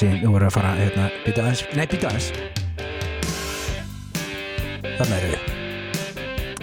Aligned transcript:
það 0.00 0.12
þessi, 0.14 0.24
nú 0.24 0.32
erum 0.32 0.40
við 0.40 0.48
að 0.48 0.54
fara 0.54 0.72
hérna, 0.78 1.06
býta 1.26 1.42
aðeins, 1.44 1.62
nei 1.76 1.86
býta 1.90 2.08
aðeins. 2.08 2.28
Þarna 4.96 5.18
erum 5.18 5.32
við. 5.34 5.42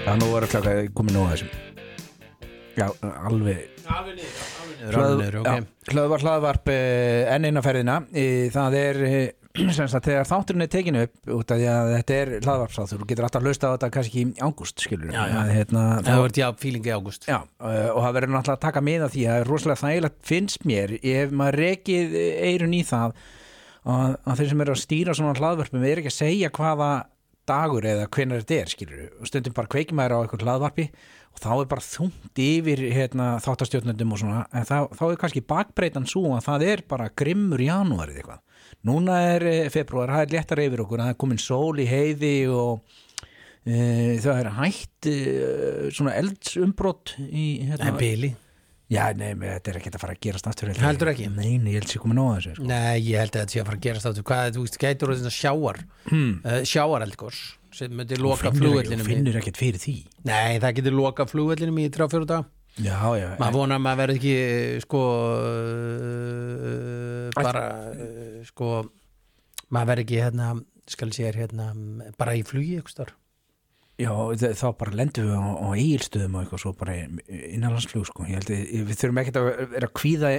Já, 0.02 0.12
nú 0.18 0.30
erum 0.32 0.48
við 0.48 0.54
klaka 0.54 0.76
komið 0.98 1.18
nú 1.18 1.26
að 1.26 1.34
þessum. 1.36 1.52
Já, 2.78 2.88
alveg. 3.28 3.64
Alveg 3.88 4.18
niður, 4.18 4.48
alveg 4.98 5.20
niður, 5.22 5.38
ok. 5.42 5.70
hlöðvar 5.94 6.26
hlaðvarp 6.26 6.72
eh, 6.74 7.36
enn 7.36 7.48
eina 7.48 7.64
ferðina. 7.66 8.00
Eh, 8.14 8.50
það 8.54 8.78
er 8.82 9.00
eh, 9.08 9.22
sem 9.78 9.88
sagt 9.90 10.10
þegar 10.10 10.28
þátturinn 10.30 10.66
er 10.66 10.74
tekinu 10.74 11.06
upp 11.08 11.32
út 11.38 11.54
af 11.54 11.62
því 11.62 11.70
að 11.72 11.94
þetta 11.96 12.18
er 12.18 12.34
hlaðvarpsáþur 12.42 13.02
þú 13.02 13.08
getur 13.10 13.28
alltaf 13.28 13.42
að 13.42 13.50
hlusta 13.50 13.70
á 13.70 13.74
þetta 13.74 13.90
kannski 13.96 14.22
í 14.22 14.28
ágúst 14.42 14.84
skilur 14.84 15.14
Já, 15.14 15.24
já. 15.24 15.38
Að, 15.40 15.54
hérna, 15.56 15.86
Það 16.06 16.22
vart 16.26 16.42
já, 16.42 16.48
feelingi 16.62 16.94
ágúst. 16.94 17.26
Já, 17.30 17.40
uh, 17.42 17.90
og 17.94 18.04
það 18.06 18.20
verður 18.20 18.34
náttúrulega 18.36 18.58
að 18.58 18.66
taka 18.68 18.86
með 18.86 19.08
að 19.08 19.16
því 19.16 19.26
að 19.26 19.38
það 19.38 19.48
rosalega 19.50 19.82
þægilegt 19.82 20.20
finnst 20.30 20.70
mér 20.70 20.96
ef 21.02 21.34
maður 21.42 21.60
rekið 21.64 22.18
eirun 22.52 22.78
í 22.78 22.84
það 22.86 23.18
að, 23.88 24.18
að 24.24 24.42
þeir 24.42 24.50
sem 24.52 24.66
eru 24.66 24.74
að 24.76 24.82
stýra 24.84 25.16
svona 25.18 25.38
hlaðvarpum 25.38 25.86
er 25.88 26.02
ekki 26.02 26.12
að 26.12 26.20
segja 26.20 26.52
hvaða 26.58 26.92
dagur 27.48 27.86
eða 27.88 28.10
hvenær 28.12 28.44
þetta 28.44 28.58
er 28.60 28.72
skilur 28.72 29.04
og 29.22 29.30
stundum 29.30 29.56
bara 29.56 29.72
kveikir 29.72 29.96
maður 29.96 30.18
á 30.18 30.22
eitthvað 30.22 30.44
hlaðvarpi 30.44 30.86
og 31.32 31.42
þá 31.44 31.50
er 31.54 31.70
bara 31.72 31.86
þungt 31.86 32.42
yfir 32.44 32.82
hérna, 32.96 33.28
þáttastjórnundum 33.44 34.14
og 34.16 34.22
svona. 34.22 34.44
En 34.52 34.66
þá, 34.68 34.78
þá 34.98 35.04
er 35.08 35.20
kannski 35.22 35.44
bakbreytan 35.48 36.08
svo 36.10 36.26
að 36.34 36.48
það 36.48 36.66
er 36.72 36.84
bara 36.90 37.12
grimmur 37.22 37.62
janúarið 37.64 38.22
eitthvað. 38.22 38.42
Núna 38.88 39.20
er 39.36 39.46
eh, 39.48 39.68
februar, 39.74 40.12
það 40.16 40.26
er 40.26 40.34
léttar 40.34 40.64
yfir 40.66 40.84
okkur 40.84 41.04
það 41.04 41.14
er 41.14 41.20
komin 41.24 41.42
sól 41.42 41.80
í 41.80 41.88
heiði 41.88 42.34
og 42.52 42.98
e, 43.64 44.18
það 44.24 44.42
er 44.42 44.52
hætt 44.58 45.10
e, 45.12 45.16
svona 45.94 46.18
eldsumbrott 46.20 47.16
í 47.28 47.48
hérna, 47.70 47.94
En 47.94 48.02
bíli 48.02 48.34
Já, 48.88 49.12
nei, 49.20 49.34
þetta 49.36 49.72
er 49.74 49.78
ekki 49.82 49.92
að 49.92 50.00
fara 50.00 50.14
að 50.16 50.22
gerast 50.24 50.46
aftur 50.48 50.70
held 50.70 50.78
ég. 50.78 50.84
Heldur 50.86 51.10
ekki? 51.12 51.26
Nei, 51.36 51.58
nei, 51.60 51.74
ég 51.74 51.82
held 51.82 51.90
sér 51.92 52.02
komin 52.06 52.22
á 52.24 52.26
þessu 52.38 52.54
sko. 52.56 52.68
Nei, 52.70 52.96
ég 53.04 53.20
held 53.20 53.34
að 53.34 53.42
þetta 53.42 53.52
sé 53.52 53.60
að 53.60 53.68
fara 53.68 53.80
að 53.80 53.84
gerast 53.84 54.08
áttu 54.08 54.24
Hvað, 54.30 54.52
þú 54.56 54.64
veist, 54.64 54.78
gætur 54.80 55.12
þetta 55.12 55.34
sjáar 55.36 55.80
hmm. 56.08 56.30
uh, 56.48 56.60
Sjáareldgors 56.72 57.42
sem 57.76 57.92
myndi 57.94 58.16
loka 58.22 58.54
flugvellinum 58.56 59.04
í- 59.04 59.10
finnur 59.12 59.36
ekkert 59.42 59.60
fyrir 59.60 59.82
því 59.84 59.98
Nei, 60.30 60.56
það 60.64 60.78
getur 60.80 60.96
loka 60.96 61.28
flugvellinum 61.28 61.82
í 61.84 61.90
3-4 61.92 62.30
dag 62.32 62.48
Já, 62.78 62.98
já, 63.18 63.28
Maður 63.42 63.58
vonar 63.58 63.80
að 63.80 63.84
maður 63.84 64.00
verði 64.04 64.18
ekki 64.22 64.34
eh, 64.38 64.80
sko 64.84 65.04
uh, 66.28 67.30
bara 67.36 67.64
uh, 67.92 68.42
sko 68.48 68.68
maður 69.74 69.90
verði 69.92 70.06
ekki 70.06 70.20
hérna 70.22 70.52
skal 70.88 71.10
sé 71.12 71.32
hérna 71.36 71.72
bara 72.16 72.38
í 72.38 72.44
flugi 72.48 72.78
eitthvað 72.80 73.12
já 73.98 74.12
þá 74.62 74.68
bara 74.78 74.98
lendum 75.00 75.26
við 75.26 75.38
á, 75.38 75.46
á 75.58 75.68
eigilstöðum 75.74 76.36
og 76.38 76.44
eitthvað 76.44 76.64
svo 76.64 76.74
bara 76.78 76.98
innanlandsflug 77.02 78.06
sko. 78.10 78.26
ég 78.30 78.38
held 78.38 78.52
að 78.54 78.90
við 78.90 79.00
þurfum 79.02 79.22
ekkert 79.24 79.40
að 79.42 79.48
vera 79.74 79.90
að 79.90 79.96
kvíða 79.98 80.34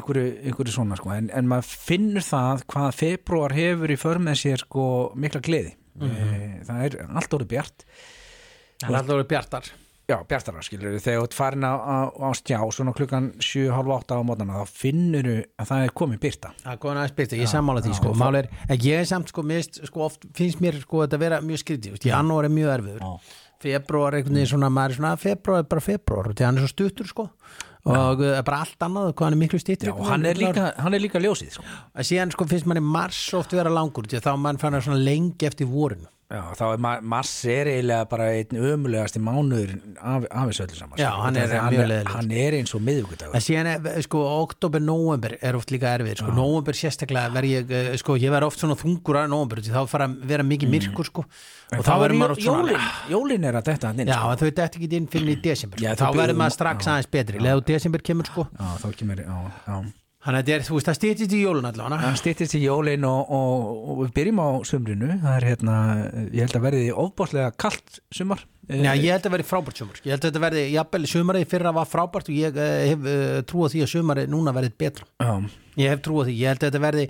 ykkur, 0.00 0.20
ykkur 0.50 0.72
svona 0.74 0.98
sko. 0.98 1.12
en, 1.14 1.30
en 1.30 1.50
maður 1.50 1.70
finnur 1.90 2.26
það 2.26 2.64
hvað 2.74 2.96
februar 2.98 3.54
hefur 3.54 3.94
í 3.94 3.98
för 4.00 4.22
með 4.22 4.40
sér 4.42 4.64
sko, 4.64 4.86
mikla 5.14 5.44
gleði 5.46 5.76
mm 6.00 6.64
það 6.66 6.82
er 6.86 6.98
allt 7.08 7.38
orðið 7.38 7.52
bjart 7.54 7.86
Það 8.80 8.90
er 8.90 8.96
alltaf 8.96 9.16
verið 9.16 9.30
bjartar 9.30 9.70
já, 10.10 10.16
bjartara 10.28 10.62
skilur 10.66 10.96
þegar 11.00 11.20
þú 11.20 11.26
ert 11.28 11.36
farin 11.38 11.66
á, 11.66 11.74
á, 11.78 11.96
á 12.10 12.28
stjá 12.36 12.58
svona 12.74 12.94
klukkan 12.96 13.30
7.30 13.38 14.16
á 14.18 14.22
mótana 14.26 14.60
þá 14.60 14.74
finnur 14.82 15.28
að 15.30 15.70
það 15.70 15.84
er 15.86 15.94
komið 16.02 16.20
byrta 16.24 16.52
Það 16.64 16.72
er 16.74 16.80
góðan 16.82 17.00
aðeins 17.00 17.16
byrta, 17.20 17.38
ég 17.40 17.52
sammála 17.52 17.84
því 17.84 17.94
sko. 18.00 18.12
Mál 18.20 18.40
er, 18.40 18.50
ég 18.74 18.98
er 18.98 19.08
samt 19.08 19.32
sko, 19.32 19.44
mist, 19.46 19.80
sko 19.88 20.04
oft 20.08 20.26
finnst 20.36 20.60
mér 20.64 20.80
sko 20.82 21.04
þetta 21.04 21.22
vera 21.22 21.40
mjög 21.44 21.62
skrítið 21.64 21.96
veist, 21.96 22.10
janúar 22.10 22.48
er 22.48 22.54
mjög 22.54 22.74
erfiður. 22.76 23.02
Februar 23.60 24.16
einhvern 24.16 24.38
veginn 24.40 24.52
svona, 24.54 24.70
maður 24.72 24.94
er 24.94 25.00
svona 25.00 25.16
februar 25.20 25.64
er 25.64 25.68
bara 25.68 25.84
februar, 25.84 26.30
því 26.32 26.46
hann 26.48 26.56
er 26.60 26.64
svo 26.64 26.72
stuttur 26.72 27.10
sko. 27.10 27.26
Og 27.90 28.20
uh, 28.20 28.42
bara 28.44 28.60
allt 28.60 28.84
annað, 28.84 29.14
hvað 29.16 29.26
hann 29.30 29.36
er 29.36 29.40
miklu 29.40 29.60
stýttir 29.60 29.88
Já, 29.88 29.94
og 29.96 30.08
hann 30.10 30.24
er 30.28 30.36
líka, 30.36 30.66
hann 30.84 30.96
er 30.96 31.00
líka 31.00 31.20
ljósið 31.20 31.54
sko. 31.56 31.64
að 31.96 32.08
síðan 32.10 32.32
sko 32.34 32.44
þá 36.30 36.36
Já, 36.36 36.42
þá 36.54 36.64
er 36.68 36.82
ma 36.84 36.90
mars 37.10 37.30
er 37.50 37.68
eiginlega 37.72 38.06
bara 38.10 38.26
einn 38.38 38.58
ömulegasti 38.70 39.18
mánuður 39.18 39.72
af, 39.98 40.26
af 40.30 40.50
þessu 40.50 40.62
öllu 40.62 40.76
saman. 40.78 41.00
Já, 41.00 41.08
sko. 41.08 41.22
hann 41.24 41.38
er 41.40 41.54
hann, 41.56 41.74
leiðilegur. 41.74 42.10
hann 42.14 42.34
er 42.38 42.56
eins 42.60 42.74
og 42.76 42.84
miðvikudagur. 42.86 43.34
En 43.34 43.42
síðan 43.42 43.70
er, 43.72 44.04
sko, 44.06 44.22
oktober, 44.44 44.84
november 44.84 45.34
er 45.40 45.58
oft 45.58 45.74
líka 45.74 45.90
erfið, 45.96 46.20
sko, 46.22 46.34
november 46.36 46.78
sérstaklega 46.78 47.34
verð 47.34 47.50
ég, 47.50 47.74
eh, 47.80 47.90
sko, 47.98 48.14
ég 48.22 48.30
verð 48.30 48.46
oft 48.46 48.62
svona 48.62 48.78
þungur 48.78 49.18
að 49.24 49.32
november, 49.34 49.62
þá 49.66 49.80
fara 49.90 50.06
að 50.06 50.18
vera 50.30 50.46
mikið 50.46 50.74
myrkur 50.76 51.10
sko, 51.10 51.24
og 51.26 51.82
þá 51.82 51.92
er 51.96 52.02
verður 52.04 52.20
maður 52.22 52.36
oft 52.36 52.46
svona 52.46 52.62
jólin, 52.70 52.90
jólin 53.10 53.48
er 53.50 53.58
að 53.58 53.72
þetta 53.72 53.90
hann 53.90 54.04
inn 54.04 54.12
Já, 54.14 54.18
sko. 54.20 54.30
en 54.30 54.42
þau 54.44 54.50
dætt 54.60 54.78
ekki 54.78 54.92
inn 55.00 55.10
fyrir 55.10 55.34
í 55.34 55.40
desember 55.42 55.82
Já, 55.82 55.96
þá 55.98 56.04
þau 56.06 56.20
verður 56.22 56.38
maður 56.44 56.56
strax 56.60 56.92
aðeins 56.94 57.10
betri 57.10 57.42
leðu 57.42 57.66
desember 57.74 58.06
kemur 58.06 58.30
sko. 58.30 58.46
Já, 58.54 58.70
þá 58.84 58.88
kemur 59.02 59.26
já, 59.26 59.40
já. 59.66 59.82
Þannig 60.20 60.36
að 60.36 60.40
þetta 60.44 60.52
er, 60.52 60.64
þú 60.66 60.74
veist, 60.76 60.88
það 60.88 60.96
stýttist 60.98 61.32
í 61.32 61.38
jólun 61.40 61.66
allavega. 61.70 61.98
Hann 62.02 62.16
stýttist 62.20 62.54
í 62.58 62.60
jólin 62.60 63.04
og, 63.08 63.30
og, 63.32 63.68
og 63.88 64.00
við 64.02 64.10
byrjum 64.18 64.40
á 64.44 64.48
sumrinu. 64.68 65.06
Það 65.22 65.36
er 65.36 65.46
hérna, 65.48 65.76
ég 66.26 66.42
held 66.44 66.56
að 66.58 66.64
verði 66.66 66.82
ofbáslega 66.92 67.52
kalt 67.56 68.00
sumar. 68.12 68.42
Já, 68.68 68.90
ég 68.92 69.14
held 69.14 69.30
að 69.30 69.34
verði 69.34 69.46
frábært 69.48 69.80
sumar. 69.80 70.02
Ég 70.04 70.12
held 70.12 70.20
að 70.20 70.28
þetta 70.28 70.42
verði, 70.44 70.64
jafnvel, 70.74 71.00
sumarið 71.08 71.46
í 71.46 71.48
fyrra 71.50 71.72
var 71.74 71.88
frábært 71.88 72.28
og 72.28 72.36
ég 72.36 72.60
uh, 72.60 72.66
hef 72.90 73.08
uh, 73.08 73.38
trúið 73.48 73.72
því 73.72 73.84
að 73.86 73.92
sumarið 73.94 74.28
núna 74.34 74.54
verði 74.58 74.72
betra. 74.84 75.08
Já, 75.24 75.32
Ég 75.80 75.94
hef 75.94 76.02
trúið 76.04 76.28
því, 76.28 76.34
ég 76.36 76.52
held 76.52 76.60
að 76.60 76.68
þetta 76.68 76.82
verði 76.84 77.06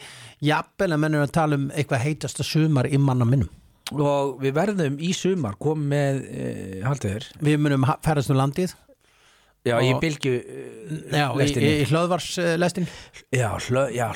jafnvel 0.47 0.89
að 0.95 1.03
mennur 1.03 1.25
að 1.25 1.33
tala 1.35 1.59
um 1.59 1.65
eitthvað 1.75 2.05
heitasta 2.05 2.47
sumar 2.47 2.87
í 2.87 3.01
manna 3.01 3.27
minnum. 3.27 3.51
Og 3.91 4.37
við 4.39 4.55
verðum 4.55 5.01
í 5.03 5.11
sumar 5.17 5.57
komum 5.59 5.91
með, 5.91 6.21
e, 6.31 7.33
Við 7.43 7.59
munum 7.59 7.89
ferðast 8.05 8.31
um 8.31 8.39
landið 8.39 8.77
já, 9.67 9.77
í 9.85 9.91
Og- 9.95 10.01
bylgju 10.03 10.35
Já, 11.13 11.27
í, 11.39 11.85
hlöðvarslestin 11.87 12.87
já, 13.31 13.49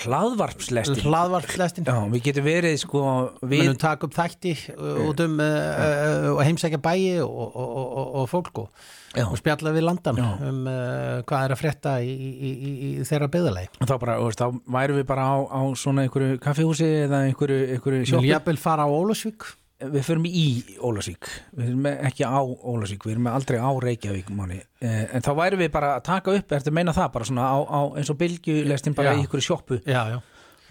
hlaðvarpslestin 0.04 1.02
Hlaðvarslestin 1.04 1.86
já, 1.86 1.96
við 2.10 2.24
getum 2.28 2.46
verið 2.48 2.76
sko 2.82 3.02
Við 3.44 3.52
við, 3.52 3.62
munum 3.62 3.78
taka 3.84 4.08
upp 4.08 4.16
þætti 4.16 4.54
uh, 4.74 5.04
út 5.08 5.22
um 5.26 5.38
uh, 5.38 5.46
uh, 5.46 6.28
og 6.34 6.42
heimsækja 6.48 6.80
bæi 6.82 7.20
og, 7.22 7.58
fólk 8.32 8.62
og, 8.64 8.86
spjalla 9.38 9.70
við 9.76 9.86
landan 9.86 10.18
um 10.18 10.64
uh, 10.66 11.20
hvað 11.28 11.46
er 11.46 11.54
að 11.54 11.60
frétta 11.62 11.96
í, 12.02 12.10
í, 12.10 12.50
í, 12.50 12.72
í 12.88 12.94
þeirra 13.06 13.28
byggðalegi 13.30 13.84
þá 13.86 13.94
bara, 14.02 14.16
þá 14.34 14.46
værum 14.78 14.98
við 15.02 15.06
bara 15.12 15.28
á, 15.30 15.36
á 15.46 15.60
svona 15.78 16.08
einhverju 16.08 16.40
kaffihúsi 16.42 16.88
eða 17.04 17.22
einhverju, 17.28 17.60
Vil 18.02 18.10
sjoppu. 18.16 18.32
jafnvel 18.32 18.58
fara 18.64 18.88
á 18.88 18.90
Ólusvík 18.90 19.46
við 19.92 20.04
förum 20.06 20.26
í 20.28 20.44
Ólasík 20.84 21.28
við 21.56 21.70
erum 21.72 21.86
ekki 21.92 22.24
á 22.26 22.40
Ólasík 22.40 23.04
við 23.06 23.16
erum 23.16 23.26
aldrei 23.32 23.58
á 23.60 23.70
Reykjavík 23.84 24.30
máni. 24.34 24.60
Eh, 24.80 25.04
en 25.16 25.24
þá 25.24 25.32
værum 25.38 25.60
við 25.64 25.72
bara 25.74 25.96
að 25.98 26.04
taka 26.10 26.34
upp, 26.38 26.52
ertu 26.58 26.70
að 26.72 26.78
meina 26.78 26.94
það 26.96 27.10
bara 27.16 27.24
svona 27.30 27.48
á, 27.50 27.58
á 27.64 27.80
eins 27.98 28.10
og 28.12 28.18
bylgjulestin 28.20 28.94
bara 28.96 29.12
Já. 29.12 29.18
í 29.18 29.24
einhverju 29.24 29.48
sjoppu? 29.48 29.80
Já, 29.84 30.02
já. 30.14 30.20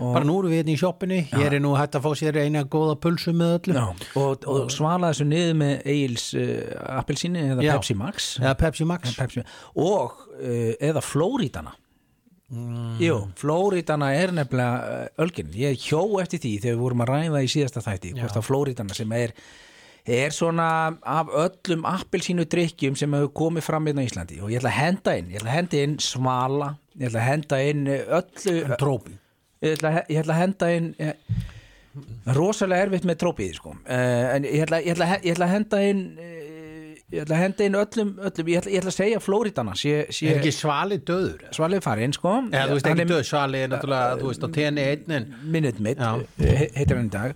Og- 0.02 0.14
Bara 0.16 0.26
nú 0.26 0.40
erum 0.40 0.50
við 0.50 0.64
hérna 0.64 0.74
í 0.74 0.80
sjoppinu, 0.82 1.18
ég 1.38 1.52
er 1.54 1.60
nú 1.62 1.76
hægt 1.78 1.94
að 1.94 2.02
fá 2.02 2.12
sér 2.18 2.40
eina 2.42 2.64
góða 2.66 2.96
pulsu 2.98 3.30
með 3.32 3.52
öllu. 3.60 3.76
Já, 3.78 4.08
og, 4.18 4.48
og 4.50 4.72
svala 4.74 5.12
þessu 5.14 5.28
niður 5.30 5.54
með 5.60 5.84
Egil's 5.86 6.26
uh, 6.34 6.98
appelsíni 6.98 7.44
eða. 7.52 7.62
Pepsi 7.76 7.94
Max. 8.00 8.32
Eða 8.42 8.56
Pepsi 8.58 8.88
Max. 8.90 9.14
Pepsi, 9.20 9.44
og 9.78 10.18
uh, 10.42 10.74
eða 10.82 11.04
Flóritana 11.06 11.76
Jú, 13.02 13.16
Flóritana 13.40 14.12
er 14.14 14.34
nefnilega 14.36 15.04
uh, 15.08 15.22
ölgin, 15.24 15.54
ég 15.58 15.80
hjó 15.88 16.04
eftir 16.22 16.42
því 16.44 16.52
þegar 16.60 16.76
við 16.76 16.82
vorum 16.84 17.04
að 17.06 17.12
ræða 17.14 17.42
í 17.42 17.50
síðasta 17.50 17.82
þætti 17.86 18.12
hvort 18.20 18.38
að 18.38 18.46
Flóritana 18.50 18.98
sem 18.98 19.16
er 19.18 19.34
er 20.04 20.34
svona 20.36 20.68
af 21.08 21.32
öllum 21.32 21.86
appelsínu 21.88 22.44
drikkjum 22.52 22.98
sem 23.00 23.14
hefur 23.16 23.32
komið 23.40 23.64
fram 23.64 23.88
hérna 23.88 24.04
í 24.04 24.10
Íslandi. 24.10 24.42
Og 24.44 24.52
ég 24.52 24.60
ætla 24.60 24.74
að 24.74 24.82
henda 24.82 25.16
inn, 25.16 25.30
ég 25.32 25.40
ætla 25.40 25.54
að 25.54 25.58
henda 25.58 25.84
inn 25.88 25.94
svala, 26.04 26.70
ég 27.00 27.08
ætla 27.08 27.22
að 27.22 27.30
henda 27.30 27.60
inn 27.70 27.86
uh, 27.88 28.16
öllu, 28.20 28.56
Trópi. 28.84 29.18
Ég 29.64 29.78
ætla, 29.78 29.94
ég 30.12 30.20
ætla 30.20 30.36
að 30.36 30.42
henda 30.42 30.70
inn 30.76 30.90
eh, 31.00 31.14
rosalega 32.36 32.90
erfitt 32.90 33.06
með 33.08 33.22
trópið 33.22 33.54
sko. 33.62 33.78
en 33.88 34.44
ég 34.50 34.66
ætla, 34.66 34.82
ég, 34.84 34.98
ætla, 34.98 35.08
ég 35.24 35.38
ætla 35.38 35.48
að 35.48 35.54
henda 35.56 35.80
inn 35.88 36.02
uh, 36.20 36.43
ég 37.14 37.22
ætla 37.24 37.38
að 37.38 37.44
henda 37.44 37.68
inn 37.68 37.78
öllum, 37.80 38.12
öllum 38.30 38.50
ég, 38.52 38.60
ætla, 38.64 38.72
ég 38.74 38.82
ætla 38.82 38.92
að 38.94 38.98
segja 38.98 39.22
Flóritana 39.24 39.76
sé, 39.78 39.94
Er 40.08 40.16
sé 40.18 40.34
ekki 40.34 40.52
svali 40.56 40.98
döður? 41.06 41.46
svalið 41.56 41.84
farinn 41.86 42.16
sko. 42.18 42.34
Eða 42.50 42.66
þú 42.72 42.78
veist 42.80 42.90
ekki 42.92 43.06
er 43.06 43.12
döð, 43.14 43.24
svali 43.30 43.62
er 43.64 43.72
náttúrulega, 43.74 44.20
þú 44.22 44.32
veist, 44.32 44.44
á 44.44 44.50
tenni 44.58 44.86
einn 44.90 45.80
Maid, 45.84 45.98
Já. 46.02 46.12
he- 46.42 46.70
heitir 46.76 46.98
hann 46.98 47.10
í 47.10 47.14
dag. 47.14 47.36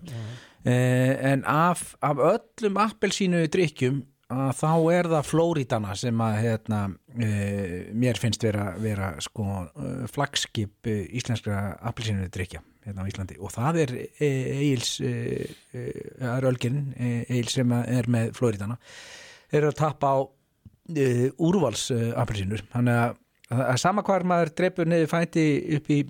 Uh, 0.67 1.13
en 1.31 1.43
af, 1.47 1.95
af 2.03 2.17
öllum 2.19 2.75
appelsínu 2.83 3.45
drikkjum 3.53 4.01
að 4.33 4.49
þá 4.59 4.71
er 4.97 5.07
það 5.13 5.27
Flóritana 5.29 5.93
sem 5.95 6.17
að 6.19 6.39
hérna, 6.43 6.79
uh, 7.15 7.75
mér 7.95 8.17
finnst 8.19 8.43
vera, 8.43 8.73
vera 8.83 9.13
sko, 9.23 9.45
uh, 9.77 10.01
flagskip 10.11 10.89
íslenskra 10.91 11.77
appelsínu 11.87 12.27
drikja 12.35 12.59
hérna 12.83 13.05
á 13.05 13.07
Íslandi. 13.07 13.37
Og 13.39 13.53
það 13.55 13.79
er 13.85 13.93
uh, 14.99 15.45
það 16.19 16.33
er 16.33 16.49
Ölgin 16.51 16.81
Egil 17.29 17.47
sem 17.53 17.71
er 17.77 18.09
með 18.11 18.33
Flóritana 18.37 18.75
er 19.53 19.69
að 19.69 19.77
tappa 19.79 20.13
á 20.13 20.17
uh, 20.23 21.25
úrvals 21.37 21.89
uh, 21.95 22.11
appelsínur 22.19 22.65
þannig 22.73 23.01
að, 23.01 23.17
að 23.57 23.81
sama 23.83 24.05
hvar 24.07 24.27
maður 24.27 24.53
dreipur 24.59 24.89
niður 24.89 25.11
fæti 25.13 25.47
upp 25.79 25.91
í 25.93 26.01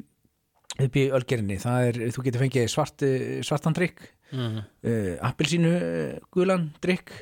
upp 0.77 0.97
í 0.99 1.07
ölgerinni, 1.09 1.55
það 1.57 1.87
er, 1.87 1.97
þú 2.13 2.23
getur 2.27 2.43
fengið 2.43 2.67
svart, 2.69 3.03
svartan 3.45 3.73
drikk 3.77 4.03
mm. 4.33 4.59
uh, 4.59 5.13
appelsínu 5.31 5.73
uh, 5.73 6.19
gulan 6.33 6.69
drikk 6.83 7.15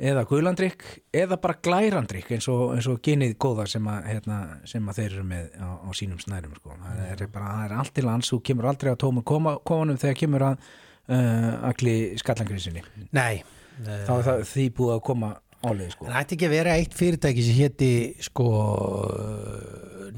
eða 0.00 0.24
gulandrykk 0.28 0.84
eða 1.12 1.36
bara 1.40 1.58
glærandrykk 1.60 2.32
eins 2.36 2.48
og, 2.48 2.70
eins 2.74 2.88
og 2.88 3.00
genið 3.04 3.34
góða 3.42 3.66
sem 3.68 3.88
að, 3.90 4.06
hérna, 4.08 4.38
sem 4.68 4.86
að 4.88 5.00
þeir 5.00 5.10
eru 5.10 5.24
með 5.28 5.48
á, 5.60 5.68
á 5.84 5.88
sínum 5.96 6.20
snærum 6.22 6.54
sko. 6.56 6.76
það, 6.80 7.02
er 7.12 7.32
bara, 7.34 7.50
það 7.50 7.64
er 7.66 7.74
allt 7.82 7.94
til 7.98 8.06
lands 8.08 8.32
þú 8.32 8.40
kemur 8.48 8.70
aldrei 8.70 8.94
á 8.96 9.02
tómu 9.02 9.24
koma, 9.28 9.58
komanum 9.66 10.00
þegar 10.00 10.20
kemur 10.22 10.46
að 10.48 10.62
uh, 10.64 11.50
allir 11.68 12.16
skallangriðsinni 12.22 12.84
Nei, 13.16 13.42
þá 13.86 14.12
er 14.16 14.26
það 14.28 14.42
því 14.50 14.66
búið 14.78 14.92
að 14.96 15.02
koma 15.10 15.30
álega 15.60 15.94
sko. 15.94 16.08
en 16.08 16.18
ætti 16.20 16.36
ekki 16.36 16.48
að 16.48 16.54
vera 16.56 16.76
eitt 16.80 16.96
fyrirtæki 16.96 17.44
sem 17.46 17.58
héti 17.60 17.90
sko 18.24 18.46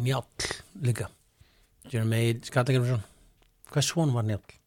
Njáll 0.02 0.50
líka. 0.82 1.08
Sjörum 1.90 2.10
með 2.10 2.46
Skallagrimsson 2.48 3.02
Hvað 3.72 3.86
svon 3.86 4.12
var 4.14 4.26
Njáll? 4.26 4.58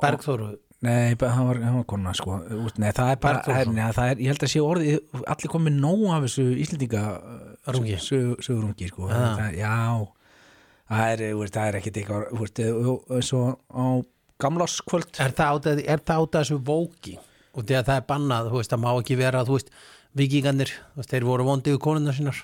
Bergþóru. 0.00 0.50
Nei, 0.80 1.12
hann 1.20 1.44
var, 1.44 1.58
var 1.60 1.84
kona 1.84 2.12
sko. 2.16 2.38
Nei, 2.80 2.88
það 2.96 3.10
er 3.12 3.18
bara, 3.20 3.64
nei, 3.68 3.82
það 3.92 4.12
er, 4.14 4.22
ég 4.24 4.30
held 4.32 4.44
að 4.46 4.52
sé 4.54 4.62
orðið 4.64 5.18
allir 5.34 5.52
komið 5.52 5.74
nóg 5.76 6.04
af 6.14 6.22
þessu 6.24 6.44
Íslendinga 6.64 7.02
Rungi. 7.68 7.98
sögurungi 8.00 8.88
sko. 8.88 9.10
Já. 9.10 9.18
það, 9.36 9.58
Já, 9.60 9.74
það 10.88 11.12
er, 11.12 11.24
það 11.52 11.66
er 11.66 11.78
ekkit 11.82 12.00
eitthvað 12.00 12.24
þú 12.30 12.40
veist, 12.46 12.62
og 12.64 13.68
á 13.76 13.86
Er 15.20 15.34
það 15.36 15.68
að, 15.68 15.82
er 15.84 16.00
það 16.00 16.22
át 16.24 16.38
að 16.38 16.40
þessu 16.40 16.58
vóki 16.64 17.18
og 17.54 17.66
því 17.66 17.80
að 17.80 17.90
það 17.90 17.98
er 18.00 18.06
bannað, 18.12 18.52
þú 18.52 18.60
veist, 18.60 18.72
það 18.74 18.84
má 18.84 18.90
ekki 18.92 19.18
vera 19.20 19.42
þú 19.48 19.58
veist, 19.58 19.74
vikingarnir, 20.20 20.72
þú 20.94 21.02
veist, 21.02 21.12
þeir 21.14 21.28
voru 21.28 21.46
vondið 21.50 21.78
konunnar 21.82 22.16
sínar. 22.16 22.40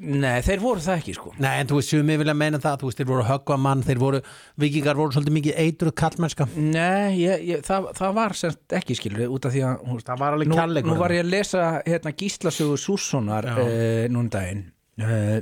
Nei, 0.00 0.38
þeir 0.40 0.60
voru 0.62 0.80
það 0.80 0.98
ekki 1.02 1.14
sko. 1.18 1.30
Nei, 1.36 1.50
en 1.60 1.68
þú 1.68 1.78
veist, 1.78 1.90
sumi 1.92 2.14
vilja 2.16 2.34
meina 2.36 2.60
það, 2.62 2.78
þú 2.80 2.88
veist, 2.88 3.00
þeir 3.00 3.08
voru 3.10 3.24
að 3.24 3.28
höggva 3.28 3.56
mann, 3.60 3.82
þeir 3.84 3.98
voru, 4.00 4.20
vikingar 4.62 4.96
voru 4.96 5.12
svolítið 5.12 5.34
mikið 5.36 5.58
eitruð 5.66 5.94
kallmennska. 6.00 6.46
Nei, 6.56 7.18
ég, 7.20 7.42
ég, 7.50 7.64
það, 7.66 7.90
það 7.98 8.14
var 8.16 8.36
semst 8.40 8.76
ekki 8.78 8.96
skilur 8.96 9.34
út 9.36 9.48
af 9.48 9.52
því 9.52 9.66
að 9.68 9.82
veist, 9.90 10.08
Það 10.08 10.22
var 10.22 10.36
alveg 10.38 10.48
nú, 10.48 10.56
kærleikur 10.62 10.94
nú 10.94 10.96
var 11.02 11.16
ég 11.16 11.26
að 11.26 11.34
lesa 11.34 11.66
hérna, 11.82 12.14
Gíslasögu 12.22 12.80
Sússonar 12.80 13.50
Já. 13.52 13.58
uh, 13.60 14.06
núna 14.16 14.32
daginn. 14.32 14.64
Uh, 14.96 15.36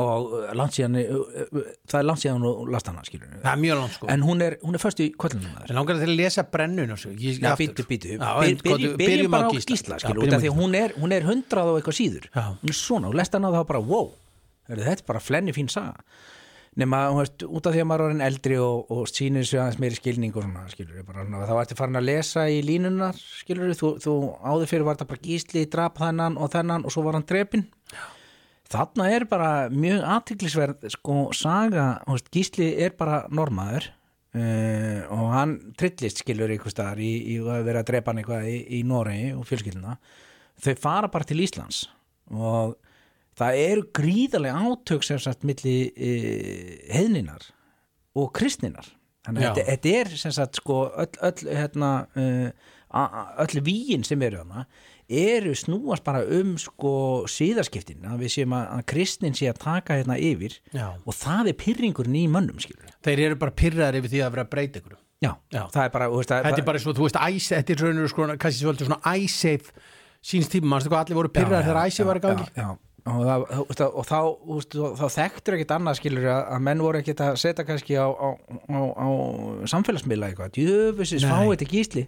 og 0.00 0.34
uh, 0.36 0.50
landsíðan 0.58 0.98
uh, 1.00 1.16
uh, 1.16 1.70
það 1.88 1.98
er 2.00 2.06
landsíðan 2.10 2.46
og 2.50 2.70
last 2.74 2.90
hana 2.90 3.04
skilur 3.06 3.32
Það 3.42 3.50
er 3.52 3.62
mjög 3.62 3.80
langt 3.80 3.96
sko. 3.96 4.10
En 4.12 4.26
hún 4.26 4.44
er, 4.46 4.58
hún 4.62 4.78
er 4.78 4.82
först 4.82 5.02
í 5.04 5.08
kvöldunum 5.16 5.56
að 5.60 5.72
En 5.72 5.80
langar 5.80 6.00
til 6.02 6.08
að 6.10 6.14
lesa 6.20 6.46
brennun 6.52 6.94
og 6.94 7.02
svo 7.02 7.14
ég, 7.14 7.40
Já, 7.42 7.52
býtu, 7.58 7.86
býtu, 7.88 8.14
Já, 8.16 8.30
en, 8.44 8.62
byrjum, 9.00 9.32
bara 9.32 9.50
á 9.50 9.56
Gísla. 9.56 9.98
Já, 9.98 10.06
skilur, 10.06 10.22
byrjum 10.22 10.28
út 10.28 10.32
á 10.32 10.36
af 10.36 10.44
því 10.44 10.52
að 10.52 10.54
Gísla. 10.54 10.62
hún 10.62 10.78
er, 10.78 10.96
hún 11.00 11.16
er 11.16 11.28
hundrað 11.28 11.72
og 11.72 11.80
eitthvað 11.80 11.98
síður. 12.00 12.30
Já. 12.30 12.44
hún 12.62 12.72
er 12.72 12.80
svona, 12.80 13.10
og 13.10 13.20
lest 13.20 13.36
hana 13.36 13.52
þá 13.54 13.60
bara, 13.68 13.82
wow. 13.92 14.10
Þetta 14.66 14.88
er 14.96 15.04
bara 15.06 15.22
flenni 15.22 15.54
fín 15.54 15.70
saga. 15.70 16.02
Nema, 16.76 17.06
þú 17.08 17.20
veist, 17.22 17.44
út 17.56 17.66
af 17.68 17.72
því 17.72 17.80
að 17.80 17.86
maður 17.88 18.10
er 18.10 18.18
eldri 18.26 18.56
og, 18.60 18.90
og 18.92 19.06
sýnir 19.08 19.46
sér 19.48 19.62
aðeins 19.62 19.78
meiri 19.80 19.96
skilning 19.96 20.34
og 20.36 20.44
svona, 20.44 20.64
skilur 20.68 21.06
bara, 21.08 21.24
þá 21.48 21.54
ertu 21.62 21.76
farin 21.78 21.96
að 21.96 22.04
lesa 22.10 22.44
í 22.52 22.58
línunar 22.66 23.16
skilur, 23.16 23.72
þú, 23.78 23.94
þú 24.04 24.16
áður 24.44 24.68
fyrir 24.68 24.84
var 24.84 24.98
þetta 24.98 25.08
bara 25.14 25.22
gísli 25.24 25.62
drap 25.72 25.96
þennan 26.02 26.36
og 26.36 26.52
þennan 26.52 26.84
og 26.84 26.92
svo 26.92 27.06
var 27.06 27.16
hann 27.16 27.24
drepin 27.30 27.64
þarna 28.72 29.10
er 29.14 29.26
bara 29.30 29.50
mjög 29.72 30.02
aðtiklisverð 30.14 30.88
sko 30.96 31.18
saga, 31.36 31.86
veist, 32.08 32.30
gísli 32.34 32.72
er 32.82 32.96
bara 32.98 33.22
normaður 33.30 33.90
uh, 34.36 35.02
og 35.14 35.26
hann 35.34 35.56
trillist 35.78 36.22
skilur 36.22 36.52
einhver 36.52 36.74
staðar 36.74 37.02
í, 37.02 37.12
í 37.34 37.38
að 37.42 37.68
vera 37.68 37.84
að 37.84 37.92
drepa 37.92 38.12
hann 38.12 38.22
eitthvað 38.22 38.50
í, 38.50 38.56
í 38.78 38.82
Noregi 38.86 39.30
og 39.36 39.46
fjölskylduna. 39.48 39.96
Þau 40.64 40.74
fara 40.80 41.12
bara 41.12 41.28
til 41.28 41.42
Íslands 41.44 41.84
og 42.32 42.76
það 43.38 43.62
eru 43.62 43.88
gríðarlega 43.94 44.62
átök 44.66 45.06
sem 45.06 45.20
sagt 45.22 45.46
milli 45.46 45.78
uh, 45.92 46.76
heiðninar 46.96 47.50
og 48.16 48.32
kristninar. 48.36 48.88
Þannig 49.26 49.48
að 49.48 49.60
þetta, 49.66 49.92
er 50.00 50.18
sem 50.20 50.32
sagt 50.34 50.58
sko 50.60 50.84
öll, 51.02 51.12
öll 51.26 51.48
hérna 51.50 51.92
uh, 52.14 52.50
öll 53.42 53.62
víin 53.66 54.04
sem 54.06 54.22
eru 54.22 54.44
hana 54.44 54.66
eru 55.08 55.52
snúast 55.54 56.04
bara 56.06 56.22
um 56.38 56.54
sko 56.58 56.92
síðaskiptin 57.30 58.06
að 58.10 58.24
við 58.24 58.32
séum 58.36 58.54
að, 58.56 58.68
að 58.74 58.84
kristnin 58.90 59.36
sé 59.38 59.48
að 59.50 59.60
taka 59.62 59.98
hérna 60.00 60.16
yfir 60.18 60.56
Já. 60.74 60.88
og 60.98 61.14
það 61.14 61.52
er 61.52 61.58
pyrringurinn 61.60 62.16
í 62.18 62.24
mönnum 62.30 62.62
skilur 62.62 62.90
Þeir 63.06 63.22
eru 63.28 63.38
bara 63.42 63.54
pyrraðar 63.54 64.00
yfir 64.00 64.14
því 64.14 64.22
að 64.24 64.32
vera 64.34 64.46
að 64.46 64.54
breyta 64.56 64.80
ykkur 64.82 64.96
já, 65.22 65.30
Já. 65.54 65.62
það 65.74 65.82
er 65.84 65.92
bara, 65.94 66.08
veist, 66.10 66.32
það 66.32 66.48
Þetta 66.48 66.62
er 66.62 66.66
bara 66.70 66.82
svo, 66.82 66.96
þú 66.96 67.06
veist, 67.06 67.20
æs, 67.22 67.50
þetta 67.52 67.76
er 67.76 67.84
raunur 67.86 68.10
sko, 68.10 68.26
kannski 68.34 68.64
svolítið 68.64 68.90
svona 68.90 69.14
æsafe 69.14 69.86
síns 70.26 70.50
tíma, 70.50 70.72
mannstu 70.74 70.90
hvað 70.90 71.04
allir 71.06 71.20
voru 71.20 71.32
pyrraðar 71.36 71.68
þegar 71.68 71.80
æsi 71.86 72.08
var 72.08 72.20
að 72.20 72.26
gangi 72.26 72.48
já, 72.50 72.66
já. 72.66 72.74
Og, 73.06 73.22
það, 73.22 73.44
þú 73.46 73.64
veist, 73.68 73.82
og 73.86 74.06
þá, 74.08 74.18
veist, 74.50 74.76
þá 74.98 75.06
þekktur 75.14 75.56
ekkert 75.56 75.76
annað 75.76 75.98
skilur 76.00 76.24
að, 76.32 76.56
menn 76.66 76.82
voru 76.82 76.98
ekkert 76.98 77.22
að 77.22 77.36
setja 77.38 77.64
kannski 77.68 77.94
á, 77.94 78.10
á, 78.10 78.28
á, 78.66 78.80
á 78.98 79.06
samfélagsmiðla 79.70 80.32
eitthvað, 80.32 80.56
djöfusis 80.58 81.22
Nei. 81.22 81.30
fáið 81.30 81.60
til 81.62 81.70
gísli 81.70 82.04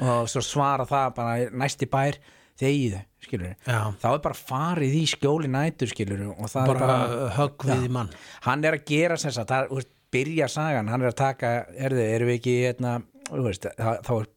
og 0.00 0.26
svo 0.32 0.42
svara 0.44 0.86
það 0.88 1.14
bara 1.20 1.34
næsti 1.62 1.86
bær 1.90 2.18
þegið, 2.60 2.98
skilur 3.24 3.54
þá 3.66 4.08
er 4.10 4.20
bara 4.26 4.38
farið 4.38 4.98
í 5.00 5.04
skjóli 5.10 5.50
nætur 5.50 5.90
skilur 5.92 6.26
og 6.32 6.50
það 6.52 6.72
bara 6.72 6.76
er 6.76 6.84
bara 6.84 7.30
högg 7.38 7.66
við 7.70 7.86
í 7.86 7.94
mann. 7.96 8.12
Hann 8.46 8.66
er 8.68 8.78
að 8.78 8.84
gera 8.90 9.16
sem 9.20 9.34
sagt, 9.34 9.50
það 9.50 9.72
er, 9.80 9.88
byrja 10.10 10.50
sagan, 10.50 10.90
hann 10.90 11.04
er 11.04 11.12
að 11.12 11.18
taka, 11.20 11.54
erðu, 11.78 12.04
erum 12.04 12.30
við 12.30 12.38
ekki 12.40 12.54
hérna, 12.64 12.98
þú 13.30 13.46
veist, 13.46 13.66
það, 13.78 14.04
þá 14.06 14.12
er 14.16 14.28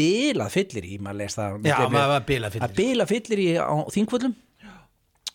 bilað 0.00 0.54
fyllir 0.56 0.86
í, 0.86 1.00
maður 1.02 1.20
les 1.20 1.36
það 1.38 1.56
Já, 1.70 1.76
maður 1.86 2.12
var 2.14 2.28
bilað 2.28 2.50
að 2.50 2.56
fyrir 2.56 2.76
bila 2.80 3.06
fyllir 3.10 3.42
í 3.42 3.48
á 3.58 3.76
þingvöllum. 3.94 4.36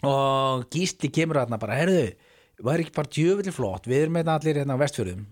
Og 0.05 0.65
gísli 0.73 1.09
kemur 1.13 1.39
þarna 1.39 1.59
bara, 1.61 1.77
herðu, 1.79 2.03
var 2.65 2.81
ekki 2.81 2.93
bara 2.95 3.11
djöfulli 3.11 3.53
flott, 3.55 3.87
við 3.89 4.05
erum 4.05 4.19
hérna 4.19 4.35
allir 4.37 4.59
hérna 4.61 4.77
á 4.77 4.83
vestfjörðum. 4.83 5.25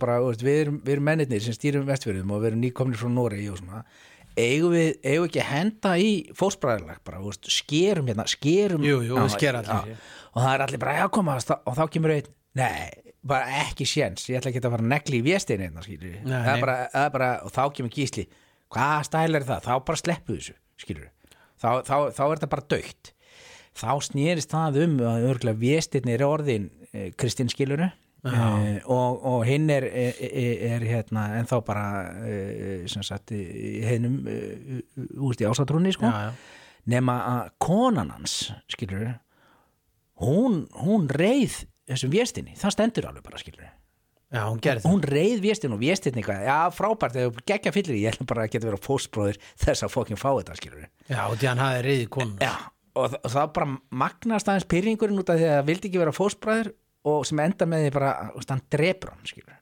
Bara, 0.00 0.18
við, 0.32 0.52
erum, 0.64 0.80
erum 0.84 1.08
mennirnir 1.08 1.44
sem 1.44 1.56
stýrum 1.56 1.86
vestfjörðum 1.88 2.34
og 2.34 2.42
við 2.42 2.50
erum 2.50 2.64
nýkomnir 2.64 3.00
frá 3.00 3.12
Noregi 3.12 3.48
og 3.52 3.60
svona 3.60 3.84
eigum 4.36 4.74
við, 4.74 4.90
eigum 5.02 5.24
við 5.24 5.30
ekki 5.30 5.42
að 5.42 5.50
henda 5.52 5.94
í 6.02 6.10
fósbræðarlag 6.36 7.00
bara, 7.06 7.22
veist, 7.24 7.48
skerum 7.52 8.10
hérna 8.10 8.26
skerum 8.30 8.84
Jú, 8.86 9.00
jú, 9.06 9.16
Já, 9.16 9.22
við 9.24 9.34
skera 9.36 9.62
allir. 9.64 9.96
já. 9.96 9.98
og 10.32 10.38
það 10.44 10.52
er 10.54 10.64
allir 10.66 10.82
bara, 10.84 10.94
já 11.00 11.08
koma 11.16 11.36
og 11.40 11.76
þá 11.78 11.84
kemur 11.96 12.14
einn, 12.16 12.30
nei 12.60 13.02
bara 13.26 13.60
ekki 13.64 13.86
séns, 13.90 14.28
ég 14.30 14.38
ætla 14.38 14.52
ekki 14.52 14.60
að 14.62 14.70
fara 14.76 14.84
að 14.84 14.92
negli 14.92 15.18
í 15.18 15.24
vjestin 15.26 15.64
hérna, 15.64 15.82
það 15.82 16.52
er 16.52 16.72
það 16.94 17.18
er 17.20 17.26
og 17.42 17.52
þá 17.56 17.62
kemur 17.74 17.94
gísli, 17.96 18.26
hvað 18.70 19.00
stæl 19.08 19.40
er 19.40 19.46
það? 19.48 19.64
Þá 19.66 19.74
bara 19.88 20.02
sleppu 20.02 20.36
þessu, 20.36 20.54
skilur 20.78 21.08
þá, 21.58 21.68
þá, 21.82 21.96
þá 22.14 22.22
er 22.26 22.34
þetta 22.36 22.50
bara 22.54 22.66
dögt 22.70 23.12
þá 23.76 23.90
snýrist 24.06 24.52
það 24.54 24.78
um 24.84 24.96
að 25.10 25.26
örgulega 25.32 25.60
vjestinni 25.60 26.14
er 26.14 26.24
orðin 26.26 26.68
eh, 26.92 27.10
Kristinn 27.18 27.50
skiluru 27.52 27.88
eh, 28.32 28.78
og, 28.90 29.22
og 29.30 29.44
hinn 29.48 29.70
er, 29.70 29.86
er, 29.86 30.20
er 30.72 30.86
hérna 30.86 31.26
ennþá 31.40 31.60
bara 31.66 31.86
eh, 32.26 32.84
sem 32.90 33.04
sagt 33.06 33.32
eh, 33.36 33.96
úrst 35.18 35.42
í 35.42 35.48
ásatrúnni 35.48 35.94
sko. 35.94 36.10
Já, 36.10 36.28
já. 36.30 36.66
nema 36.96 37.16
að 37.30 37.54
konan 37.62 38.12
hans 38.14 38.36
skilur 38.72 39.14
hún, 40.22 40.64
hún 40.82 41.08
reið 41.12 41.64
þessum 41.86 42.12
vjestinni, 42.14 42.54
það 42.58 42.74
stendur 42.76 43.10
alveg 43.10 43.26
bara 43.26 43.42
skilur 43.42 43.66
Já, 44.26 44.40
hún 44.50 44.58
það. 44.58 44.86
Hún 44.90 45.04
reið 45.06 45.42
vjestin 45.44 45.74
og 45.76 45.78
vjestin 45.78 46.16
eitthvað. 46.18 46.40
Já 46.48 46.56
frábært, 46.74 47.14
þegar 47.14 47.44
geggja 47.46 47.72
fyllir. 47.72 47.98
Ég 48.02 48.10
ætlum 48.10 48.26
bara 48.26 48.42
að 48.42 48.56
geta 48.56 48.66
verið 48.66 48.80
á 48.82 48.86
fósbróðir 48.88 49.36
þess 49.62 49.84
að 49.86 49.92
fókin 49.94 50.18
fá 50.18 50.26
þetta 50.34 50.56
skilur 50.58 50.88
Já, 51.06 51.20
og 51.30 51.36
því 51.38 51.48
hann 51.52 51.62
hafi 51.62 51.84
reyði 51.86 52.08
konun 52.16 52.32
já, 52.42 52.50
og, 52.98 53.12
þa- 53.12 53.20
og 53.22 53.32
það 53.36 53.52
bara 53.60 53.68
magnast 54.02 54.50
aðeins 54.50 54.66
pyrringurinn 54.74 55.22
út 55.22 55.30
af 55.30 55.38
því 55.38 55.46
að 55.46 55.54
það 55.54 55.70
vildi 55.70 55.90
ekki 55.90 56.02
vera 56.02 56.16
fósbróðir 56.16 56.72
og 57.06 57.22
sem 57.28 57.44
enda 57.46 57.68
með 57.70 57.86
því 57.86 57.94
bara, 58.00 58.10
þú 58.34 58.48
hann 58.54 58.66
drepur 58.76 59.14
hann 59.14 59.30
skilur 59.30 59.52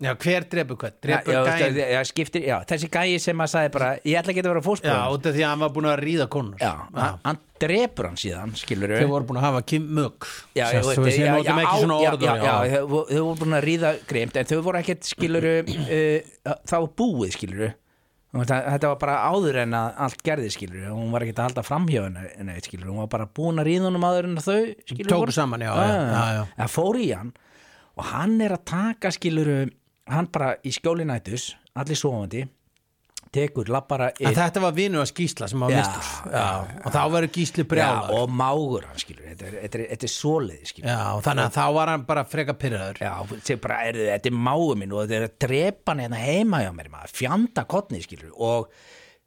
Já, 0.00 0.14
hver 0.16 0.44
drefur 0.48 0.78
hvern? 0.80 0.94
já, 0.96 1.00
Drefur 1.04 1.34
já, 1.34 1.40
gæin 1.60 1.74
já, 1.76 1.86
já, 1.92 1.98
skiptir, 2.08 2.44
já, 2.48 2.54
þessi 2.70 2.88
gæi 2.88 3.18
sem 3.20 3.42
að 3.44 3.50
sagði 3.52 3.72
bara 3.74 3.88
ég 4.08 4.14
ætla 4.16 4.32
ekki 4.32 4.40
að 4.40 4.46
vera 4.48 4.62
Já, 4.62 4.64
fósbróðir 4.64 5.16
út 5.18 5.26
af 5.28 5.34
því 5.36 5.42
að 5.44 5.50
hann 5.50 5.60
var 5.60 5.72
búin 5.74 5.88
að 5.90 5.98
ríða 6.00 6.26
konur. 6.32 6.54
Já, 6.62 6.70
hann, 6.94 7.18
hann 7.26 7.40
drepur 7.60 8.08
hann 8.08 8.16
síðan 8.22 8.54
skilur 8.56 8.94
Þeir 8.96 9.10
voru 9.12 9.28
búin 9.28 9.40
að 9.42 9.44
hafa 9.50 9.60
kim 9.74 9.90
mög 9.98 10.24
Já, 10.56 10.64
Sest, 10.72 10.88
veit, 10.88 11.12
séum 11.18 11.26
já, 11.28 11.34
notum 11.36 11.60
já, 11.60 11.66
ekki 11.66 11.82
svona 11.84 11.98
já, 12.00 12.08
orður 12.14 12.24
já, 12.24 12.34
já, 12.40 12.78
þau 12.78 12.88
vo- 12.94 13.04
þau 13.10 13.20
voru 13.26 13.38
búin 13.42 13.58
að 13.60 13.66
ríða 13.68 13.92
greimt 14.14 14.40
en 14.40 14.48
þau 14.54 14.56
voru 14.70 14.80
ekkert 14.80 15.10
skiluru 15.12 15.52
uh, 15.68 16.56
það 16.64 16.86
var 16.86 16.90
búið 17.04 17.36
skiluru 17.36 17.70
þetta, 18.30 18.92
var 18.92 18.98
bara 19.00 19.16
áður 19.26 19.58
en 19.64 19.74
að 19.74 20.00
allt 20.06 20.22
gerði 20.26 20.52
skiluru 20.54 20.92
hún 20.94 21.10
var 21.14 21.24
ekkert 21.26 21.42
að 21.42 21.48
halda 21.48 21.64
framhjá 21.66 22.04
henni 22.06 22.58
skiluru, 22.62 22.92
hún 22.92 23.02
var 23.02 23.10
bara 23.10 23.26
búin 23.26 23.58
að 23.58 23.70
ríða 23.70 23.88
honum 23.88 24.06
áður 24.06 24.28
en 24.28 24.38
að 24.38 24.46
þau 24.46 24.60
skiluru 24.92 25.10
Tóku 25.10 25.34
saman, 25.34 25.64
já, 25.66 25.72
já, 25.74 25.88
já, 25.90 26.22
já. 26.36 26.42
það 26.60 26.72
fór 26.76 27.00
í 27.00 27.08
hann. 27.10 27.32
Og 27.98 28.06
hann 28.12 28.36
er 28.44 28.54
að 28.54 28.64
taka 28.70 29.10
skiluru 29.14 29.58
hann 30.10 30.30
bara 30.32 30.54
í 30.62 30.72
skjóli 30.74 31.06
nætus 31.08 31.50
allir 31.78 31.98
sofandi 31.98 32.44
tekur 33.34 33.68
lappara 33.70 34.08
En 34.18 34.34
þetta 34.34 34.62
var 34.64 34.74
vinu 34.74 34.98
að 35.02 35.10
skýsla 35.12 35.48
sem 35.50 35.62
var 35.62 35.70
mistur. 35.74 36.08
og 36.30 36.88
þá 36.94 37.00
verður 37.14 37.30
gísli 37.36 37.64
já, 37.64 37.68
brjálar 37.70 38.14
og 38.18 38.32
mágur 38.40 38.88
hann 38.88 38.98
skilur 39.00 39.28
þetta 39.28 39.46
er, 39.46 39.54
þetta 39.64 39.78
er, 39.78 39.84
þetta 39.92 40.08
er 40.08 40.12
svoleiði 40.14 40.70
skilur 40.72 40.90
Já, 40.90 40.98
og 41.14 41.22
þannig 41.26 41.46
að 41.46 41.58
þá 41.58 41.66
var 41.78 41.92
hann 41.94 42.06
bara 42.08 42.24
freka 42.26 42.56
pyrraður 42.58 43.02
Já, 43.04 43.12
sem 43.46 43.62
bara, 43.62 43.78
er, 43.90 44.00
þetta 44.16 44.32
er 44.32 44.40
máu 44.50 44.66
minn 44.80 44.96
og 44.96 45.04
þetta 45.04 45.20
er 45.20 45.28
að 45.28 45.38
drepa 45.46 45.94
hann 45.94 46.04
hérna 46.06 46.24
heima 46.24 46.62
hjá 46.64 46.72
mér 46.74 46.90
maður, 46.92 47.14
fjanda 47.20 47.66
kottni 47.70 48.02
skilur 48.04 48.34
og 48.34 48.68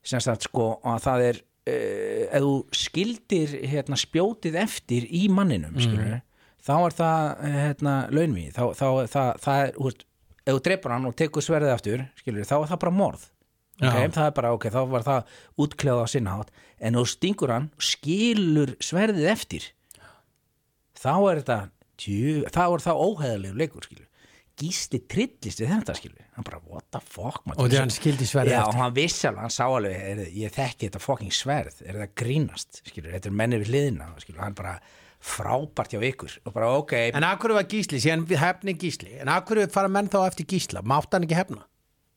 sem 0.04 0.24
sagt 0.24 0.50
sko 0.50 0.68
að 0.84 1.02
það 1.08 1.26
er 1.30 1.40
uh, 1.40 2.24
ef 2.28 2.44
þú 2.44 2.54
skildir 2.84 3.58
hérna 3.72 4.00
spjótið 4.00 4.60
eftir 4.66 5.08
í 5.08 5.26
manninum 5.32 5.80
skilur 5.80 6.20
þá 6.64 6.74
er 6.80 6.96
það 6.96 7.30
eh, 7.44 7.60
hérna 7.68 7.94
launvi, 8.14 8.50
þá, 8.56 8.64
þá 8.78 8.86
það, 9.12 9.30
það 9.44 9.62
er, 9.64 9.72
þú 9.76 9.88
veist, 9.90 10.06
ef 10.44 10.50
þú 10.54 10.62
drepur 10.68 10.94
hann 10.96 11.08
og 11.10 11.16
tekur 11.20 11.44
sverðið 11.44 11.74
aftur 11.74 12.04
skilur, 12.20 12.48
þá 12.48 12.56
er 12.62 12.70
það 12.72 12.82
bara 12.84 12.94
morð 12.96 13.26
okay, 13.82 14.10
það 14.14 14.28
er 14.28 14.36
bara 14.38 14.54
ok, 14.56 14.70
þá 14.74 14.82
var 14.92 15.06
það 15.08 15.36
útkljáða 15.66 16.06
á 16.06 16.08
sinna 16.14 16.38
hátt 16.38 16.54
en 16.84 17.00
þú 17.00 17.06
stingur 17.10 17.54
hann 17.54 17.70
skilur 17.82 18.76
sverðið 18.84 19.30
eftir 19.34 19.70
þá 21.00 21.14
er 21.18 21.44
þetta 21.44 21.60
tjú, 22.00 22.44
þá 22.54 22.64
er 22.66 22.84
það 22.88 23.06
óheðalegu 23.08 23.62
leikur 23.64 23.88
skilur 23.88 24.10
gísli 24.60 25.00
trillist 25.10 25.62
við 25.62 25.72
þetta 25.74 25.96
skilur 25.98 26.26
hann 26.36 26.46
bara 26.46 26.60
what 26.70 26.86
the 26.94 27.02
fuck? 27.02 27.42
Og 27.56 27.66
þegar 27.66 27.88
hann 27.88 27.94
skildi 27.94 28.28
sverðið 28.30 28.58
eftir. 28.60 28.70
og 28.70 28.82
hann 28.82 28.98
vissi 28.98 29.28
alveg, 29.30 29.46
hann 29.48 29.54
sá 29.54 29.64
alveg 29.66 29.96
er, 30.12 30.22
ég 30.38 30.54
þekki 30.54 30.90
þetta 30.90 31.02
fucking 31.02 31.34
sverð, 31.34 31.80
er 31.86 31.98
það 32.04 32.14
grínast 32.22 32.84
skilur, 32.84 33.14
þetta 33.16 33.32
er 33.32 33.40
menni 33.42 33.60
við 33.64 33.74
hliðina 33.74 34.12
skilur, 34.22 34.44
hann 34.46 34.58
bara 34.58 34.76
frábært 35.24 35.96
hjá 35.96 36.04
ykkur 36.04 36.38
og 36.44 36.54
bara 36.54 36.70
ok, 36.78 36.96
En 37.16 37.26
hverju 37.26 37.58
var 37.58 37.68
gísli, 37.72 38.02
síðan 38.04 38.26
við 38.28 38.42
hefni 38.44 38.74
gísli 38.76 39.14
En 39.24 39.32
hverju 39.32 39.70
fara 39.72 39.88
menn 39.88 40.12
þá 40.12 40.20
eftir 40.26 40.50
gísla 40.52 40.82
Mátt 40.84 41.16
hann 41.16 41.24
ekki 41.24 41.38
hefna? 41.40 41.64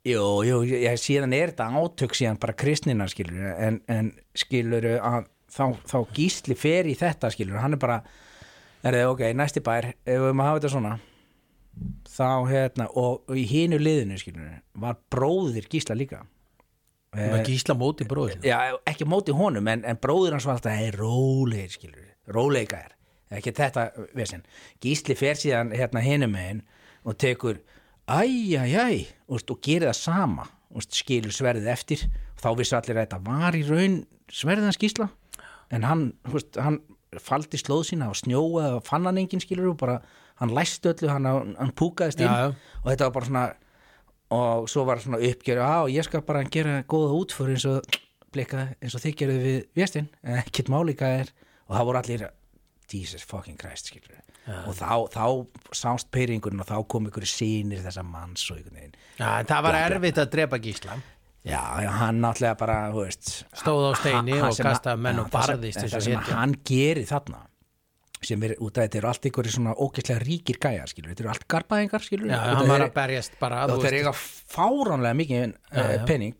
Jú, 0.07 0.27
jú, 0.47 0.61
ég, 0.71 1.01
síðan 1.01 1.35
er 1.37 1.53
þetta 1.53 1.71
átök 1.81 2.15
síðan 2.17 2.39
bara 2.43 2.55
kristnina 2.59 3.09
skilur 3.11 3.51
en, 3.57 3.81
en 3.91 4.13
skilur 4.39 4.87
að 4.97 5.27
þá, 5.53 5.67
þá 5.87 5.99
gísli 6.17 6.57
fer 6.59 6.89
í 6.89 6.95
þetta 6.99 7.31
skilur 7.35 7.61
hann 7.63 7.77
er 7.77 7.83
bara, 7.83 8.01
er 8.83 8.99
það 9.01 9.13
ok, 9.15 9.27
næsti 9.39 9.63
bær 9.67 9.91
ef 9.93 10.25
við 10.27 10.33
maður 10.33 10.51
hafa 10.53 10.63
þetta 10.63 10.73
svona. 10.77 10.97
Þá 12.09 12.31
hérna, 12.49 12.87
og 12.97 13.37
í 13.37 13.45
hinu 13.51 13.77
liðinu 13.81 14.17
skilur, 14.21 14.57
var 14.81 14.97
bróðir 15.13 15.67
gísla 15.69 15.97
líka. 15.99 16.23
Var 17.17 17.45
gísla 17.47 17.77
móti 17.79 18.05
bróðin 18.09 18.43
já, 18.45 18.77
ekki 18.85 19.07
móti 19.09 19.33
honum 19.33 19.69
en, 19.73 19.85
en 19.89 19.99
bróðir 20.01 20.35
hans 20.37 20.45
var 20.45 20.59
alltaf 20.59 20.75
hey, 20.77 20.91
rólegir 20.93 21.73
skilur, 21.73 22.11
róleika 22.33 22.83
er. 22.83 22.93
Ekki 23.37 23.55
þetta 23.57 23.89
vesinn 24.15 24.45
Gísli 24.83 25.17
fer 25.19 25.39
síðan 25.39 25.73
hérna 25.75 26.03
hinum 26.05 26.35
megin 26.37 26.61
og 27.07 27.17
tekur 27.19 27.59
æjæjæj 28.07 29.07
og 29.29 29.59
gerir 29.63 29.91
það 29.91 29.99
sama. 30.01 30.47
Og 30.77 30.83
skilur 30.83 31.33
sverðið 31.33 31.71
eftir. 31.73 32.05
Og 32.37 32.43
þá 32.43 32.51
vissi 32.59 32.77
allir 32.77 32.99
að 32.99 33.07
þetta 33.07 33.23
var 33.27 33.57
í 33.57 33.63
raun 33.67 33.97
sverðið 34.33 34.69
hans 34.69 34.81
Gísla. 34.81 35.09
En 35.75 35.87
hann, 35.87 36.09
veist, 36.31 36.59
hann 36.61 36.81
faldi 37.23 37.59
slóð 37.61 37.87
sína 37.91 38.11
og 38.13 38.19
snjóaði 38.19 38.77
og 38.77 38.87
fann 38.87 39.07
hann 39.09 39.19
engin 39.21 39.43
skilur 39.43 39.73
og 39.73 39.79
bara 39.81 40.01
hann 40.41 40.53
læsti 40.55 40.91
öllu, 40.91 41.09
hann, 41.11 41.27
hann 41.57 41.73
púkaðist 41.77 42.21
inn. 42.21 42.29
Já, 42.29 42.51
já. 42.51 42.75
og 42.83 42.91
þetta 42.91 43.09
var 43.09 43.15
bara 43.17 43.31
svona 43.31 43.47
og 44.37 44.69
svo 44.71 44.83
var 44.85 44.99
svona 44.99 45.23
uppgjör 45.23 45.61
á 45.63 45.87
ég 45.87 46.03
skal 46.03 46.25
bara 46.27 46.43
gera 46.51 46.83
góða 46.83 47.15
útför 47.15 47.53
eins 47.55 47.67
og 47.71 47.85
blika 48.35 48.73
eins 48.83 48.97
og 48.99 49.05
þið 49.05 49.19
gerðu 49.21 49.43
við 49.45 49.61
vestinn 49.79 50.09
ekkert 50.23 50.71
málíka 50.73 51.11
er. 51.23 51.31
Og 51.67 51.79
það 51.79 51.87
voru 51.89 52.03
allir 52.03 52.27
Jesus 52.93 53.25
fucking 53.27 53.59
Christ 53.59 53.91
skilur 53.91 54.19
og 54.47 54.75
þá, 54.79 54.91
þá 55.11 55.25
sást 55.75 56.11
peiringurinn 56.15 56.61
og 56.63 56.69
þá 56.69 56.77
kom 56.89 57.09
ykkur 57.11 57.27
sýnir 57.27 57.81
þessa 57.83 58.05
manns 58.07 58.45
og 58.55 58.61
veginn. 58.63 58.93
Já, 59.19 59.41
en 59.41 59.47
það 59.51 59.63
var 59.67 59.79
erfitt 59.81 60.21
að 60.23 60.31
drepa 60.37 60.59
gísla. 60.63 60.99
Já, 61.47 61.61
hann 62.01 62.19
náttúrulega 62.23 62.57
bara 62.59 62.77
veist, 62.95 63.45
Stóð 63.55 63.85
á 63.91 63.93
steini 63.99 64.33
hann- 64.35 64.49
og 64.49 64.55
sem 64.57 64.67
kastaði 64.67 64.97
að- 64.97 65.03
menn 65.07 65.19
og 65.23 65.29
það 65.31 65.45
sem- 65.47 65.57
barðist 65.61 65.79
það 65.85 66.01
sem 66.03 66.17
hetja. 66.21 66.35
hann 66.41 66.55
gerir 66.67 67.07
þarna 67.07 67.43
sem 68.27 68.43
er 68.43 68.55
út 68.59 68.79
af 68.79 68.89
þetta 68.89 68.99
eru 68.99 69.09
allt 69.09 69.27
ykkur 69.31 69.47
svona 69.53 69.75
ógeðslega 69.77 70.23
ríkir 70.27 70.59
gæjar 70.59 70.89
skilur, 70.91 71.11
þetta 71.15 71.21
eru 71.21 71.29
allt 71.31 71.47
garbaðingar 71.49 72.03
skilur 72.03 72.27
Já, 72.33 72.39
hann 72.57 72.67
var 72.69 72.81
að 72.81 72.93
berjast 72.97 73.39
bara 73.39 73.67
þú 73.69 73.77
þeir 73.83 73.93
veist. 73.93 74.01
eiga 74.01 74.13
fáránlega 74.57 75.15
mikið 75.21 75.55
uh, 75.77 76.05
penning 76.07 76.35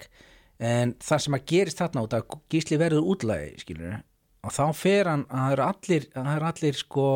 en 0.59 0.95
það 0.95 1.21
sem 1.27 1.35
að 1.39 1.45
gerist 1.47 1.79
þarna 1.79 2.03
út 2.07 2.17
að 2.17 2.41
gísli 2.51 2.79
verður 2.81 3.07
útlægi 3.15 3.61
skilur 3.61 4.03
og 4.43 4.51
þá 4.57 4.65
fer 4.75 5.05
hann 5.13 5.25
að 5.27 5.39
það 5.45 5.53
eru 5.53 5.63
allir, 5.69 6.09
að 6.17 6.25
það 6.27 6.37
eru 6.37 6.47
allir 6.51 6.75
sko 6.81 7.07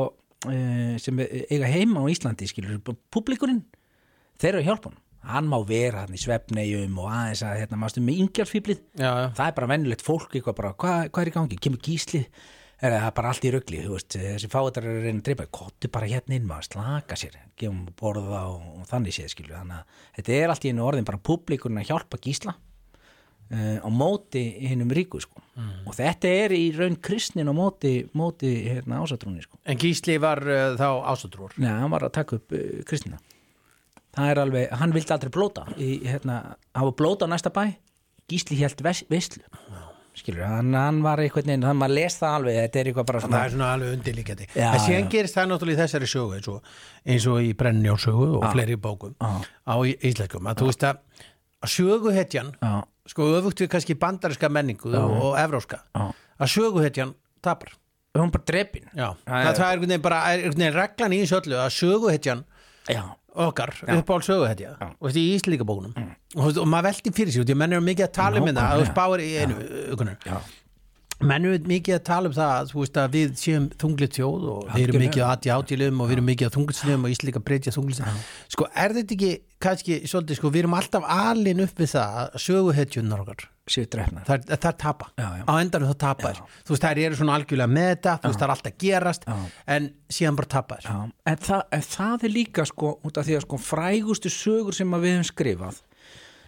sem 0.40 1.20
eiga 1.20 1.68
heima 1.68 2.00
á 2.00 2.09
Íslandi 2.09 2.49
skilur, 2.49 2.80
publikurinn 3.12 3.64
þeir 4.40 4.54
eru 4.54 4.62
að 4.62 4.68
hjálpa 4.70 4.92
hann 4.92 5.00
hann 5.20 5.50
má 5.50 5.59
vera 5.68 6.06
hann 6.06 6.16
í 6.16 6.20
svefnegjum 6.20 6.97
og 7.00 7.11
aðeins 7.12 7.42
að 7.44 7.59
hérna 7.61 7.80
mástu 7.80 8.00
með 8.04 8.23
já. 8.97 9.11
það 9.37 9.44
er 9.47 9.59
bara 9.59 9.68
vennilegt 9.75 10.04
fólk 10.04 10.32
eitthvað 10.32 10.56
bara, 10.62 10.73
hvað, 10.80 11.02
hvað 11.11 11.23
er 11.23 11.30
í 11.30 11.35
gangi, 11.35 11.61
kemur 11.61 11.85
gísli? 11.85 12.23
Er 12.80 12.94
það 12.94 13.06
er 13.11 13.16
bara 13.18 13.30
allt 13.35 13.44
í 13.44 13.50
veist 13.92 14.16
þessi 14.16 14.49
fátar 14.49 14.87
eru 14.88 15.02
að 15.02 15.04
reyna 15.04 15.20
að 15.20 15.26
dreipa, 15.26 15.47
kottu 15.52 15.90
bara 15.92 16.09
hérna 16.09 16.38
inn 16.38 16.47
maður 16.49 16.70
slaka 16.70 17.18
sér, 17.20 17.37
gefum 17.61 17.82
borða 17.99 18.47
og, 18.54 18.62
og 18.80 18.87
þannig 18.88 19.18
séð 19.18 19.35
skilju, 19.35 19.52
þannig 19.59 19.76
að 19.76 20.06
þetta 20.16 20.38
er 20.38 20.54
allt 20.54 20.64
í 20.64 20.73
einu 20.73 20.87
orðin 20.87 21.09
bara 21.11 21.20
publikurinn 21.28 21.82
að 21.82 21.90
hjálpa 21.92 22.20
gísla 22.25 22.56
á 23.50 23.88
móti 23.90 24.45
hinnum 24.69 24.90
ríku 24.95 25.19
sko, 25.21 25.40
og 25.87 25.95
þetta 25.97 26.28
er 26.45 26.52
í 26.54 26.71
raun 26.76 26.95
kristnin 27.02 27.50
á 27.50 27.54
móti, 27.57 28.07
móti 28.14 28.52
hérna 28.69 29.00
ásatrúni 29.02 29.42
sko, 29.42 29.59
En 29.66 29.76
gísli 29.80 30.19
var 30.23 30.38
uh, 30.47 30.76
þá 30.78 30.87
ásatrúr 31.11 31.57
neða, 31.59 31.80
hann 31.83 31.90
var 31.90 32.07
að 32.07 32.14
taka 32.21 32.38
upp 32.38 32.54
uh, 32.54 32.80
kristina. 32.87 33.19
Það 34.14 34.30
er 34.33 34.38
alveg, 34.42 34.71
hann 34.80 34.95
vildi 34.95 35.12
aldrei 35.14 35.30
blóta 35.35 35.66
í, 35.78 35.90
hérna, 36.07 36.40
hafa 36.75 36.95
blóta 36.99 37.26
á 37.26 37.30
næsta 37.30 37.50
bæ. 37.54 37.69
Gísli 38.30 38.57
hélt 38.62 38.80
veislu. 38.83 39.42
Skilur, 40.21 40.42
hann, 40.42 40.73
hann 40.75 40.97
var 41.04 41.21
einhvern 41.23 41.47
veginn 41.47 41.62
þannig 41.62 41.71
að 41.71 41.78
maður 41.80 41.95
les 41.95 42.16
það 42.19 42.33
alveg, 42.37 42.57
þetta 42.64 42.78
er 42.80 42.88
eitthvað 42.90 43.07
bara 43.09 43.21
Það 43.21 43.28
svona 43.30 43.42
er 43.47 43.52
svona 43.54 43.69
alveg 43.76 43.92
undirlíkjandi 43.95 44.47
Já, 44.59 44.64
En 44.75 44.80
síðan 44.83 45.04
já. 45.04 45.11
gerist 45.14 45.37
það 45.38 45.47
náttúrulega 45.52 45.76
í 45.76 45.80
þessari 45.80 46.09
sögu 46.11 46.35
eins 46.37 46.49
og, 46.50 46.73
eins 47.14 47.26
og 47.30 47.38
í 47.47 47.52
Brennjálsögu 47.61 48.26
og 48.40 48.47
fleiri 48.50 48.76
bókum 48.83 49.14
Já. 49.23 49.30
á 49.71 49.75
í- 49.87 49.95
íslenskum 50.11 50.50
að 50.50 50.59
þú 50.61 50.69
veist 50.73 50.87
að, 50.90 50.99
að 51.61 51.73
söguhetjan 51.76 52.52
já, 52.62 52.73
sko 53.11 53.26
öfugt 53.38 53.61
við 53.64 53.69
kannski 53.75 53.97
bandariska 54.00 54.49
menningu 54.52 54.93
og 54.97 55.37
evróska 55.40 55.81
Já. 55.95 56.11
að 56.40 56.52
söguhetjan 56.57 57.14
tapar. 57.43 57.75
Hún 58.19 58.31
bara 58.35 58.43
drepin. 58.47 58.88
Já, 58.97 59.14
Það 59.25 59.31
það, 59.31 59.47
er- 59.47 59.61
er 59.61 59.64
einhvern 59.71 59.88
veginn 59.88 60.02
bara 60.02 60.21
er 60.33 60.38
einhvern 60.40 60.59
veginn 60.64 60.75
reglan 60.81 61.12
í 61.14 61.21
þessu 61.23 61.37
öllu 61.40 61.59
að 61.62 61.75
söguhetjan 61.76 62.45
já, 62.90 63.02
okkar, 63.35 63.71
uppáhald 63.87 64.26
söguhetja 64.26 64.73
og 64.81 65.05
veist, 65.07 65.17
í 65.21 65.26
íslíkabókunum 65.37 65.93
og, 65.95 66.40
þú 66.40 66.47
veist, 66.49 66.59
og 66.64 66.67
maður 66.73 66.88
veldi 66.90 67.12
fyrir 67.14 67.33
sig, 67.37 67.45
ég 67.52 67.57
menn 67.61 67.73
eru 67.76 67.85
mikið 67.87 68.09
að 68.09 68.12
tala 68.19 68.40
um 68.40 68.49
þetta 68.50 68.64
að 68.67 68.81
þú 68.83 68.88
spáir 68.90 69.23
í 69.23 69.31
einu 69.45 69.55
ökunar. 69.95 70.17
Já, 71.20 71.26
menn 71.30 71.44
eru 71.50 71.60
mikið 71.70 71.96
að 71.98 72.02
tala 72.08 72.30
um 72.30 72.34
það 72.36 72.72
veist, 72.74 72.96
að 73.02 73.14
við 73.18 73.36
séum 73.40 73.68
þunglit 73.80 74.16
þjóð 74.18 74.48
og 74.54 74.58
við 74.64 74.70
erum 74.70 74.74
Algjörlega. 74.80 75.04
mikið 75.04 75.24
að 75.26 75.32
aðja 75.36 75.58
átílum 75.60 76.00
og 76.00 76.10
við 76.10 76.16
erum 76.16 76.28
mikið 76.30 76.48
að 76.50 76.56
þunglitsnum 76.58 77.04
og 77.06 77.14
íslíka 77.14 77.44
breytja 77.44 77.74
þunglitsnum 77.76 78.20
sko, 78.56 78.68
er 78.74 78.96
þetta 78.98 79.16
ekki, 79.18 79.32
kannski, 79.60 80.00
svolítið, 80.08 80.40
sko, 80.40 80.52
við 80.54 80.64
erum 80.64 80.76
alltaf 80.80 81.08
alin 81.20 81.64
upp 81.66 81.80
við 81.84 81.92
það 81.94 82.20
að 82.24 82.38
söguhetjunar 82.46 83.24
okkar 83.26 83.48
það 83.70 84.50
er 84.50 84.72
tapa, 84.80 85.10
Já, 85.14 85.28
já. 85.38 85.44
á 85.46 85.52
endanum 85.60 85.90
það 85.92 85.98
tapa 86.02 86.30
þér 86.30 86.40
þú 86.66 86.74
veist, 86.74 86.82
þær 86.86 87.00
eru 87.04 87.18
svona 87.20 87.36
algjörlega 87.38 87.70
með 87.70 87.90
þetta 87.92 88.14
þú 88.16 88.30
veist, 88.30 88.40
það 88.40 88.46
er 88.48 88.54
alltaf 88.56 88.78
gerast 88.82 89.26
Já. 89.28 89.36
en 89.76 89.86
síðan 90.10 90.38
bara 90.40 90.50
tapa 90.56 90.78
þér 90.80 90.88
Já, 90.88 90.96
en, 91.30 91.36
það, 91.46 91.62
en 91.76 91.84
það 91.86 92.24
er 92.26 92.34
líka 92.34 92.66
sko 92.66 92.90
út 93.06 93.20
af 93.20 93.28
því 93.28 93.36
að 93.38 93.44
sko 93.46 93.60
frægustu 93.62 94.32
sögur 94.34 94.74
sem 94.74 94.96
að 94.96 95.06
við 95.06 95.14
höfum 95.14 95.28
skrifað 95.30 95.78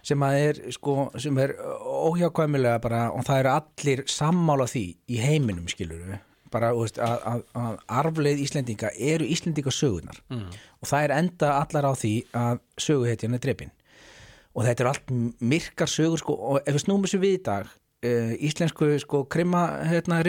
sem 0.03 0.23
er 0.27 0.59
sko 0.75 1.07
sem 1.21 1.37
er 1.39 1.55
óhjákvæmilega 1.59 2.81
bara 2.83 3.07
og 3.15 3.25
það 3.27 3.41
eru 3.43 3.51
allir 3.53 4.03
sammála 4.11 4.67
því 4.69 4.85
í 5.07 5.19
heiminum 5.23 5.69
skilur 5.71 6.03
við 6.09 6.21
bara 6.53 6.71
veist, 6.77 6.99
að, 7.01 7.15
að, 7.29 7.43
að 7.57 7.77
arfleið 7.99 8.41
Íslendinga 8.45 8.91
eru 9.11 9.27
Íslendinga 9.35 9.73
sögurnar 9.73 10.19
mm. 10.29 10.49
og 10.81 10.89
það 10.89 11.07
er 11.07 11.15
enda 11.17 11.53
allar 11.59 11.87
á 11.89 11.93
því 11.97 12.13
að 12.37 12.59
söguhetjan 12.85 13.37
er 13.37 13.41
drepin. 13.43 13.71
Og 14.53 14.67
þetta 14.67 14.83
eru 14.83 14.91
allt 14.91 15.13
myrkar 15.41 15.89
sögur 15.89 16.21
sko 16.21 16.35
og 16.37 16.59
ef 16.61 16.75
við 16.75 16.83
snúum 16.83 17.07
þessu 17.07 17.21
við 17.23 17.39
í 17.39 17.45
dag 17.47 17.71
uh, 18.05 18.33
íslensku 18.37 18.89
sko 19.01 19.23
krimma 19.31 19.63
hérna 19.89 20.19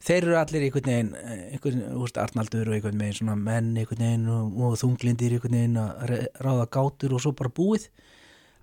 þeir 0.00 0.28
eru 0.28 0.36
allir 0.40 0.62
einhvern 0.64 0.86
veginn, 0.86 1.10
eh, 1.18 1.40
einhvern, 1.54 1.82
veist, 2.00 2.20
Arnaldur 2.20 2.70
og 2.70 2.76
einhvern 2.76 3.02
veginn 3.02 3.18
svona 3.18 3.34
menn 3.36 3.74
einhvern 3.76 4.00
veginn 4.00 4.30
og, 4.32 4.54
og 4.64 4.78
þunglindir 4.80 5.34
einhvern 5.36 5.58
veginn 5.58 5.80
að 5.82 6.14
ráða 6.40 6.68
gátur 6.72 7.16
og 7.16 7.24
svo 7.24 7.34
bara 7.36 7.52
búið 7.52 7.90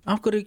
af 0.08 0.22
hverju 0.24 0.46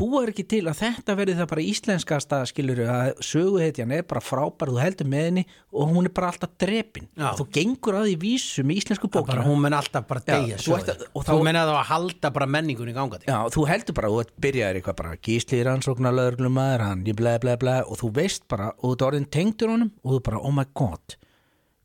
búa 0.00 0.22
er 0.24 0.30
ekki 0.32 0.46
til 0.48 0.62
að 0.64 0.78
þetta 0.80 1.12
verði 1.18 1.34
það 1.36 1.48
bara 1.50 1.62
íslenskasta 1.68 2.36
skilur 2.48 2.78
að 2.88 3.18
söguhetjan 3.20 3.90
er 3.92 4.04
bara 4.08 4.22
frábær 4.24 4.70
þú 4.72 4.78
heldur 4.80 5.08
með 5.12 5.26
henni 5.26 5.42
og 5.76 5.90
hún 5.92 6.08
er 6.08 6.12
bara 6.16 6.30
alltaf 6.32 6.54
drepin. 6.62 7.10
Já. 7.20 7.34
þú 7.36 7.44
gengur 7.52 7.98
að 7.98 8.06
því 8.08 8.14
vísu 8.22 8.64
með 8.64 8.78
íslensku 8.80 9.10
bókina. 9.12 9.44
hún 9.44 9.60
menn 9.60 9.76
alltaf 9.76 10.06
bara 10.08 10.20
að- 10.24 11.04
og 11.12 11.24
þá- 11.26 11.34
þú 11.34 11.42
menn 11.44 11.58
að 11.60 11.68
það 11.68 11.80
að 11.82 11.90
halda 11.90 12.30
bara 12.32 12.46
menningunni 12.46 12.94
gangandi 12.96 13.28
Já, 13.28 13.38
þú 13.52 13.66
heldur 13.68 13.94
bara, 13.94 14.08
þú 14.08 14.20
ert 14.24 14.32
byrjaðir 14.40 14.80
eitthvað 14.80 14.96
bara 14.96 15.16
gísli 15.20 15.62
rannsóknar 15.68 16.16
lögreglumæður, 16.16 16.80
hann 16.80 17.04
ég 17.04 17.16
bleið, 17.20 17.38
bleið, 17.44 17.58
bleið 17.60 17.84
og 17.92 17.98
þú 18.00 18.12
veist 18.16 18.48
bara, 18.48 18.72
og 18.80 18.96
þú 18.96 19.04
orðin 19.10 19.28
tengdur 19.28 19.68
honum 19.68 19.92
og 20.02 20.12
þú 20.16 20.22
bara, 20.22 20.38
oh 20.40 20.50
my 20.50 20.64
god 20.72 21.16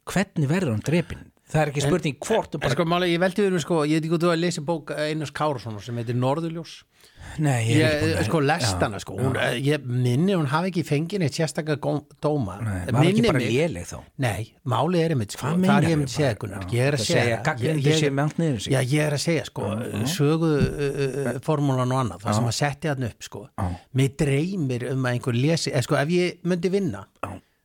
hvernig 0.08 0.48
verður 0.48 0.72
hann 0.72 0.86
drepin? 0.88 1.32
Það 1.46 1.62
er 1.62 1.70
ekki 1.70 1.82
spurning 1.84 2.16
hvort 2.26 2.56
En 2.56 2.60
bara, 2.64 2.72
sko, 2.74 2.86
máli, 2.90 3.12
ég 3.14 3.20
veldi 3.20 3.44
við 3.44 3.54
um 3.54 3.60
sko, 3.60 3.84
ég 3.86 4.00
veit 4.00 4.08
ekki 4.08 4.16
nei, 7.44 7.66
ég 7.68 7.82
er 7.84 8.04
ekki 8.22 8.30
sko, 8.30 8.40
lest 8.48 8.80
hana 8.86 9.00
sko 9.04 9.16
hún, 9.20 9.34
ég 9.60 9.84
minni, 9.84 10.32
hún 10.38 10.46
hafi 10.48 10.70
ekki 10.72 10.84
fengið 10.88 11.20
neitt 11.20 11.36
sérstakka 11.36 11.76
gó- 11.84 12.06
dóma. 12.24 12.56
Nei, 12.64 12.86
var 12.96 13.10
ekki 13.10 13.26
bara 13.28 13.42
léleg 13.44 13.88
þá? 13.90 13.98
Nei, 14.24 14.46
málið 14.72 15.04
er 15.04 15.16
einmitt 15.16 15.36
sko, 15.36 15.48
það 15.68 15.76
er 15.82 15.88
ég 15.90 16.00
myndi 16.00 16.14
segja? 16.16 16.38
Gunnar, 16.40 16.64
Já, 16.64 16.78
ég 16.78 16.88
er 16.88 16.98
að 16.98 17.04
segja. 17.10 17.42
Já, 18.72 18.80
ég 18.96 19.04
er 19.10 19.18
að 19.18 19.24
segja 19.26 19.46
sko, 19.52 19.72
sögu 20.16 20.52
uh, 20.62 21.02
uh, 21.26 21.40
formúlan 21.44 21.92
og 21.92 22.04
annað, 22.06 22.24
það 22.24 22.40
sem 22.40 22.50
að 22.54 22.58
setja 22.62 22.96
hann 22.96 23.10
upp 23.10 23.28
sko, 23.30 23.44
mig 23.94 24.16
dreymir 24.24 24.88
um 24.94 25.04
að 25.06 25.18
einhver 25.18 25.36
lesi, 25.44 25.72
eða 25.76 25.84
sko, 25.90 26.00
ef 26.06 26.16
ég 26.16 26.40
myndi 26.48 26.72
vinna 26.72 27.04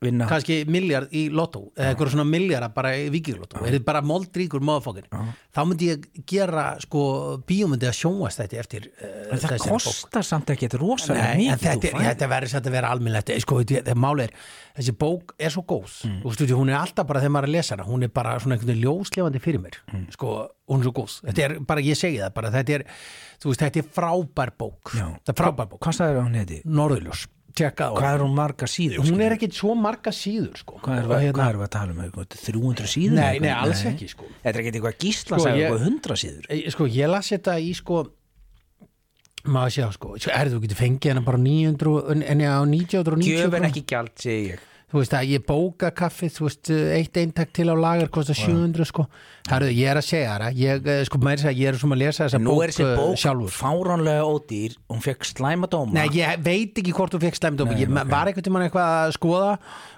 Vinna. 0.00 0.24
kannski 0.30 0.62
miljard 0.64 1.10
í 1.12 1.26
lottó 1.28 1.66
eða 1.76 1.90
eitthvað 1.92 2.12
svona 2.14 2.24
miljara 2.24 2.70
bara 2.72 2.94
í 2.96 3.10
vikinglottó 3.12 3.60
er 3.66 3.74
þið 3.76 3.82
bara 3.84 4.00
moldríkur 4.08 4.62
móðafókin 4.64 5.10
þá 5.12 5.60
myndi 5.68 5.90
ég 5.90 6.06
gera 6.30 6.62
sko 6.80 7.02
bíómyndi 7.44 7.84
að 7.90 7.98
sjónvast 7.98 8.40
þetta 8.40 8.60
eftir 8.62 8.86
uh, 8.96 9.34
það 9.36 9.66
kostar 9.68 10.24
samt 10.24 10.52
ekki 10.54 10.70
þetta 10.70 10.80
rosalega 10.80 11.26
Nei, 11.34 11.50
en 11.50 11.58
mikið 11.58 11.66
þetta, 11.66 11.90
er- 11.92 12.06
þetta 12.08 12.28
verður 12.32 12.52
satt 12.54 12.70
að 12.70 12.76
vera 12.78 12.92
almennlegt 12.96 13.34
sko, 13.44 13.58
þetta 13.60 13.96
máli 14.00 14.24
er, 14.24 14.32
þessi 14.80 14.94
bók 14.96 15.34
er 15.36 15.52
svo 15.52 15.64
góð. 15.68 15.96
Mm. 16.08 16.22
stu, 16.32 16.46
hún 16.56 16.72
er 16.72 16.78
alltaf 16.80 17.06
bara 17.10 17.20
þegar 17.20 17.34
maður 17.36 17.48
er 17.48 17.52
að 17.52 17.56
lesa 17.58 17.76
hana 17.76 17.88
hún 17.90 18.06
er 18.06 18.12
bara 18.14 18.38
svona 18.40 18.56
einhvern 18.56 18.70
veginn 18.72 18.84
ljóslefandi 18.86 19.42
fyrir 19.44 19.60
mér. 19.66 19.76
Sko, 20.16 20.30
hún 20.70 20.80
er 20.80 20.88
svo 20.88 20.94
góð, 20.96 21.18
þetta 21.28 21.44
er 21.44 21.54
bara, 21.68 21.84
ég 21.84 21.98
segi 22.00 22.22
það 22.22 22.32
bara, 22.40 22.52
þetta 22.56 22.78
er, 22.78 22.86
veist, 23.44 23.60
þetta 23.66 23.82
er 23.84 23.90
frábær 24.00 24.54
bók. 24.56 24.94
Já. 24.96 25.06
þetta 25.20 25.34
er 25.34 25.38
frábær 25.42 25.68
bók, 25.74 25.82
Hvað 25.84 25.98
sagði 26.00 26.24
hún 26.24 26.40
heiti? 26.40 26.62
Norðurljós 26.64 27.26
tjekka 27.56 27.88
á, 27.88 27.92
Hvað 27.98 28.14
er 28.16 28.22
hún 28.24 28.34
marga 28.36 28.66
síður? 28.70 29.02
hún 29.08 29.20
er 29.24 29.34
ekkit 29.36 29.54
svo 29.56 29.74
marga 29.74 30.12
síður 30.14 30.56
sko, 30.60 30.78
Hvað 30.84 30.98
er, 30.98 31.08
Og 31.10 31.22
hérna, 31.24 31.48
er 31.50 31.58
að 31.64 31.70
tala 31.74 31.92
um? 31.94 32.00
Eitthvað 32.04 32.26
300 32.36 32.86
síður? 32.94 33.16
Nei, 33.18 33.38
nei, 33.42 33.50
alls 33.54 33.82
ekki, 33.90 34.08
sko. 34.12 34.24
Þetta 34.44 34.54
er 34.54 34.60
ekki 34.62 34.72
eitthvað 34.78 34.98
gísla 35.04 35.38
Sko, 35.40 35.48
ég- 35.50 35.66
eitthvað 35.66 35.84
100 35.88 36.18
síður 36.24 36.70
sko, 36.76 36.86
ég 37.00 37.10
las 37.10 37.30
þetta 37.34 37.58
í 37.60 37.70
sko 37.80 38.00
maður 39.50 39.72
sjá, 39.76 39.86
sko, 39.96 40.14
Svo 40.20 40.32
er 40.36 40.50
þú 40.52 40.58
getur 40.66 40.78
fengið 40.82 41.14
hana 41.14 41.22
bara 41.24 41.38
900, 41.40 42.24
en 42.28 42.42
já, 42.44 42.52
1990 42.60 43.30
Gjöfin 43.40 43.68
ekki 43.70 43.84
gjald, 43.88 44.12
segi 44.20 44.50
ég 44.52 44.66
þú 44.90 44.98
veist 44.98 45.12
að 45.14 45.28
ég 45.30 45.42
bóka 45.46 45.90
kaffið 45.94 46.32
þú 46.34 46.46
veist, 46.48 46.70
eitt 46.96 47.18
eintak 47.20 47.52
til 47.54 47.68
á 47.70 47.74
lagar 47.78 48.08
kostar 48.10 48.34
700 48.38 48.88
sko, 48.90 49.04
Herðu, 49.50 49.70
ég 49.74 49.88
er 49.90 49.98
að 50.00 50.04
segja 50.06 50.32
það 50.42 50.58
ég, 50.60 50.88
eh, 50.90 51.02
sko, 51.08 51.18
maður 51.22 51.42
segja, 51.44 51.54
ég 51.60 51.68
er 51.70 51.78
svona 51.80 51.96
að 51.96 52.02
lesa 52.02 52.24
þessa 52.26 52.40
Nú 52.42 52.50
bók, 52.54 52.62
er 52.64 52.72
þessi 52.74 52.84
eh, 52.86 52.96
bók 52.98 53.20
sjálfur. 53.22 53.52
fáránlega 53.54 54.24
ódýr 54.26 54.74
Hún 54.90 55.00
fekk 55.04 55.24
slæma 55.30 55.68
dóma. 55.70 55.94
Nei, 55.94 56.08
ég 56.18 56.42
veit 56.44 56.80
ekki 56.82 56.94
hvort 56.96 57.14
þú 57.14 57.20
fekk 57.24 57.38
slemdómi 57.38 57.78
ég 57.80 57.88
Nei, 57.90 58.02
ok. 58.02 58.10
var 58.10 58.30
einhvern 58.30 58.46
tímann 58.48 58.66
eitthvað 58.66 58.90
að 58.98 59.14
skoða 59.16 59.52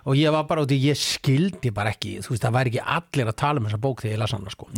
og 0.05 0.19
ég 0.19 0.33
var 0.37 0.45
bara 0.51 0.63
út 0.67 0.73
í, 0.77 0.79
ég 0.87 0.99
skildi 1.01 1.73
bara 1.75 1.93
ekki 1.97 2.15
þú 2.23 2.35
veist, 2.35 2.45
það 2.45 2.57
væri 2.59 2.73
ekki 2.73 2.85
allir 2.99 3.33
að 3.33 3.39
tala 3.43 3.61
um 3.63 3.67
þessa 3.71 3.81
bók 3.83 4.03
þegar 4.05 4.15
ég 4.17 4.23
las 4.23 4.37
hana 4.37 4.55
sko, 4.55 4.69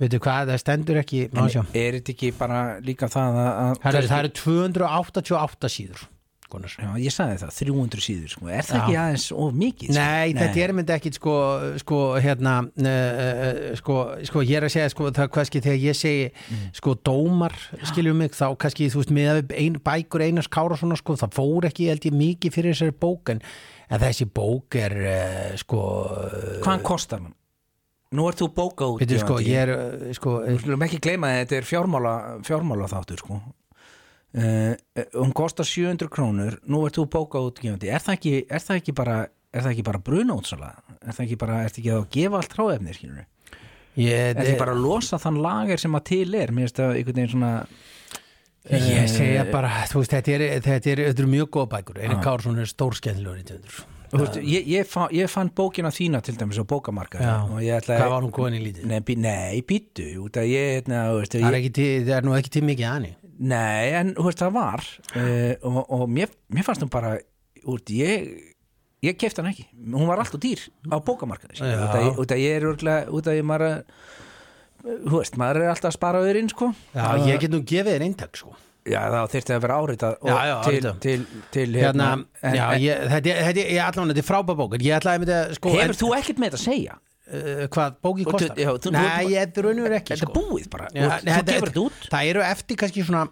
veitu 0.00 0.20
hvað, 0.22 0.50
það 0.54 0.62
stendur 0.64 1.02
ekki 1.02 1.20
má 1.34 1.44
sjá, 1.50 1.62
Er 1.74 1.98
þetta 1.98 2.14
ekki 2.16 2.32
bara 2.38 2.62
líka 2.84 3.08
það 3.10 3.38
að, 3.44 3.52
að 3.84 3.94
eru, 4.00 4.10
það 4.14 4.24
eru 4.24 4.32
288 4.40 5.70
síður 5.76 6.06
Gunnar. 6.50 6.72
Já, 6.76 6.88
ég 7.04 7.14
sagði 7.14 7.38
það, 7.44 7.52
300 7.60 8.04
síður 8.04 8.32
sko. 8.34 8.48
Er 8.50 8.66
það 8.66 8.76
Já. 8.76 8.82
ekki 8.82 8.98
aðeins 9.02 9.26
of 9.44 9.56
mikið? 9.60 9.90
sko? 9.94 9.96
Nei, 10.00 10.34
þetta 10.36 10.62
er 10.64 10.74
myndi 10.78 10.94
ekkit 10.96 11.18
sko, 11.20 11.34
sko 11.84 11.98
hérna 12.26 12.54
uh, 12.66 13.60
sko, 13.80 13.96
sko, 14.30 14.44
ég 14.46 14.58
er 14.60 14.66
að 14.68 14.74
segja 14.76 14.92
sko, 14.92 15.08
það 15.16 15.30
kannski 15.38 15.62
þegar 15.64 15.82
ég 15.86 15.98
segi 16.00 16.30
Mm. 16.50 16.70
sko 16.74 16.94
dómar, 17.06 17.54
skiljum 17.90 18.16
mig 18.18 18.32
þá 18.34 18.46
kannski, 18.58 18.88
þú 18.90 19.00
veist, 19.02 19.10
með 19.14 19.52
ein, 19.54 19.76
bækur 19.84 20.22
Einars 20.24 20.48
Kárassonar 20.50 20.98
sko, 21.00 21.14
það 21.20 21.34
fór 21.36 21.66
ekki, 21.68 21.88
held 21.90 22.06
ég, 22.08 22.16
mikið 22.16 22.54
fyrir 22.56 22.74
þessari 22.74 22.94
bók 23.00 23.30
en, 23.34 23.40
en 23.90 24.00
þessi 24.02 24.26
bók 24.26 24.74
er 24.80 24.94
uh, 25.00 25.52
sko 25.60 25.80
Hvaðan 26.64 26.82
kostar 26.86 27.22
hann? 27.24 27.34
Nú 28.10 28.24
ert 28.26 28.40
þú 28.42 28.48
bóka 28.56 28.88
út 28.90 29.04
sko, 29.22 29.36
er 29.38 29.70
uh, 29.70 30.08
sko, 30.16 30.40
Við 30.48 30.56
skulum 30.64 30.82
ekki 30.88 30.98
gleyma 31.04 31.30
þetta 31.40 31.60
er 31.60 31.68
fjármála, 31.68 32.14
fjármála 32.48 32.88
þáttur 32.90 33.20
sko. 33.22 33.38
Uh, 34.36 34.72
hún 35.16 35.34
kostar 35.36 35.66
700 35.68 36.10
krónur. 36.12 36.60
Nú 36.70 36.84
ert 36.86 36.98
þú 36.98 37.08
bóka 37.10 37.42
útgefandi. 37.42 37.90
Er 37.90 38.02
það 38.04 38.18
ekki, 38.18 38.34
er 38.46 38.66
það 38.66 38.82
ekki 38.82 38.96
bara 39.00 39.20
er 39.50 39.64
það 39.64 39.74
ekki 39.74 39.86
bara 39.86 40.02
brunótsala 40.06 40.70
er 41.00 41.14
það 41.14 41.22
ekki 41.26 41.38
bara, 41.40 41.60
er 41.64 41.72
það 41.72 41.82
ekki 41.82 41.94
að 41.94 42.08
gefa 42.16 42.40
allt 42.40 42.58
ráefni 42.58 42.96
skilur 42.96 43.22
ég, 43.98 44.10
er 44.10 44.34
það 44.36 44.42
ekki 44.44 44.58
bara 44.62 44.74
að 44.76 44.82
losa 44.84 45.20
þann 45.22 45.40
lager 45.44 45.82
sem 45.82 45.96
að 45.98 46.04
til 46.10 46.26
er? 46.38 46.52
Mér 46.54 46.68
finnst 46.68 46.80
það 46.80 46.98
einhvern 46.98 47.20
veginn 47.20 47.32
svona 47.34 47.54
ég 48.70 49.08
segja 49.10 49.46
bara, 49.50 49.70
þú 49.90 50.02
veist, 50.02 50.12
þetta 50.12 50.34
er, 50.36 50.44
þetta 50.66 50.92
er, 50.92 51.02
þetta 51.08 51.24
er 51.24 51.32
mjög 51.32 51.48
góð 51.56 51.72
bækur, 51.72 52.02
Einar 52.04 52.20
Kársson 52.22 52.60
er 52.60 52.70
stórskendilur 52.70 53.40
í 53.40 53.46
töndur 53.48 53.80
veist, 54.12 54.38
ég, 54.44 54.68
ég, 54.70 54.86
fann, 54.90 55.10
ég 55.16 55.30
fann 55.32 55.50
bókina 55.56 55.90
þína 55.94 56.20
til 56.26 56.36
dæmis 56.38 56.60
á 56.60 56.64
bókamarka 56.68 57.18
Hvað 57.18 58.12
var 58.12 58.26
hún 58.26 58.34
góðin 58.36 58.60
í 58.60 58.62
lítið? 58.68 58.86
Nei, 59.24 59.62
býttu, 59.66 60.06
hérna, 60.36 61.06
það 61.24 62.14
er 62.20 62.28
nú 62.28 62.36
ekki 62.36 62.54
til 62.60 62.66
mikið 62.68 62.90
aðni 62.92 63.14
Nei, 63.40 63.90
en 63.96 64.14
þú 64.18 64.26
veist, 64.28 64.40
það 64.42 64.54
var 64.58 64.82
uh, 65.16 65.52
og, 65.70 65.82
og 65.96 66.06
mér, 66.12 66.32
mér 66.52 66.66
fannst 66.66 66.82
hún 66.84 66.92
bara 66.92 67.14
út, 67.70 67.92
ég 67.96 68.26
ég 69.00 69.16
kefti 69.16 69.40
hann 69.40 69.48
ekki, 69.54 69.64
hún 69.94 70.08
var 70.10 70.20
alltaf 70.20 70.42
dýr 70.42 70.66
á 70.92 71.00
bókamarkaði, 71.00 71.56
út 71.56 71.94
út 72.20 72.34
að 72.36 72.42
ég 72.42 72.58
er 72.58 72.66
úrlega, 72.68 73.06
út 73.16 73.30
að 73.32 73.38
ég 73.40 73.46
maður 73.48 73.66
að 73.70 73.78
þú 74.80 75.14
veist, 75.20 75.38
maður 75.40 75.62
er 75.64 75.70
alltaf 75.72 75.88
að 75.90 75.96
spara 75.96 76.20
öðru 76.24 76.42
inn, 76.42 76.50
sko. 76.52 76.68
Já, 76.96 77.06
ég 77.28 77.40
get 77.40 77.52
nú 77.54 77.62
gefið 77.68 77.94
þér 77.96 78.04
eintak 78.10 78.36
sko. 78.40 78.52
Já, 78.88 79.00
þá 79.12 79.18
þyrfti 79.34 79.52
að 79.54 79.64
vera 79.64 79.74
áritað 79.76 80.14
Já, 80.24 80.36
já, 80.48 80.54
til, 80.64 80.92
til, 81.04 81.24
til, 81.52 81.66
hérna, 81.76 82.06
en, 82.40 82.54
já, 82.56 82.62
en, 82.64 82.80
ég, 82.80 83.02
þetta, 83.12 83.64
er- 83.64 83.82
allan 83.84 84.12
þetta 84.12 84.22
er 84.22 84.28
frábæð 84.30 84.56
bók 84.60 84.76
en 84.78 84.84
ég 84.86 84.96
ætlaði 84.96 85.20
með 85.20 85.32
þetta 85.34 85.58
sko 85.58 85.72
hefur 85.74 85.98
þú 86.00 86.08
ekkert 86.16 86.40
með 86.40 86.48
þetta 86.48 86.60
að 86.60 86.64
segja? 86.64 86.96
Uh, 87.30 87.66
hvað 87.72 87.98
bóki 88.04 88.26
Og 88.26 88.32
kostar 88.34 88.56
já, 88.58 88.70
þú- 88.76 88.92
nei, 88.94 89.26
ég 89.32 89.44
þetta 89.46 89.64
raunur 89.66 89.94
ekki 89.98 90.14
Þetta 90.14 90.26
sko. 90.26 90.30
er 90.30 90.40
búið 90.40 90.70
bara, 90.74 90.88
Já, 90.94 91.02
þú, 91.06 91.20
þú 91.20 91.30
þetta- 91.36 91.52
gefur 91.54 91.70
þetta 91.70 91.84
út 91.86 92.08
það 92.14 92.30
eru 92.34 92.42
eftir 92.50 92.76
kannski 92.84 93.04
svona 93.06 93.28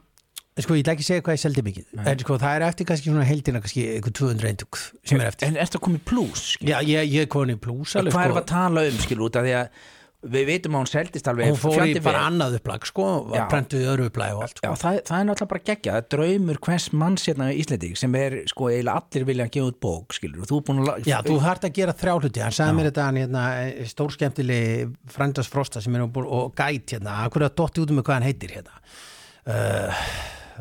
sko 0.58 0.74
ég 0.74 0.82
ætla 0.82 0.92
ekki 0.96 1.04
að 1.04 1.08
segja 1.12 1.22
hvað 1.22 1.36
ég 1.36 1.42
seldi 1.44 1.62
mikið 1.68 1.84
en 2.10 2.18
sko 2.24 2.36
það 2.42 2.54
eru 2.58 2.64
eftir 2.66 2.86
kannski 2.88 3.10
svona 3.12 3.26
heildina 3.28 3.60
kannski 3.62 3.82
eitthvað 3.94 4.14
200 4.18 4.48
eintug 4.50 4.80
sem 5.06 5.20
er 5.22 5.28
eftir 5.30 5.46
En 5.48 5.56
koma 5.84 6.00
í 6.00 6.02
plús? 6.02 6.42
skilur? 6.56 6.72
já, 6.72 6.78
ég, 6.82 7.12
ég 7.14 7.22
er 7.22 7.30
plús 7.62 7.94
alveg 7.94 8.12
Hvað 8.16 8.24
sko 8.24 8.26
erum 8.26 8.38
við 8.38 8.42
að 8.42 8.48
tala 8.50 8.82
um, 8.88 8.98
skilur, 9.04 9.28
út 9.28 9.38
að 9.38 9.46
því 9.46 9.54
að 9.60 9.68
við 10.32 10.44
veitum 10.48 10.76
að 10.76 10.82
hún 10.82 10.90
seldist 10.90 11.30
alveg 11.30 11.50
hún 11.50 11.58
fór 11.60 11.82
í 11.84 11.94
bara 11.98 12.22
vel. 12.22 12.28
annað 12.30 12.56
upplag 12.58 12.86
sko 12.88 13.06
Já. 13.08 13.28
var 13.32 13.46
prentuð 13.52 13.84
í 13.84 13.88
öðru 13.92 14.08
upplag 14.10 14.36
og 14.36 14.44
allt 14.46 14.60
Já, 14.60 14.68
sko. 14.68 14.74
það, 14.82 14.98
það 15.08 15.18
er 15.18 15.28
náttúrulega 15.28 15.52
bara 15.52 15.64
geggja, 15.70 15.94
það 15.94 16.00
er 16.00 16.08
draumur 16.14 16.60
hvers 16.68 16.88
manns 17.02 17.28
hérna 17.28 17.48
í 17.52 17.60
Íslandík 17.62 18.00
sem 18.00 18.18
er 18.20 18.38
sko 18.52 18.70
eiginlega 18.72 19.02
allir 19.02 19.28
vilja 19.28 19.48
að 19.48 19.54
gefa 19.56 19.72
út 19.72 19.80
bók, 19.84 20.18
skilur, 20.18 20.42
og 20.44 20.50
þú 20.50 20.60
er 20.60 20.66
búin 20.68 20.82
að 20.84 21.08
Já, 21.08 21.18
þú 21.26 21.38
þarft 21.46 21.68
að 21.68 21.76
gera 21.80 21.96
þrjá 22.02 22.14
hluti, 22.18 22.44
hann 22.44 22.58
sagði 22.58 22.78
mér 22.78 22.90
þetta 22.90 23.08
hann 23.08 23.22
hérna, 23.22 23.46
stórskemmtili 23.92 24.60
Frændas 25.14 25.50
Frosta 25.52 25.84
sem 25.84 25.98
er 25.98 26.06
og 26.08 26.52
gæt 26.58 26.96
hérna, 26.96 27.20
akkur 27.26 27.48
að 27.48 27.56
dotti 27.62 27.84
út 27.84 27.94
um 27.94 28.02
hvað 28.02 28.20
hann 28.20 28.28
heitir 28.28 28.58
hérna 28.58 28.78
uh, 29.48 30.06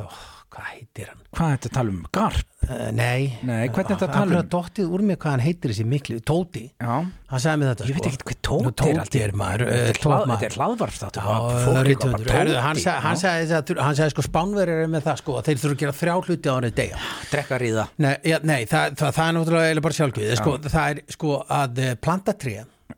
ó, 0.03 0.07
hvað 0.57 0.69
heitir 0.73 1.09
hann? 1.11 1.19
Hvað 1.37 1.51
er 1.53 1.57
þetta 1.57 1.69
að 1.69 1.75
tala 1.77 1.91
um? 1.93 2.05
Garp? 2.17 2.45
Uh, 2.67 2.89
nei, 2.91 3.37
Nei, 3.47 3.69
hvernig 3.71 3.93
ertu 3.93 4.05
að 4.07 4.11
tala 4.17 4.25
um? 4.33 4.39
að 4.41 4.47
dottið 4.51 4.87
úr 4.97 5.03
mig 5.07 5.17
hvað 5.21 5.31
hann 5.37 5.43
heitir 5.45 5.71
þessi 5.71 5.85
miklu, 5.87 6.17
Tóti. 6.27 6.63
Já, 6.81 6.95
hann 7.31 7.41
sagði 7.43 7.61
mér 7.61 7.69
þetta 7.71 7.85
ég 7.87 7.95
veit 7.95 8.01
sko. 8.03 8.09
ekki 8.11 8.25
hvað 8.27 8.39
tóti 8.47 8.65
Nú, 8.65 8.71
er 8.73 8.99
Tóti 9.07 9.21
er 9.23 9.33
maður, 9.37 9.63
Þetta 9.69 9.77
er 9.77 9.99
hlað- 10.01 10.03
tómaður. 10.03 10.33
þetta 10.33 10.47
er 10.49 10.57
hlaðvarpstáttur 10.57 11.21
Já, 11.21 11.35
og 11.37 11.51
fólk 11.67 11.77
er 11.77 11.87
rithöfundur. 11.87 12.27
bara 12.27 12.37
Herðu, 12.41 12.57
hann 12.65 12.75
tóti 12.75 12.83
sagði, 12.83 13.77
hann 13.87 13.95
sagði, 14.01 14.09
sko 14.17 14.25
spánverið 14.27 14.81
er 14.83 14.91
með 14.97 15.05
það 15.07 15.21
sko 15.21 15.37
þeir 15.47 15.61
þurfa 15.63 15.75
að 15.77 15.81
gera 15.85 15.95
þrjá 16.01 16.15
hluti 16.27 16.47
á 16.51 16.53
hann 16.57 16.67
degja 16.81 16.97
Drekka 17.31 17.61
ríða 17.63 17.87
Nei, 18.03 18.15
ja, 18.27 18.39
nei 18.43 18.61
það, 18.65 18.97
það, 18.99 19.15
það 19.21 19.27
er 19.29 19.37
náttúrulega 19.39 19.85
bara 19.87 19.99
sjálfgöð 20.01 20.35
sko, 20.41 20.57
það 20.67 20.89
er 20.91 21.01
sko 21.15 21.37
að 21.61 21.79
eh, 21.87 21.95
planta 21.95 22.33
tré 22.35 22.57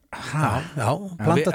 Já, 0.10 0.90
planta 1.22 1.52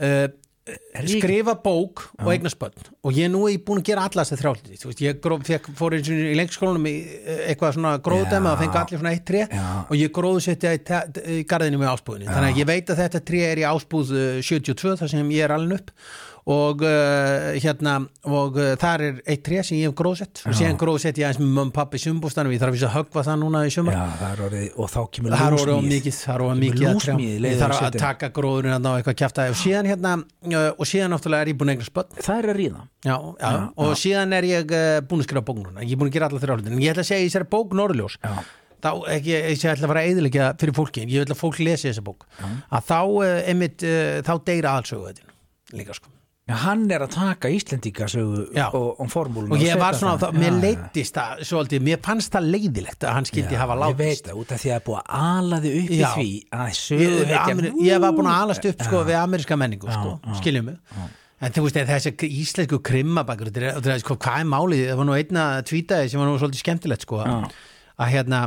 Það 0.00 0.30
Já, 0.70 1.00
það 1.00 1.10
skrifa 1.16 1.54
bók 1.64 2.02
og 2.20 2.30
eignast 2.32 2.58
börn. 2.60 2.88
Og 3.06 3.16
ég 3.16 3.30
nú 3.32 3.42
er 3.48 3.54
ég 3.56 3.64
búin 3.66 3.82
að 3.82 3.90
gera 3.90 4.06
alla 4.08 4.24
þess 4.24 4.36
að 4.36 4.42
þrjálfði 4.42 4.78
þú 4.80 4.90
veist, 4.90 5.02
ég 5.04 5.20
gróf, 5.24 5.44
fekk, 5.48 5.68
fór 5.78 5.96
eins 5.98 6.10
og 6.10 6.22
í 6.22 6.38
leikskólanum 6.38 6.88
í 6.90 6.94
eh, 7.20 7.42
eitthvað 7.50 7.76
svona 7.78 7.94
gróðdæmi 8.04 8.50
Já. 8.50 8.52
og 8.52 8.62
fengi 8.62 8.80
allir 8.82 9.02
svona 9.02 9.14
eitt 9.16 9.26
tré. 9.28 9.44
Já. 9.50 9.68
og 9.86 9.94
ég 9.98 10.14
gróðsetja 10.16 10.74
í, 10.76 11.42
garðinu 11.50 11.80
með 11.82 11.92
áspúðinni 11.94 12.30
þannig 12.30 12.54
að 12.54 12.60
ég 12.62 12.70
veit 12.70 12.92
að 12.92 13.02
þetta 13.04 13.22
tré 13.30 13.44
er 13.50 13.62
í 13.62 13.68
áspúð 13.70 14.12
eh, 14.16 14.42
72 14.44 14.96
þar 15.00 15.12
sem 15.14 15.32
ég 15.36 15.46
er 15.46 15.56
alveg 15.56 15.80
upp 15.80 15.94
og 16.48 16.82
uh, 16.86 17.52
hérna 17.60 17.96
og 18.24 18.56
uh, 18.56 18.72
þar 18.80 19.04
er 19.04 19.18
eitt 19.28 19.42
tré 19.44 19.60
sem 19.66 19.76
ég 19.76 19.90
hef 19.90 19.96
gróðsett 19.98 20.40
og 20.48 20.56
síðan 20.56 20.78
gróðsett 20.80 21.18
ég 21.20 21.28
aðeins 21.28 21.40
með 21.42 21.50
mömmu 21.58 21.74
pappi 21.76 22.00
sumbústanum 22.00 22.54
ég 22.54 22.62
þarf 22.62 22.78
að 22.80 22.94
höggva 22.94 23.24
það 23.26 23.40
núna 23.42 23.62
í 23.68 23.72
sumar. 23.74 23.98
Já, 23.98 24.04
og 24.76 24.90
þá 24.90 25.00
kemur 25.16 25.34
lúsmíð. 25.34 25.56
orðið 25.60 25.74
Kemur 25.74 25.90
mikið 25.90 26.16
Ég 27.50 27.60
þarf 27.60 27.82
að 27.90 27.98
taka 28.00 28.30
gróðurinn 28.36 28.76
að 28.76 28.84
ná 28.86 28.90
eitthvað 28.94 29.18
kjafta 29.20 29.48
og 29.52 29.58
síðan 29.60 29.90
hérna, 29.90 30.14
uh, 30.48 30.70
og 30.76 30.88
síðan 30.88 31.14
náttúrulega 31.14 31.46
er 31.46 31.52
ég 31.52 31.60
búin 31.60 31.72
að 31.72 31.76
eignast 31.76 31.94
börn. 31.96 32.16
Það 32.20 32.40
er 32.40 32.50
að 32.54 32.60
ríða. 32.60 32.86
Já, 33.04 33.16
já, 33.40 33.50
og 33.84 33.92
síðan 34.00 34.36
er 34.38 34.48
ég 34.48 34.74
búin 35.10 35.24
að 35.24 35.28
skrifa 35.28 35.44
bók 35.50 35.60
núna, 35.60 35.84
ég 35.84 35.94
er 35.94 36.00
búin 36.00 36.10
að 36.10 36.16
gera 36.16 36.30
alla 36.30 36.42
þrjá 36.42 36.56
hlutin 36.56 36.76
en 36.76 36.82
ég 36.84 36.94
ætla 36.94 37.04
að 37.04 37.10
segja 37.12 37.24
í 37.24 37.30
þessari 37.30 37.50
bók 37.52 37.76
Norðurljós. 37.76 38.18
Já. 38.20 38.34
þá 38.80 38.90
ekki, 39.16 39.34
ég 39.36 39.64
ætla 39.72 39.88
að 39.88 39.92
fara 39.92 40.04
að 40.04 40.12
eðilegja 40.12 40.52
fyrir 40.60 40.76
fólki, 40.76 41.04
ég 41.08 41.26
ætla 41.26 41.36
að 41.36 41.42
fólk 41.42 41.60
lesi 41.64 41.88
þessa 41.90 42.04
bók. 42.04 42.24
Að 42.40 42.86
þá, 42.88 43.00
einmitt, 43.52 43.84
þá 44.24 44.32
deyra 44.46 44.76
aðalsögu 44.76 45.10
þetta 45.10 45.30
líka 45.76 45.96
sko. 45.96 46.10
Já, 46.10 46.19
hann 46.62 46.82
er 46.90 47.04
að 47.04 47.12
taka 47.14 47.50
Já. 48.56 48.66
og, 48.74 49.00
og 49.00 49.10
formúluna 49.12 49.54
og 49.54 49.62
ég 49.64 49.78
var 49.80 49.96
svona, 49.98 50.16
það. 50.18 50.24
það, 50.24 50.40
mér 50.42 50.50
Já, 50.50 50.58
leittist 50.64 51.16
það 51.16 51.42
svolítið, 51.50 51.84
mér 51.86 52.02
fannst 52.04 52.34
það 52.34 52.48
leiðilegt 52.54 53.06
að 53.06 53.16
hann 53.16 53.28
skildi 53.30 53.58
hafa 53.60 53.76
Ég 53.76 53.82
látist 53.84 54.00
veit 54.00 54.28
það, 54.30 54.42
út 54.42 54.52
af 54.54 54.62
því 54.62 54.70
að 54.70 54.74
það 54.74 54.80
er 54.80 54.84
búið 54.88 55.00
að 55.00 55.16
ala 55.20 55.60
þig 55.64 55.78
upp 55.80 55.90
í 55.90 56.00
Já. 56.00 56.10
því 56.14 56.28
að 56.58 56.68
ég, 56.70 56.78
söguhetjan 56.80 57.54
Ameri, 57.54 57.72
ég 57.86 58.04
var 58.04 58.14
búin 58.18 58.30
að 58.30 58.44
alast 58.44 58.68
upp 58.70 58.84
sko, 58.88 59.02
við 59.08 59.18
ameríska 59.20 59.58
menningu 59.60 59.90
sko, 59.90 60.14
skiljum 60.40 60.70
mig 60.70 60.78
en 61.40 61.54
þú 61.56 61.64
veist 61.64 61.78
þessi 61.88 62.14
íslensku 62.28 62.80
er, 62.84 64.00
sko, 64.02 64.16
hvað 64.20 64.42
er 64.42 64.48
málið, 64.50 64.82
það 64.90 64.98
var 65.00 65.06
nú 65.08 65.14
einna 65.16 65.44
tvítaði 65.64 66.10
sem 66.12 66.20
var 66.20 66.28
nú 66.28 66.36
svolítið 66.36 66.60
skemmtilegt 66.60 67.06
sko, 67.06 67.22
Já. 67.24 67.38
að 67.96 68.12
hérna 68.12 68.40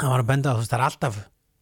hann 0.00 0.10
var 0.14 0.24
að 0.24 0.30
benda 0.32 0.50
á 0.50 0.56
þú 0.56 0.64
veist 0.64 0.72
það 0.72 0.80
er 0.80 0.86
alltaf 0.88 1.20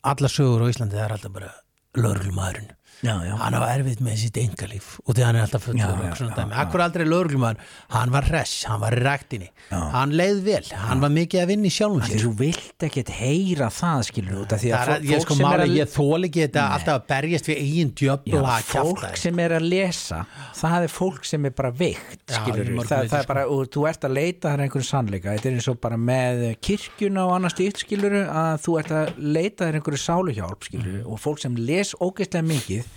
alla 0.09 0.31
sögur 0.33 0.65
á 0.65 0.71
Íslandi 0.73 0.97
það 0.97 1.05
er 1.05 1.15
alltaf 1.17 1.35
bara 1.35 1.51
lögreglumæðurinn 1.99 2.75
Já, 2.99 3.15
já. 3.23 3.35
hann 3.39 3.55
á 3.55 3.63
erfitt 3.71 4.01
með 4.03 4.17
sitt 4.25 4.39
engalíf 4.43 4.87
og 5.05 5.15
því 5.15 5.23
hann 5.23 5.37
er 5.39 5.45
alltaf 5.47 5.69
fullur. 5.69 6.49
Akkur 6.59 6.83
aldrei 6.83 7.05
lögreglumar 7.07 7.61
hann 7.95 8.11
var 8.11 8.27
hress, 8.27 8.65
hann 8.67 8.81
var 8.83 8.97
í 8.97 9.03
ræktinni. 9.05 9.51
Hann 9.71 10.15
leið 10.19 10.41
vel, 10.49 10.63
hann 10.83 11.03
var 11.05 11.13
mikið 11.15 11.45
að 11.45 11.53
vinna 11.53 11.71
í 11.71 11.75
sjálfum 11.75 12.03
sér. 12.09 12.25
þú 12.25 12.33
vilt 12.41 12.87
ekkert 12.89 13.13
heyra 13.15 13.69
það 13.75 14.03
skilur 14.09 14.41
út 14.43 14.57
ég 14.59 15.23
sko 15.23 15.37
máli, 15.39 15.69
ég 15.79 15.93
þóli 15.93 16.31
ekki 16.31 16.45
þetta 16.47 16.65
alltaf 16.75 16.99
að 16.99 17.07
berjast 17.13 17.51
við 17.53 17.63
eigin 17.63 17.95
Já, 17.99 18.15
djöfla 18.25 18.57
fólk 18.67 19.17
sem 19.19 19.41
er 19.43 19.55
að 19.59 19.69
lesa 19.69 20.21
það 20.59 20.89
er 20.89 20.93
fólk 20.93 21.29
sem 21.29 21.47
er 21.49 21.55
bara 21.59 21.73
veikt 21.75 22.27
það, 22.29 23.15
er 23.21 23.29
bara, 23.31 23.47
og 23.51 23.71
þú 23.75 23.87
ert 23.91 24.07
að 24.09 24.15
leita 24.19 24.53
þar 24.53 24.65
einhverjum 24.67 24.89
sannleika. 24.89 25.35
Þetta 25.37 25.51
er 25.51 25.59
eins 25.59 25.71
og 25.71 25.81
bara 25.83 25.99
með 26.01 26.45
kirkjuna 26.65 27.27
og 27.29 27.35
annars 27.39 27.55
stíkt 27.57 27.85
skilur 27.85 28.19
að 28.27 28.53
þú 28.67 28.77
ert 28.83 28.95
að 28.99 29.23
leita 29.23 29.69
þar 29.69 29.81
einhverju 29.81 30.03
sáluhjálp 30.03 30.71
og 31.05 31.19
fólk 31.23 31.43
sem 31.45 31.59
les 31.69 31.95
ógeðslega 31.99 32.47
mikið 32.49 32.88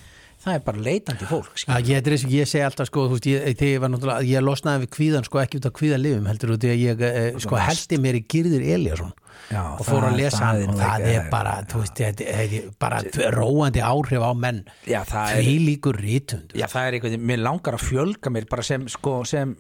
það 0.42 0.58
er 0.58 0.64
bara 0.66 0.84
leitandi 0.88 1.30
fólk 1.30 1.62
skilur 1.62 1.90
ég, 1.92 2.12
og 2.12 2.36
ég 2.36 2.50
segi 2.50 2.66
alltaf 2.66 2.90
sko, 2.90 3.08
veist, 3.12 3.28
ég, 3.30 3.48
ég 3.54 4.28
ég 4.32 4.46
losnaði 4.46 4.86
við 4.86 4.94
kvíðan 4.98 5.28
sko, 5.28 5.42
ekki 5.44 5.62
út 5.62 5.68
af 5.70 5.76
kvíðalifum 5.78 6.30
heldur 6.30 6.56
út 6.56 6.66
í 6.66 6.72
að 6.74 6.86
ég 6.86 7.04
eh, 7.08 7.42
sko, 7.42 7.60
heldi 7.62 8.00
mér 8.02 8.20
í 8.22 8.26
Gyrðir 8.32 8.70
Elíasson 8.78 9.14
Já, 9.52 9.62
og 9.74 9.84
fór 9.84 10.06
að 10.08 10.18
lesa 10.20 10.40
það 10.40 10.62
hann. 10.62 10.72
og 10.72 10.80
það 10.80 11.06
er 11.12 11.26
bara, 11.32 11.54
þú 11.68 11.82
veist, 11.82 12.00
þetta 12.00 12.28
er 12.40 12.54
bara 12.80 13.00
róandi 13.36 13.82
áhrif 13.84 14.24
á 14.24 14.32
menn. 14.38 14.62
Já, 14.88 15.00
því 15.08 15.56
líkur 15.66 16.00
rítund 16.00 16.56
Já, 16.56 16.68
það 16.72 16.88
er 16.88 16.98
veginn, 17.06 17.26
mér 17.32 17.42
langar 17.44 17.76
að 17.76 17.86
fjölga 17.90 18.32
mér 18.34 18.48
bara 18.52 18.66
sem, 18.68 18.86
sko, 18.92 19.16
sem, 19.28 19.54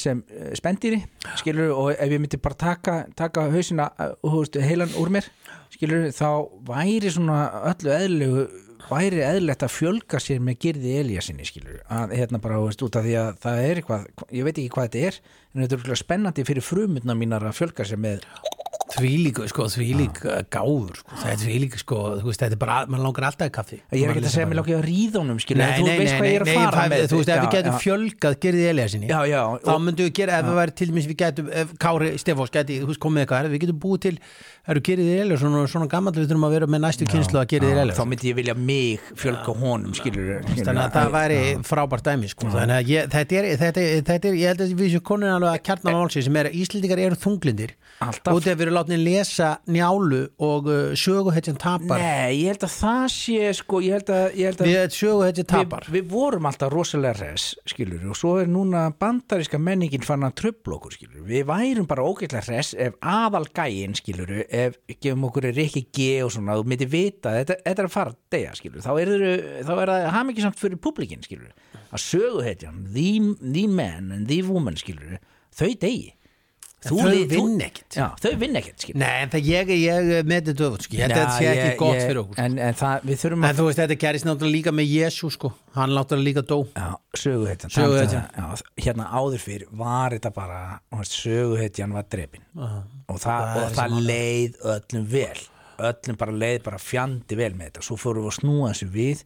sem 0.00 0.22
spendýri, 0.58 1.00
skilur, 1.40 1.72
og 1.76 1.92
ef 1.94 2.12
ég 2.12 2.22
myndi 2.22 2.40
bara 2.42 2.60
taka, 2.60 2.98
taka 3.16 3.48
hausina 3.52 3.88
þú 4.20 4.34
veist, 4.42 4.60
heilan 4.68 4.96
úr 5.00 5.12
mér, 5.16 5.30
skilur 5.72 6.08
þá 6.16 6.28
væri 6.68 7.14
svona 7.14 7.42
öllu 7.72 7.94
eðlilegu 7.94 8.48
væri 8.88 9.22
eðlilegt 9.24 9.64
að 9.66 9.74
fjölga 9.74 10.20
sér 10.22 10.42
með 10.44 10.60
girði 10.64 10.94
Elíasinni, 11.02 11.46
skilur 11.48 11.80
að 11.92 12.14
hérna 12.18 12.40
bara, 12.42 12.60
veist, 12.64 12.84
út 12.84 12.98
af 12.98 13.06
því 13.06 13.16
að 13.20 13.30
það 13.44 13.64
er 13.64 13.80
eitthvað 13.82 14.06
ég 14.38 14.46
veit 14.46 14.54
ekki 14.54 14.70
hvað 14.74 14.88
þetta 14.88 15.02
er, 15.08 15.18
en 15.52 15.64
þetta 15.66 15.80
er 15.96 16.02
spennandi 16.02 16.46
fyrir 16.48 16.64
frumutna 16.64 17.18
mínar 17.18 17.48
að 17.48 17.58
fjölga 17.60 17.88
sér 17.88 18.00
með 18.02 18.24
því 18.94 19.10
líku, 19.26 19.46
sko, 19.50 19.66
því 19.72 19.86
lík 19.98 20.18
gáður 20.52 20.96
sko, 21.00 21.16
það 21.20 21.32
er 21.32 21.40
því 21.42 21.56
lík, 21.64 21.74
sko, 21.82 21.98
þú 22.20 22.28
veist, 22.30 22.42
þetta 22.42 22.56
er 22.56 22.60
bara 22.62 22.76
mann 22.88 23.02
langar 23.04 23.26
alltaf 23.28 23.50
í 23.50 23.52
kaffi. 23.52 23.78
Ég 23.92 24.04
er 24.06 24.12
ekki 24.14 24.24
að 24.24 24.32
segja 24.34 24.48
mér 24.48 24.58
langar 24.60 24.78
að 24.78 24.86
ríða 24.88 25.18
honum, 25.22 25.38
skilur, 25.42 25.60
Nei, 25.60 25.76
þú 25.76 25.84
nei, 25.84 25.98
veist 25.98 26.12
nei, 26.12 26.18
hvað 26.18 26.28
ég 26.28 26.36
er 26.38 26.42
að 26.44 26.48
fara 26.56 26.86
með. 26.88 26.98
þú 27.08 27.16
veist, 27.18 27.28
ef 27.28 27.40
við 27.42 27.52
getum 27.56 27.76
fjölgað 27.82 28.34
Já, 29.08 29.20
já, 29.28 29.42
þá 29.64 29.74
myndum 29.84 30.04
við 30.08 30.14
gera, 30.18 30.32
ef 30.38 30.44
við 30.48 30.56
væri 30.58 30.72
til 30.78 30.88
dæmis 30.88 31.06
við 31.08 31.18
getum, 31.22 31.46
ef 31.52 31.66
Kári 31.82 32.08
Stefáns 32.22 32.52
geti, 32.54 32.74
þú 32.80 32.86
veist, 32.92 33.02
komið 33.02 33.20
eitthvað 33.24 33.50
við 33.52 33.62
getum 33.66 33.80
búið 33.82 34.00
til, 34.06 34.16
eru 34.68 34.80
Gyrðir 34.84 35.22
Elíasson 35.24 35.58
og 35.58 35.68
svona 35.72 35.88
gammal 35.88 36.12
við 36.16 36.28
þurfum 36.28 36.48
að 36.48 36.54
vera 36.56 36.66
með 36.68 36.80
næstu 36.84 37.04
kynslu 37.08 37.38
að 37.40 37.48
Gyrðir 37.54 37.76
þá 37.76 37.82
Elíasson 37.84 38.08
myndi 38.12 38.28
ég 38.28 38.36
vilja 38.38 38.54
mig 38.58 39.00
fjölga 39.16 39.52
honum, 39.62 39.92
skilur 39.96 40.44
þannig 40.44 40.82
að 40.84 40.92
það 40.96 41.08
væri 41.16 41.40
frábært 41.64 42.04
dæmi 42.08 42.28
sko. 42.32 42.50
þannig 42.52 42.76
að 42.76 42.84
ég, 42.92 43.08
þetta, 43.14 43.32
er, 43.38 43.44
þetta, 43.62 43.80
er, 43.80 43.88
þetta 44.08 44.28
er 47.48 47.87
er 47.98 48.06
Alltaf. 48.06 48.36
út 48.36 48.46
ef 48.46 48.58
við 48.58 48.64
erum 48.66 48.76
látni 48.76 48.98
lesa 49.00 49.48
njálu 49.66 50.20
og 50.44 50.68
uh, 50.70 50.92
söguhetjan 50.98 51.58
tapar 51.58 52.00
Nei, 52.02 52.44
ég 52.44 52.52
held 52.52 52.66
að 52.68 52.74
það 52.76 53.04
sé 53.14 53.52
sko, 53.58 53.80
ég 53.82 53.96
held 53.96 54.12
að, 54.14 54.26
ég 54.38 54.50
held 54.50 54.62
að 54.62 54.70
við 54.70 54.96
söguhetjan 54.96 55.48
tapar 55.50 55.88
við, 55.88 55.96
við 55.98 56.12
vorum 56.12 56.48
alltaf 56.50 56.72
rosalega 56.72 57.18
res 57.18 57.48
skilur, 57.68 58.04
og 58.12 58.18
svo 58.18 58.34
er 58.42 58.50
núna 58.50 58.84
bandaríska 58.94 59.60
menningin 59.62 60.06
fann 60.06 60.26
að 60.26 60.36
tröfla 60.42 60.78
okkur 60.78 60.94
skilur. 60.98 61.24
við 61.28 61.46
værum 61.48 61.88
bara 61.90 62.06
ógeðlega 62.06 62.44
res 62.52 62.74
ef 62.78 62.98
aðal 63.02 63.46
gæin 63.50 63.96
skilur, 63.98 64.34
ef 64.46 64.78
gefum 64.98 65.26
okkur 65.30 65.50
Rikki 65.56 65.86
G 65.94 66.10
og 66.26 66.34
svona, 66.34 66.58
þú 66.58 66.68
myndi 66.70 66.90
vita 66.90 67.34
þetta, 67.38 67.58
þetta 67.64 67.84
er 67.84 67.90
að 67.90 67.96
fara 67.96 68.16
deyja 68.30 68.54
skilur. 68.58 68.84
þá 68.84 68.92
er, 69.02 69.16
þá 69.66 69.74
er 69.78 69.94
það 69.94 70.06
haf 70.14 70.32
ekki 70.34 70.46
samt 70.46 70.62
fyrir 70.62 70.82
publikin 70.82 71.26
að 71.88 72.04
söguhetjan 72.04 72.84
the, 72.92 73.08
the 73.40 73.66
man 73.66 74.12
and 74.12 74.28
the 74.28 74.42
woman 74.44 74.76
þau 75.58 75.72
degi 75.80 76.12
þau 76.78 76.98
vinna 77.28 77.64
ekkert. 77.66 77.96
já, 77.98 78.06
þau 78.22 78.32
vinn 78.38 78.56
ekkert. 78.60 78.84
Nei, 78.94 79.22
en 79.24 79.30
það 79.32 79.48
ég, 79.50 79.70
ég 79.82 80.10
með 80.30 80.44
þetta 80.50 80.66
öfut 80.68 80.84
sko. 80.86 80.94
að 80.96 81.10
þetta 81.10 81.24
sé 81.38 81.46
ekki 81.50 81.64
ég- 81.68 81.76
gott 81.80 81.94
ég- 81.96 82.06
fyrir 82.06 82.20
okkur 82.22 82.34
sko. 82.36 82.44
en, 82.44 82.58
en 82.58 82.74
það, 82.74 83.08
en 83.48 83.56
þú 83.58 83.66
veist, 83.66 83.80
þetta 83.82 83.96
gerist 84.04 84.24
náttúrulega 84.28 84.54
líka 84.54 84.74
með 84.78 84.86
Jésu 84.94 85.30
sko. 85.34 85.52
hann 85.74 85.90
náttúrulega 85.90 86.28
líka 86.28 86.42
dó 86.46 86.58
Já, 86.76 86.88
söguhetjan 87.16 87.70
já, 88.38 88.62
hérna 88.84 89.08
áður 89.10 89.38
fyrir 89.42 89.66
var 89.72 90.10
þetta 90.14 90.32
bara 90.34 90.80
þú 90.92 91.04
söguhetjan 91.04 91.92
var 91.92 92.04
drepin 92.08 92.42
og 93.08 93.18
það, 93.18 93.56
og 93.64 93.72
það 93.76 93.98
leið 94.06 94.58
öllum 94.64 95.06
vel 95.06 95.40
öllum 95.78 96.16
bara 96.18 96.32
leið 96.32 96.62
bara 96.62 96.78
fjandi 96.78 97.36
vel 97.38 97.52
með 97.54 97.70
þetta 97.72 97.82
svo 97.86 97.96
fórum 97.96 98.24
við 98.26 98.32
að 98.32 98.38
snúa 98.40 98.70
þessu 98.72 98.88
við 98.94 99.22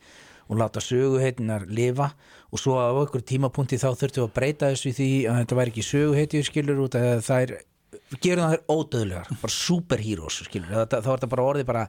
og 0.48 0.58
láta 0.60 0.80
söguhetjinar 0.84 1.64
lifa 1.68 2.10
og 2.52 2.60
svo 2.60 2.76
á 2.76 2.92
okkur 2.92 3.24
tímapunkti 3.24 3.80
þá 3.80 3.90
þurftum 3.96 4.22
við 4.22 4.28
að 4.28 4.34
breyta 4.36 4.72
þessu 4.72 4.94
því 4.96 5.10
að 5.26 5.38
þetta 5.40 5.58
væri 5.58 5.72
ekki 5.72 5.84
söguhetju 5.88 6.42
skilur 6.48 6.82
út 6.84 6.96
að 6.98 7.22
það 7.24 7.44
er 7.46 7.54
gerum 8.20 8.44
það 8.44 8.56
þær 8.56 8.74
ódöðlegar, 8.74 9.30
bara 9.42 9.54
superheroes 9.54 10.42
skilur, 10.46 10.74
þá 10.74 10.98
er 10.98 11.06
þetta 11.06 11.30
bara 11.32 11.46
orðið 11.48 11.68
bara 11.68 11.84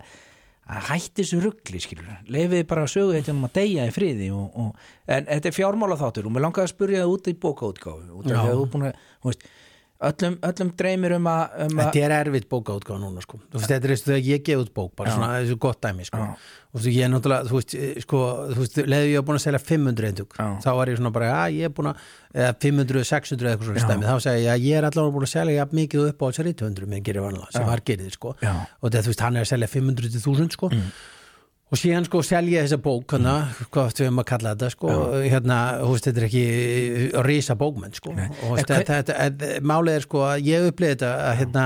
að 0.63 0.85
hætti 0.87 1.23
þessu 1.23 1.39
ruggli 1.43 1.81
skilur. 1.83 2.11
Lefiði 2.31 2.67
bara 2.69 2.85
söguhetjunum 2.87 3.49
að 3.49 3.57
deyja 3.57 3.87
í 3.89 3.93
friði 3.95 4.29
og, 4.35 4.45
og, 4.59 4.85
en 5.11 5.27
þetta 5.27 5.49
er 5.49 5.57
fjármála 5.57 5.99
þáttur 5.99 6.29
og 6.29 6.35
mér 6.35 6.45
langaði 6.45 6.69
að 6.69 6.71
spurja 6.71 7.03
það 7.03 7.15
út 7.15 7.27
í 7.27 7.35
bókaútgáfu 7.43 8.19
út 8.21 8.29
af 8.29 8.37
því 8.37 8.45
að 8.45 8.53
þú 8.53 8.63
er 8.63 8.71
búin 8.75 8.87
að 8.87 9.01
þú 9.09 9.31
veist, 9.31 9.45
öllum, 10.09 10.35
öllum 10.49 10.71
dreymir 10.79 11.15
um 11.17 11.29
að, 11.31 11.43
um 11.65 11.77
að 11.79 11.87
Þetta 11.87 12.03
er 12.07 12.15
erfitt 12.19 12.49
bókaútgáð 12.51 12.99
núna 13.03 13.23
sko. 13.23 13.39
Þú 13.51 13.59
veist, 13.59 13.69
þetta 13.71 13.87
er 13.89 13.93
eins 13.95 14.03
og 14.03 14.09
þegar 14.11 14.27
ég 14.29 14.43
gef 14.49 14.63
út 14.63 14.73
bók 14.75 14.91
bara 14.99 15.15
svona 15.15 15.29
þessu 15.39 15.57
gott 15.63 15.79
dæmi 15.83 16.07
sko. 16.09 16.27
og 16.73 16.81
þú 16.81 16.89
ég 16.89 17.05
er 17.05 17.11
náttúrulega, 17.13 17.45
þú 17.45 17.57
veist, 17.59 17.73
eh, 17.77 18.01
sko, 18.01 18.19
leðið 18.89 19.09
ég 19.11 19.19
var 19.19 19.25
búin 19.27 19.37
að 19.37 19.43
selja 19.45 19.59
500 19.61 20.07
eintug 20.09 20.31
Já. 20.33 20.45
þá 20.63 20.69
var 20.73 20.89
ég 20.89 20.97
svona 20.97 21.11
bara, 21.13 21.27
já, 21.29 21.41
ég 21.53 21.69
er 21.69 21.73
búin 21.77 21.89
að 21.91 21.97
eða 22.33 22.53
500, 22.65 23.03
600 23.05 23.45
eða 23.45 23.51
eitthvað 23.53 23.67
svona 23.69 23.83
stæmi 23.83 24.07
þá 24.09 24.15
segi 24.25 24.41
ég, 24.41 24.47
já, 24.47 24.55
ég 24.57 24.77
er 24.79 24.87
allavega 24.89 25.13
búin 25.13 25.27
að 25.27 25.33
selja 25.35 25.57
jafn 25.59 25.77
mikið 25.77 26.07
upp 26.09 26.17
á 26.17 26.25
þessari 26.33 26.55
200 26.63 26.89
minn 26.89 27.03
gerir 27.05 27.21
vanlega, 27.21 27.51
sem 27.53 27.67
var 27.69 27.83
gerðið 27.85 28.15
sko. 28.17 28.33
Já. 28.41 28.53
og 28.81 28.89
þetta, 28.89 29.03
þú 29.05 29.13
veist, 29.13 29.21
hann 29.27 29.37
er 29.37 29.45
að 29.45 29.51
selja 29.53 29.69
500 29.69 30.09
til 30.09 30.23
1000 30.33 30.57
sko. 30.57 30.71
Og 31.73 31.79
síðan 31.81 32.05
sko 32.05 32.21
selja 32.25 32.61
þessa 32.61 32.77
bók 32.83 33.15
hana, 33.15 33.31
hvað 33.73 33.87
við 33.97 34.03
höfum 34.05 34.21
að 34.21 34.27
kalla 34.29 34.51
þetta 34.53 34.67
sko, 34.75 34.97
hérna, 35.25 35.59
þú 35.81 35.93
veist, 35.95 36.09
þetta 36.09 36.21
er 36.21 36.27
ekki 36.27 36.43
að 37.17 37.25
rísa 37.25 37.55
bókmenn 37.57 37.95
sko. 37.97 38.13
og 38.13 38.59
málið 39.65 39.97
er 39.97 40.05
sko 40.05 40.21
að 40.27 40.51
ég 40.51 40.67
upplýði 40.69 40.93
þetta 40.93 41.11
að 41.31 41.39
hérna 41.41 41.65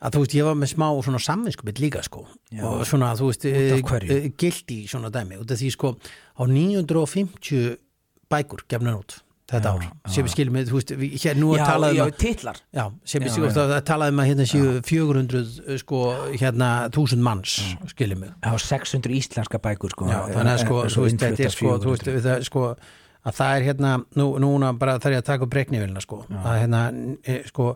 að 0.00 0.14
þú 0.16 0.22
veist, 0.24 0.36
ég 0.38 0.48
var 0.48 0.56
með 0.56 0.72
smá 0.72 0.86
svona 1.04 1.20
samvinskupið 1.20 1.82
líka 1.84 2.04
sko. 2.06 2.24
Og 2.64 2.84
svona, 2.88 3.12
þú 3.18 3.28
veist, 3.28 3.44
hverju? 3.90 4.20
gilt 4.40 4.72
í 4.72 4.80
svona 4.88 5.12
dæmi, 5.12 5.36
út 5.42 5.52
af 5.52 5.60
því 5.60 5.72
sko 5.76 5.92
á 6.00 6.42
950 6.48 7.76
bækur 8.32 8.64
gefnar 8.70 9.02
út 9.02 9.20
þetta 9.50 9.72
ár, 9.74 9.86
sem 10.14 10.24
við 10.26 10.32
skiljum 10.34 10.54
með, 10.56 10.68
þú 10.70 10.76
veist, 10.78 10.92
við- 11.00 11.16
hér 11.24 11.38
nú 11.40 11.50
já, 11.56 11.64
talað 11.66 11.96
já, 11.96 12.02
um 12.04 12.14
titlar. 12.22 12.60
Já, 12.76 12.84
sem 13.04 13.22
við 13.22 13.26
Já, 13.26 13.32
skiljum 13.34 13.58
að 13.64 13.74
talaði 13.90 14.14
um 14.14 14.22
að 14.22 14.28
hérna 14.30 14.46
séu 14.50 14.80
400 14.86 15.78
sko, 15.82 16.00
hérna, 16.38 16.70
1000 16.94 17.22
manns 17.26 17.56
skiljum 17.92 18.24
við. 18.24 18.32
Það 18.44 18.56
var 18.56 18.64
600 18.68 19.16
íslenska 19.18 19.58
bækur 19.66 19.90
sko, 19.96 20.08
Já, 20.10 20.20
þannig 20.30 20.54
að 20.54 20.64
sko, 20.64 20.80
en 20.86 20.94
þú 20.94 21.06
veist, 21.06 21.20
þetta 21.24 21.46
er 21.48 21.54
sko, 21.56 21.76
þú 21.82 21.94
veist, 21.94 22.06
400. 22.08 22.26
það, 22.28 22.44
sko 22.50 22.66
að 23.20 23.34
það 23.36 23.56
er 23.58 23.66
hérna, 23.68 23.94
nú, 24.16 24.26
núna 24.40 24.72
bara 24.78 24.98
þarf 24.98 25.12
ég 25.18 25.20
að 25.24 25.28
taka 25.28 25.44
upp 25.44 25.56
reiknivélina 25.58 26.00
sko, 26.00 26.22
að 26.30 26.60
hérna 26.62 26.84
sko, 27.50 27.66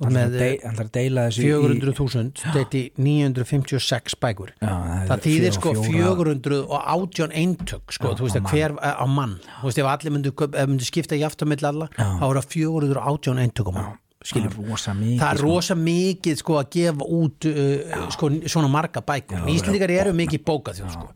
þarf 0.00 0.18
að 0.20 0.36
dei- 0.40 0.60
hann 0.64 0.76
þarf 0.78 0.88
að 0.88 0.92
deila 0.96 1.24
þessu 1.28 1.42
í- 1.44 1.50
400.000 1.52 2.44
þetta 2.56 2.78
í 2.80 2.84
956 2.96 4.14
bækur. 4.20 4.52
Já, 4.60 4.68
það 4.68 5.08
það 5.10 5.24
þýðir 5.26 5.56
sko 5.58 5.72
fjóra- 5.76 6.36
418 6.40 7.34
eintök 7.42 7.92
sko, 7.96 8.14
þú 8.16 8.26
veist 8.28 8.38
að 8.40 8.50
hver 8.52 8.76
á 8.80 9.06
mann? 9.06 9.38
Þú 9.60 9.64
veist 9.70 9.78
ef 9.82 9.90
allir 9.94 10.14
myndu, 10.16 10.32
myndu 10.66 10.84
skipta 10.88 11.18
jaft 11.20 11.42
á 11.42 11.46
milli 11.46 11.66
alla, 11.68 11.88
þá 11.96 12.24
er 12.30 12.40
það 12.40 12.48
418 12.54 13.42
eintök 13.46 13.68
á 13.68 13.74
mann 13.76 13.98
skiljum 14.20 14.52
það 14.52 14.60
er 14.60 14.66
rosa 14.68 14.92
mikið 14.92 15.20
það 15.22 15.38
sko. 15.38 15.46
rosa 15.48 15.74
mikið 15.80 16.34
sko 16.42 16.56
að 16.60 16.66
gefa 16.74 17.06
út 17.08 17.46
uh, 17.48 18.08
sko, 18.12 18.28
svona 18.52 18.68
marga 18.68 19.00
bækur. 19.00 19.46
Íslendingar 19.48 19.90
eru 19.94 20.12
mikið 20.12 20.42
bókað 20.44 20.82
sko. 20.92 21.06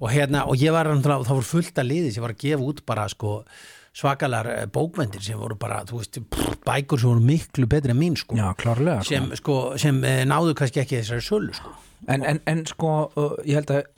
og 0.00 0.10
hérna, 0.12 0.42
og 0.46 0.56
ég 0.60 0.70
var 0.74 0.84
það 0.92 1.24
voru 1.30 1.48
fullt 1.48 1.80
að 1.80 1.88
liði 1.88 2.12
sem 2.12 2.20
var 2.22 2.34
að 2.34 2.42
gefa 2.44 2.60
út 2.68 2.82
bara 2.84 3.06
sko 3.08 3.38
svakalar 3.96 4.48
eh, 4.52 4.66
bókvendir 4.70 5.22
sem 5.24 5.38
voru 5.38 5.56
bara, 5.58 5.82
þú 5.88 6.00
veist, 6.00 6.18
pff, 6.30 6.58
bækur 6.66 7.00
sem 7.00 7.10
voru 7.10 7.24
miklu 7.24 7.68
betri 7.70 7.94
en 7.94 7.98
mín 7.98 8.18
sko. 8.18 8.38
Já, 8.38 8.50
klárlega 8.58 9.00
sko. 9.02 9.08
sem, 9.14 9.30
sko, 9.40 9.56
sem 9.80 10.04
eh, 10.06 10.24
náðu 10.28 10.54
kannski 10.58 10.82
ekki 10.84 11.00
þessari 11.00 11.26
sölu 11.26 11.56
sko. 11.56 11.72
en, 12.08 12.22
en, 12.24 12.42
en 12.48 12.62
sko 12.68 12.92
uh, 13.08 13.34
ég 13.44 13.58
held 13.60 13.74
að 13.74 13.88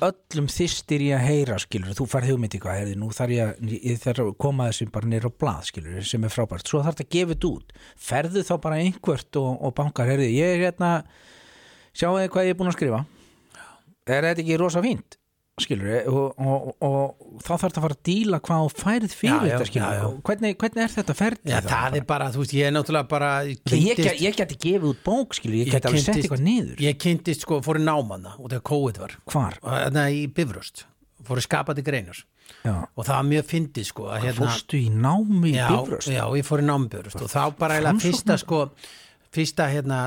öllum 0.00 0.46
þystir 0.48 1.02
ég 1.04 1.18
að 1.18 1.26
heyra 1.28 1.58
skilur, 1.60 1.92
þú 1.96 2.06
færð 2.08 2.30
hugmyndi 2.32 2.58
hvað 2.62 2.78
heyrði, 2.78 2.94
nú 2.96 3.10
þarf 3.12 3.34
ég, 3.34 3.50
ég 3.76 3.98
þarf 4.00 4.22
að 4.24 4.30
koma 4.40 4.70
þessu 4.70 4.86
bara 4.94 5.10
nýr 5.12 5.28
á 5.28 5.30
blað 5.42 5.66
skilur, 5.68 5.98
sem 6.08 6.24
er 6.24 6.32
frábært. 6.32 6.64
Svo 6.64 6.80
þarf 6.80 6.96
þetta 6.96 7.06
að 7.06 7.16
gefa 7.18 7.34
þetta 7.34 7.50
út, 7.50 7.74
ferðu 8.08 8.44
þá 8.48 8.54
bara 8.64 8.78
einhvert 8.80 9.40
og, 9.42 9.50
og 9.60 9.74
bankar, 9.76 10.08
heyrði, 10.08 10.30
ég 10.32 10.54
er 10.54 10.64
hérna 10.64 10.94
sjáu 11.92 12.16
þið 12.16 12.30
hvað 12.32 12.48
ég 12.48 12.54
er 12.54 12.60
búin 12.62 12.72
að 12.72 12.78
skrifa? 12.78 13.02
Er 14.08 14.30
þetta 14.30 14.42
ekki 14.46 14.60
rosa 14.64 14.80
fínt 14.82 15.19
skilur, 15.64 16.08
og, 16.10 16.40
og, 16.40 16.68
og 16.86 17.40
þá 17.44 17.50
þarf 17.50 17.62
þetta 17.64 17.80
að 17.80 17.84
fara 17.86 17.96
að 17.96 18.02
díla 18.10 18.40
hvað 18.46 18.64
þú 18.64 18.82
færð 18.84 19.14
fyrir 19.20 19.34
Já, 19.34 19.40
já, 19.40 19.52
þetta 19.54 19.68
skilur, 19.70 19.86
já, 19.86 19.98
já. 20.00 20.06
og 20.08 20.22
hvernig, 20.28 20.56
hvernig 20.62 20.84
er 20.86 20.94
þetta 20.96 21.16
ferð 21.20 21.52
Já, 21.52 21.56
það 21.66 21.96
er 22.00 22.06
bara, 22.10 22.28
þú 22.34 22.42
veist, 22.44 22.54
ég 22.58 22.68
er 22.70 22.74
náttúrulega 22.76 23.10
bara 23.10 23.30
ég, 23.48 23.60
kynntist, 23.64 24.02
get- 24.04 24.22
ég 24.24 24.38
geti 24.40 24.58
gefið 24.66 24.88
út 24.90 25.02
bók 25.06 25.36
skilur, 25.38 25.58
ég 25.60 25.70
geti 25.74 25.90
alveg 25.90 26.04
sett 26.06 26.20
eitthvað 26.22 26.44
niður 26.48 26.84
ég 26.86 26.98
kynntist 27.06 27.46
sko, 27.46 27.60
fór 27.66 27.80
í 27.80 27.84
námanna 27.86 28.34
og 28.38 28.48
þegar 28.52 28.66
COVID 28.72 29.00
var 29.04 29.16
hvar? 29.34 29.60
þannig 29.64 30.18
í 30.20 30.24
Bifröst 30.40 30.84
fór 31.28 31.40
í 31.40 31.44
skapandi 31.44 31.84
greinar 31.84 32.16
já. 32.64 32.74
og 32.96 33.04
það 33.04 33.14
var 33.14 33.26
mjög 33.28 33.44
fyndið 33.52 33.86
sko 33.90 34.08
hérna, 34.14 34.38
Fórstu 34.40 34.78
í 34.80 34.88
námi 34.90 35.52
í 35.52 35.58
já, 35.58 35.68
Bifröst? 35.68 36.10
já, 36.16 36.24
ég 36.40 36.46
fór 36.48 36.62
í 36.64 36.66
námbjörust 36.70 37.20
og 37.20 37.30
þá 37.30 37.42
bara 37.60 37.76
eiginlega 37.76 38.04
fyrsta 38.06 38.38
sko 38.40 38.62
fyrsta 39.34 39.68
hérna, 39.70 40.00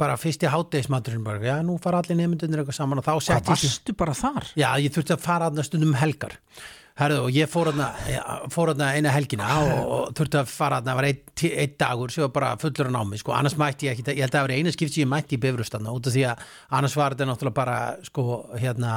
bara 0.00 0.16
fyrsti 0.20 0.48
hátegismaturinn 0.50 1.24
bara, 1.24 1.40
já, 1.44 1.56
nú 1.66 1.76
fara 1.82 2.00
allir 2.00 2.16
nefndunir 2.18 2.62
eitthvað 2.62 2.78
saman 2.78 3.00
og 3.02 3.06
þá 3.06 3.12
Hvað 3.12 3.24
settist 3.28 3.50
ég 3.50 3.72
varstu 3.72 3.96
bara 4.00 4.16
þar? 4.16 4.52
Já, 4.56 4.68
ég 4.80 4.94
þurfti 4.94 5.16
að 5.16 5.24
fara 5.24 5.50
aðna 5.50 5.64
stundum 5.66 5.92
um 5.92 5.98
helgar. 6.00 6.38
Herðu, 7.00 7.20
og 7.28 7.36
ég 7.36 7.48
fór 7.48 7.70
aðna, 7.70 7.90
aðna 8.50 8.88
eina 8.96 9.12
helgina 9.14 9.50
og, 9.62 9.92
og 9.94 10.16
þurfti 10.18 10.40
að 10.40 10.50
fara 10.52 10.80
aðna, 10.80 10.90
það 10.90 10.98
var 10.98 11.08
einn 11.10 11.60
ein 11.62 11.76
dagur 11.80 12.12
sem 12.12 12.24
var 12.26 12.32
bara 12.34 12.50
fullur 12.60 12.90
að 12.90 12.96
námi, 12.96 13.20
sko, 13.20 13.36
annars 13.36 13.56
mætti 13.60 13.88
ég 13.88 13.94
ekki, 13.96 14.04
ég 14.10 14.24
held 14.24 14.34
að 14.34 14.36
það 14.36 14.48
var 14.48 14.56
eina 14.56 14.74
skipt 14.74 14.96
sem 14.96 15.04
ég 15.04 15.12
mætti 15.12 15.38
í 15.38 15.40
bifrustanna 15.44 15.94
út 15.96 16.10
af 16.10 16.16
því 16.16 16.26
að 16.28 16.44
annars 16.76 16.96
var 17.00 17.16
þetta 17.16 17.28
náttúrulega 17.30 17.56
bara, 17.60 17.78
sko, 18.04 18.26
hérna 18.60 18.96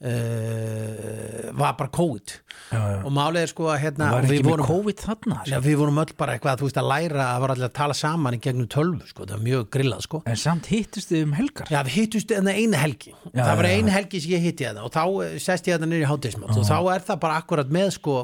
uh, 0.00 1.50
var 1.60 1.74
bara 1.78 1.90
COVID 1.92 2.32
Já, 2.70 2.78
já. 2.78 2.98
og 3.04 3.10
málið 3.16 3.40
er 3.42 3.50
sko 3.50 3.66
að 3.72 3.80
hérna, 3.82 4.08
Það 4.14 4.28
við 4.30 4.44
vorum, 4.46 4.66
COVID 4.68 5.00
þarna? 5.02 5.38
Já, 5.50 5.56
við 5.64 5.76
vorum 5.80 5.98
öll 6.04 6.12
bara 6.20 6.36
eitthvað, 6.36 6.60
þú 6.60 6.68
veist, 6.68 6.78
að 6.80 6.88
læra 6.92 7.24
að 7.34 7.40
var 7.44 7.52
allir 7.54 7.66
að 7.68 7.74
tala 7.80 7.96
saman 7.98 8.36
í 8.36 8.40
gegnum 8.44 8.68
tölvu, 8.70 9.08
sko, 9.10 9.26
það 9.26 9.34
var 9.36 9.44
mjög 9.48 9.66
grillað, 9.74 10.04
sko 10.06 10.22
En 10.30 10.38
samt 10.40 10.70
hittust 10.70 11.10
þið 11.10 11.24
um 11.26 11.34
helgar? 11.40 11.72
Já, 11.74 11.80
við 11.88 11.96
hittust 11.98 12.34
enna 12.36 12.54
eina 12.54 12.80
helgi 12.84 13.12
Já, 13.12 13.42
það 13.42 13.56
var 13.62 13.70
eina 13.72 13.96
helgi 13.96 14.22
sem 14.22 14.34
ég 14.36 14.46
hitti 14.46 14.68
þetta 14.68 14.86
og 14.86 14.94
þá 14.94 15.02
eh, 15.26 15.36
sest 15.42 15.68
ég 15.70 15.76
þetta 15.76 15.90
niður 15.90 16.06
í 16.06 16.10
hátíðismat 16.12 16.56
og 16.56 16.68
þá 16.70 16.78
er 16.94 17.06
það 17.10 17.22
bara 17.26 17.40
akkurat 17.42 17.74
með 17.74 17.92
sko 17.98 18.16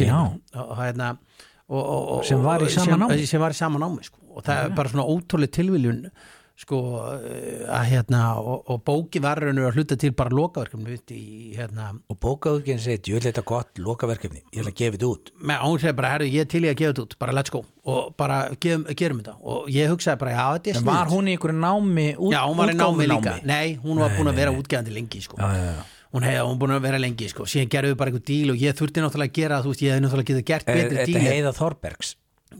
Já. 0.00 0.18
og, 0.56 0.76
hérna, 0.78 1.16
og, 1.68 1.82
og, 1.82 2.02
og, 2.16 2.24
Sem 2.24 2.40
var 2.42 2.62
í 2.62 2.68
og- 2.68 2.72
sama 2.72 2.84
sem, 2.94 3.00
námi? 3.02 3.26
sem 3.28 3.40
var 3.42 3.52
í 3.52 3.58
sama 3.58 3.78
námi 3.82 4.04
sko. 4.06 4.18
og 4.32 4.44
það 4.46 4.64
er 4.64 4.70
bara 4.76 4.88
svona 4.88 5.04
ótrúlega 5.04 5.52
tilviljun 5.52 6.06
sko 6.62 6.78
eh, 7.24 7.62
að 7.72 7.86
hérna 7.90 8.20
og, 8.38 8.62
og 8.70 8.82
bóki 8.86 9.20
var 9.24 9.40
raunur 9.42 9.70
að 9.70 9.78
hluta 9.80 9.96
til 9.98 10.12
bara 10.14 10.30
lokaverkefni 10.36 10.84
við, 10.92 11.12
í 11.16 11.54
hérna 11.56 11.88
Og 12.12 12.18
bókaðurgen 12.22 12.78
segir, 12.82 13.00
ég 13.08 13.16
vil 13.18 13.24
þetta 13.26 13.42
gott 13.48 13.80
lokaverkefni, 13.82 14.42
ég 14.52 14.60
vil 14.60 14.68
að 14.70 14.76
gefa 14.78 14.96
þetta 14.98 15.08
út. 15.10 15.32
með 15.42 15.64
segir 15.82 15.96
bara, 15.98 16.10
herru, 16.14 16.28
ég 16.30 16.48
til 16.52 16.62
í 16.62 16.70
að 16.70 16.76
gefa 16.82 16.92
þetta 16.92 17.06
út 17.08 17.16
bara 17.24 17.32
let's 17.38 17.50
go 17.54 17.64
og 17.84 18.12
bara 18.20 18.36
gerum, 18.62 18.84
gerum 18.94 19.22
þetta 19.24 19.34
og 19.42 19.70
ég 19.72 19.90
hugsaði 19.90 20.20
bara, 20.20 20.36
já, 20.36 20.44
þetta 20.58 20.70
er 20.70 20.78
sniðugt. 20.78 20.92
var 20.92 21.10
hún 21.16 21.26
í 21.32 21.34
einhverju 21.36 21.58
námi, 21.58 22.06
út, 22.18 22.32
Já, 22.36 22.40
hún 22.46 22.60
var 22.60 22.70
í 22.70 22.76
námi 22.78 23.08
líka. 23.08 23.18
útgáfunámi? 23.32 23.46
Nei, 23.50 23.74
hún 23.82 23.98
var 24.04 24.14
búin 24.18 24.30
að 24.30 24.38
vera 24.42 24.52
útgefandi 24.54 24.94
lengi 24.94 25.20
sko. 25.24 25.40
Já, 25.40 25.48
já, 25.56 25.66
já. 25.72 25.82
Hún 26.12 26.26
hefði, 26.28 26.40
hún 26.44 26.58
búin 26.60 26.74
að 26.76 26.82
vera 26.84 26.98
lengi 27.00 27.28
sko. 27.32 27.46
Síðan 27.48 27.70
gerðu 27.72 27.94
við 27.94 27.98
bara 28.02 28.10
einhver 28.12 28.24
díl 28.28 28.50
og 28.52 28.58
ég 28.60 28.76
þurfti 28.76 29.00
náttúrulega 29.02 29.32
að 29.32 29.38
gera, 29.40 29.60
þú 29.64 29.70
veist, 29.72 29.82
ég 29.82 29.94
hefði 29.96 30.04
náttúrulega 30.04 30.28
getið 30.30 30.44
gert 30.52 30.68
Er 30.68 30.76
betri 30.76 30.96
þetta 30.98 31.06
díl. 31.08 31.30
heiða 31.32 31.52
Þorbergs? 31.56 32.10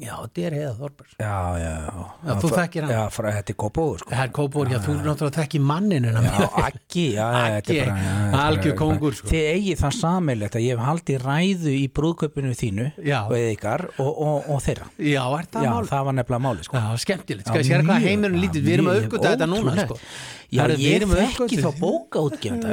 Já, 0.00 0.14
þetta 0.22 0.42
er 0.46 0.55
heiða 0.57 0.72
Þorbergs. 0.78 1.14
Já, 1.18 1.37
já, 1.61 1.72
já. 1.83 2.05
Já, 2.22 2.33
þú 2.42 2.50
þekkir 2.52 2.87
hann. 2.87 2.92
Já, 2.94 3.02
frá, 3.12 3.28
þetta 3.37 3.52
er 3.52 3.59
Kópóður, 3.62 3.98
sko. 4.02 4.11
Það 4.12 4.22
er 4.24 4.33
Kópór, 4.38 4.70
já, 4.72 4.78
þú 4.83 4.94
náttúrulega 4.98 5.37
þekki 5.37 5.61
mannin. 5.68 6.09
Já, 6.12 6.46
Aggi, 6.62 7.07
já, 7.16 7.26
já, 7.26 7.42
þetta 7.57 7.72
er 7.72 7.81
bara 7.83 7.96
já, 8.02 8.12
er 8.22 8.37
algjör 8.42 8.76
kóngur, 8.81 9.16
sko. 9.18 9.31
Þið 9.33 9.44
eigið 9.52 9.81
það 9.83 9.92
sammeilegt 9.98 10.59
að 10.59 10.66
ég 10.66 10.72
hef 10.76 10.87
haldið 10.88 11.18
ræðu 11.26 11.72
í 11.76 11.87
brúðköpunu 11.98 12.52
þínu 12.62 12.87
Já. 13.02 13.18
og 13.22 13.35
eða 13.38 13.50
ykkar 13.57 13.87
og, 13.92 14.12
og, 14.12 14.50
og 14.52 14.62
þeirra 14.64 14.87
Já, 14.98 15.24
er 15.38 15.48
það 15.52 15.66
Já, 15.66 15.72
mál? 15.72 15.88
það 15.92 16.07
var 16.09 16.14
nefnilega 16.18 16.44
máli 16.46 16.68
sko. 16.68 16.74
Já, 16.78 17.02
skemmtilegt. 17.07 17.46
Já, 17.46 17.52
Skal 17.52 17.62
ég 17.62 17.68
sér 17.70 17.87
hvað 17.88 18.07
heimurinn 18.07 18.38
já, 18.38 18.42
lítið, 18.46 18.66
við 18.68 18.76
erum 18.78 18.92
að 18.92 19.00
uppgöta 19.02 19.35
þetta 19.35 19.50
núna, 19.50 19.76
sko. 19.83 19.98
Já, 20.52 20.66
ég 20.76 21.07
þekki 21.09 21.57
þá 21.64 21.70
bókaútgefanda, 21.81 22.68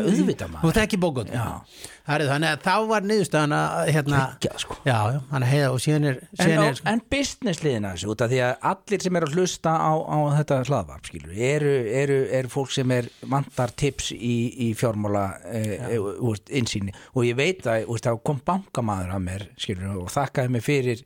Herru, 2.10 2.26
þannig 2.26 2.50
að 2.56 2.62
þá 2.66 2.76
var 2.90 3.04
niðurstaðan 3.06 3.54
að, 3.54 3.92
hérna, 3.94 4.20
Geggjað, 4.34 4.62
sko. 4.64 4.78
já, 4.82 4.96
já, 5.14 5.18
hann 5.30 5.46
er 5.46 5.52
heiða 5.52 5.68
og 5.70 5.82
síðan 5.84 6.08
er, 6.10 6.20
En, 6.26 6.40
síðan 6.40 6.60
á, 6.60 6.66
er, 6.66 6.78
sko, 6.80 6.88
en 6.90 7.02
business 7.14 7.64
liðina 7.66 7.92
þessu 7.94 8.10
út 8.14 8.24
af 8.26 8.32
því 8.32 8.40
að 8.48 8.68
allir 8.72 9.06
sem 9.06 9.20
eru 9.20 9.30
að 9.30 9.36
hlusta 9.38 9.74
á, 9.78 9.94
á 9.94 10.18
þetta 10.40 10.60
hlaðvarp 10.70 11.10
skilur, 11.12 11.36
eru, 11.50 11.74
eru, 12.02 12.20
eru 12.40 12.54
fólk 12.54 12.74
sem 12.74 12.96
er 12.98 13.10
vantar 13.36 13.76
tips 13.84 14.10
í, 14.16 14.36
í 14.66 14.72
fjármála 14.80 15.26
e, 15.46 15.64
e, 15.78 16.00
úst, 16.32 16.50
insýni 16.50 16.96
og 17.14 17.28
ég 17.30 17.38
veit 17.38 17.68
að 17.70 17.86
það 18.00 18.24
kom 18.26 18.42
bankamaður 18.50 19.14
að 19.20 19.28
mér 19.30 19.46
skilur, 19.62 20.00
og 20.02 20.10
þakkaði 20.16 20.56
mig 20.56 20.66
fyrir 20.66 21.06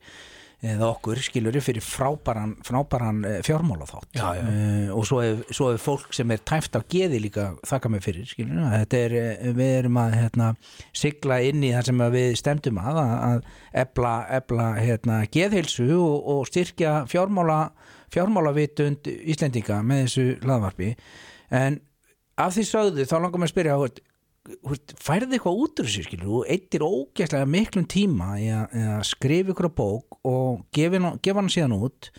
eða 0.64 0.90
okkur 0.94 1.20
skilur 1.24 1.58
fyrir 1.64 1.84
frábæran, 1.84 2.56
frábæran 2.64 3.24
eh, 3.28 3.40
fjármála 3.46 3.88
þátt 3.90 4.18
Já, 4.18 4.28
já. 4.40 4.44
og 4.96 5.08
svo 5.08 5.20
er, 5.24 5.42
svo 5.52 5.72
er 5.74 5.82
fólk 5.82 6.14
sem 6.16 6.32
er 6.32 6.44
tæft 6.44 6.78
af 6.80 6.88
geði 6.92 7.20
líka 7.26 7.50
þakka 7.68 7.92
mig 7.92 8.04
fyrir 8.06 8.30
skilur 8.30 8.62
er, 8.72 9.18
eh, 9.20 9.50
við 9.52 9.74
erum 9.82 10.00
að 10.00 10.18
hérna, 10.22 10.52
sigla 10.96 11.42
inn 11.44 11.64
í 11.64 11.74
það 11.76 11.90
sem 11.90 12.06
við 12.16 12.30
stemdum 12.40 12.80
að 12.84 13.02
að, 13.04 13.42
ebla, 13.84 14.14
ebla 14.40 14.70
hérna, 14.80 15.20
geðheilsu 15.34 15.90
og, 15.98 16.16
og 16.36 16.48
styrkja 16.48 17.04
fjármála 17.12 17.60
fjármálavitund 18.14 19.10
Íslendinga 19.10 19.82
með 19.86 20.06
þessu 20.06 20.26
hlaðvarpi. 20.44 20.94
En 21.54 21.80
af 22.40 22.56
því 22.56 22.66
sögðu 22.70 23.06
þá 23.10 23.16
langar 23.20 23.42
mér 23.42 23.50
að 23.50 23.54
spyrja 23.54 23.78
færði 25.00 25.38
eitthvað 25.38 25.60
út 25.64 25.80
úr 25.80 25.88
þessu 25.88 26.06
skilur 26.08 26.40
og 26.42 26.50
eittir 26.52 26.84
ógæslega 26.84 27.48
miklum 27.48 27.86
tíma 27.88 28.34
í 28.42 28.50
að, 28.52 28.98
skrifa 29.08 29.54
ykkur 29.54 29.70
á 29.72 29.78
bók 29.78 30.18
og 30.28 30.66
gefa 30.76 31.40
hana 31.40 31.54
síðan 31.54 31.78
út 31.78 32.10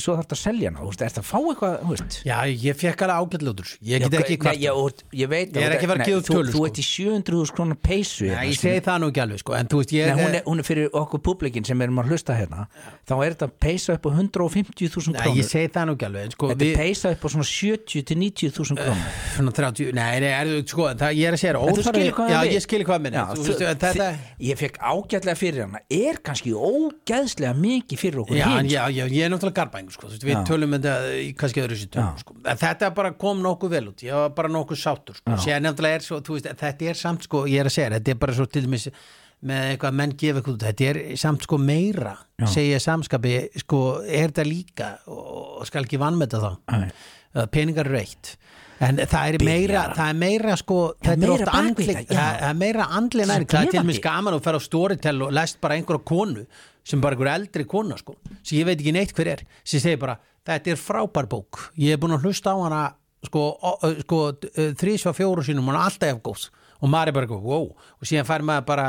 svo 0.00 0.14
þarf 0.16 0.24
þetta 0.24 0.36
að 0.36 0.42
selja 0.44 0.70
þú 0.74 0.86
veist, 0.88 1.02
ertu 1.06 1.20
að 1.20 1.26
fá 1.28 1.38
eitthvað 1.44 1.74
þú 1.84 1.90
veist 1.94 2.16
já, 2.24 2.36
ég 2.64 2.78
fekk 2.80 3.02
alveg 3.04 3.16
ágætljóður. 3.24 3.68
Ég 3.84 4.04
get 4.04 4.14
ekki 4.20 4.34
Nei, 4.34 4.42
kvart. 4.44 4.60
ég, 4.64 5.02
ég 5.20 5.28
veit 5.34 5.54
Ég 5.54 5.64
er 5.64 5.74
ekki 5.76 5.88
að 5.88 6.02
gefa 6.04 6.18
upp 6.18 6.24
þú, 6.28 6.34
tölur, 6.34 6.52
þú 6.54 6.58
sko. 6.58 6.66
ert 6.68 6.78
í 6.78 6.84
700.000 6.84 7.54
krónar 7.54 7.78
peysu 7.84 8.24
Nei, 8.24 8.30
hérna, 8.34 8.44
ég 8.48 8.58
skilur. 8.58 8.74
segi 8.74 8.84
það 8.88 8.98
nú 9.02 9.08
ekki 9.12 9.22
alveg, 9.24 9.38
sko, 9.44 9.54
en 9.58 9.66
þú 9.70 9.80
veist, 9.80 9.92
ég 9.94 10.04
Nei, 10.08 10.24
hún, 10.24 10.34
er, 10.34 10.42
hún 10.48 10.58
er 10.62 10.68
fyrir 10.68 10.88
okkur 11.02 11.20
publikin 11.28 11.64
sem 11.68 11.82
erum 11.84 12.00
að 12.02 12.10
hlusta 12.14 12.36
hérna 12.38 12.66
þá 13.04 13.14
er 13.24 13.34
þetta 13.36 13.48
peysa 13.64 13.96
upp 13.98 14.04
á 14.04 14.10
150.000 14.14 15.14
Nei, 15.14 15.20
krónur 15.20 15.38
ég 15.40 15.48
segi 15.50 15.68
það 15.74 15.88
nú 15.90 15.94
ekki 15.98 16.08
alveg, 16.08 16.34
sko, 16.34 16.50
þetta 16.54 16.68
er 16.70 16.78
peysa 16.80 17.12
upp 17.14 17.24
á 17.24 17.28
svona 17.34 17.48
70 17.50 18.04
til 18.08 18.18
90.000 18.22 18.80
krónur 18.80 19.04
svona 19.34 19.54
30, 19.60 19.92
nei, 19.94 20.20
nei, 20.24 20.32
er, 20.34 20.52
sko, 20.70 20.88
það, 20.94 21.16
ég 21.18 21.28
er 21.28 21.36
að 21.36 21.42
segja, 21.44 21.54
þú 21.60 22.14
hvað 22.14 22.32
já, 22.34 22.40
ég 22.44 22.54
ég 22.54 22.64
skilur 22.64 22.88
hvað 22.88 23.04
minni, 23.04 23.24
þú 23.34 23.44
þú- 23.44 23.58
þetta, 23.74 24.08
ég 24.48 24.60
fekk 24.60 24.78
ágætlega 24.80 25.36
fyrir 25.38 25.64
hana 25.66 25.80
er 25.90 26.20
kannski 26.24 26.54
ógæðslega 26.54 27.54
mikið 27.58 28.00
fyrir 28.04 28.22
okkur 28.24 28.38
já, 28.38 28.84
ég 28.94 29.20
er 29.24 29.32
náttúrulega 29.32 29.58
garbængur, 29.74 29.94
sko, 29.94 30.08
þú 30.08 30.14
veist, 30.14 30.26
við 30.26 30.36
Já. 30.36 30.44
tölum 30.48 30.76
þetta 30.76 30.94
í 31.18 31.26
kannski 31.38 31.62
öðru 31.64 31.78
sér 31.78 31.90
tölum, 31.94 32.20
sko, 32.20 32.36
en 32.44 32.60
þetta 32.60 32.90
bara 32.94 33.12
kom 33.18 33.42
nokkuð 33.42 33.74
vel 33.74 33.90
út, 33.90 34.04
ég 34.06 34.14
var 34.14 34.32
bara 34.36 34.52
nokkuð 34.52 34.80
sáttur, 34.80 35.18
sko, 35.18 35.36
er 35.90 36.06
svo, 36.06 36.20
veist, 36.30 36.48
þetta 36.62 36.88
er 36.90 36.94
samt, 37.00 37.26
sko, 37.28 37.44
ég 37.50 37.60
er 37.60 37.70
að 37.70 37.76
segja, 37.76 37.90
þetta 37.98 38.14
er 38.14 38.20
bara 38.22 38.36
svo 38.36 38.46
til 38.46 38.64
dæmis 38.66 38.88
með 39.44 39.74
eitthvað 39.74 39.98
menn 40.00 40.14
gefa 40.16 40.40
eitthvað 40.40 40.54
út, 40.54 40.66
þetta 40.70 40.86
er 40.90 41.00
samt 41.20 41.44
sko 41.44 41.58
meira, 41.60 42.14
Já. 42.40 42.46
segja 42.54 42.80
samskapi, 42.80 43.34
sko, 43.64 43.82
er 44.06 44.32
þetta 44.32 44.46
líka 44.48 44.90
og 45.12 45.66
skal 45.68 45.84
ekki 45.84 46.00
vannmeta 46.00 46.40
þá 46.40 46.50
að 47.34 47.50
peningar 47.52 47.90
eru 47.90 47.98
eitt. 47.98 48.36
En 48.82 48.98
það 48.98 49.36
er 49.36 49.44
meira, 49.46 49.82
það 49.94 50.08
er 50.10 50.16
meira 50.18 50.54
sko, 50.58 50.78
þetta 50.98 51.12
er 51.12 51.20
meira 51.22 51.34
oft 51.34 51.44
bak 51.46 51.54
við 51.54 51.60
andli 51.60 52.06
það, 52.10 52.40
er 52.48 52.56
meira 52.58 52.86
andli 52.98 53.26
næring, 53.30 53.48
það 53.48 53.60
er 53.60 53.68
til 53.68 53.78
gefandi. 53.78 53.92
mér 53.92 54.00
gaman 54.06 54.36
að 54.36 54.46
fara 54.48 54.60
á 54.60 54.62
storytel 54.64 55.22
og 55.24 55.34
lest 55.38 55.60
bara 55.62 55.76
einhverja 55.78 56.04
konu 56.10 56.42
sem 56.84 57.00
bara 57.00 57.16
einhver 57.16 57.32
eldri 57.32 57.64
kona 57.68 57.96
sko, 58.00 58.16
sem 58.42 58.58
ég 58.58 58.68
veit 58.68 58.78
ekki 58.78 58.92
neitt 58.94 59.14
hver 59.16 59.32
er 59.34 59.44
sem 59.64 59.80
segir 59.80 60.00
bara, 60.02 60.18
þetta 60.44 60.74
er 60.74 60.80
frábær 60.80 61.28
bók. 61.30 61.70
Ég 61.80 61.96
er 61.96 62.00
búin 62.02 62.16
að 62.16 62.28
hlusta 62.28 62.52
á 62.52 62.58
hana 62.60 62.82
sko, 63.24 63.46
sko 64.04 64.20
þrísva 64.78 65.14
fjóru 65.16 65.44
sínum 65.46 65.70
hún 65.70 65.78
er 65.78 65.86
alltaf 65.86 66.12
ef 66.12 66.20
góð 66.24 66.48
og 66.80 66.90
maður 66.92 67.10
er 67.10 67.14
bara 67.16 67.26
eitthvað, 67.26 67.44
wow, 67.48 67.66
og 67.74 68.08
síðan 68.08 68.26
fær 68.28 68.42
maður 68.44 68.64
bara 68.68 68.86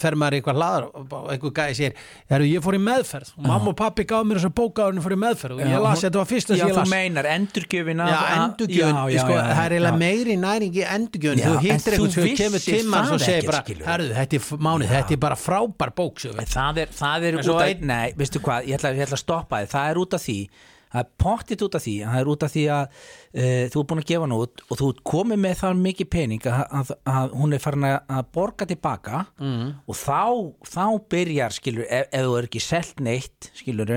fer 0.00 0.16
maður 0.20 0.36
eitthvað 0.38 0.58
hlaðar 0.60 0.86
og 0.94 1.30
einhver 1.34 1.52
gæði 1.58 1.76
sér, 1.78 1.96
herru, 2.30 2.46
ég 2.48 2.64
fór 2.64 2.76
í 2.78 2.80
meðferð. 2.84 3.32
Og 3.38 3.46
mamma 3.48 3.72
og 3.72 3.76
pappi 3.78 4.06
gaf 4.08 4.24
mér 4.28 4.40
þessa 4.40 4.52
bóka 4.54 4.86
og 4.88 4.94
hún 4.94 5.04
fór 5.04 5.14
í 5.16 5.20
meðferð 5.24 5.56
og 5.58 5.62
Já, 5.64 5.68
ég 5.74 5.82
las, 5.84 5.98
hún- 5.98 6.04
þetta 6.08 6.20
var 6.22 6.28
fyrsta 6.30 6.54
já, 6.54 6.58
sem 6.58 6.68
ég 6.68 6.74
þú 6.74 6.80
las. 6.80 6.90
meinar 6.94 7.28
endurgjöfina 7.34 8.08
Já, 8.08 8.20
endurgjöfun, 8.44 9.18
sko, 9.20 9.34
það 9.34 9.64
er 9.64 9.76
eiginlega 9.78 10.02
meiri 10.04 10.36
næring 10.44 10.74
í 10.74 10.84
endurgjöfun, 10.96 11.42
Já, 11.44 11.48
þú 11.48 11.60
hittir 11.64 11.98
þú 11.98 12.04
eitthvað 12.04 12.14
sem 12.14 12.36
kemur 12.42 12.64
tímar 12.64 13.12
og 13.14 13.20
segir 13.20 13.50
bara, 13.50 13.64
herðu, 13.90 14.14
þetta 14.20 14.34
er 14.40 14.62
mánið, 14.68 14.94
þetta 14.94 15.12
er 15.12 15.22
bara 15.24 15.34
frábær 15.36 15.94
bók 15.94 16.20
sem 16.20 16.32
við. 16.32 16.46
það 16.54 16.78
er, 16.78 16.88
er 17.24 17.40
út 17.40 17.60
af 17.60 17.80
nei, 17.80 18.12
veistu 18.16 18.40
hvað, 18.40 18.66
ég 18.68 18.78
ætla, 18.78 18.94
ég 18.94 19.06
ætla 19.06 19.18
að 19.18 19.24
stoppa 19.24 19.64
þið 19.64 20.48
það 20.94 21.02
er 21.02 21.04
er 21.04 21.10
pottitt 21.18 21.64
út 21.64 21.76
af 21.76 21.84
því 21.84 21.94
það 22.06 22.20
er 22.20 22.30
út 22.30 22.46
af 22.46 22.52
því 22.54 22.64
að 22.74 22.84
uh, 22.86 23.64
þú 23.72 23.80
er 23.80 23.88
búin 23.90 24.02
að 24.02 24.10
gefa 24.10 24.26
hann 24.26 24.36
út 24.36 24.64
og 24.68 24.80
þú 24.80 24.90
ert 24.92 25.02
komið 25.10 25.40
með 25.44 25.56
það 25.60 25.82
mikið 25.88 26.10
pening 26.14 26.48
að, 26.50 26.62
að, 26.80 26.92
að 27.14 27.36
hún 27.40 27.56
er 27.56 27.64
farin 27.64 27.88
að, 27.90 28.22
borga 28.34 28.68
tilbaka 28.70 29.24
mm. 29.42 29.66
og 29.90 29.98
þá, 29.98 30.22
þá 30.70 30.84
byrjar 31.14 31.56
skilur, 31.58 31.88
ef, 31.88 32.08
ef 32.10 32.28
þú 32.28 32.38
er 32.38 32.48
ekki 32.50 32.64
selt 32.64 33.04
neitt 33.04 33.50
skilur 33.58 33.94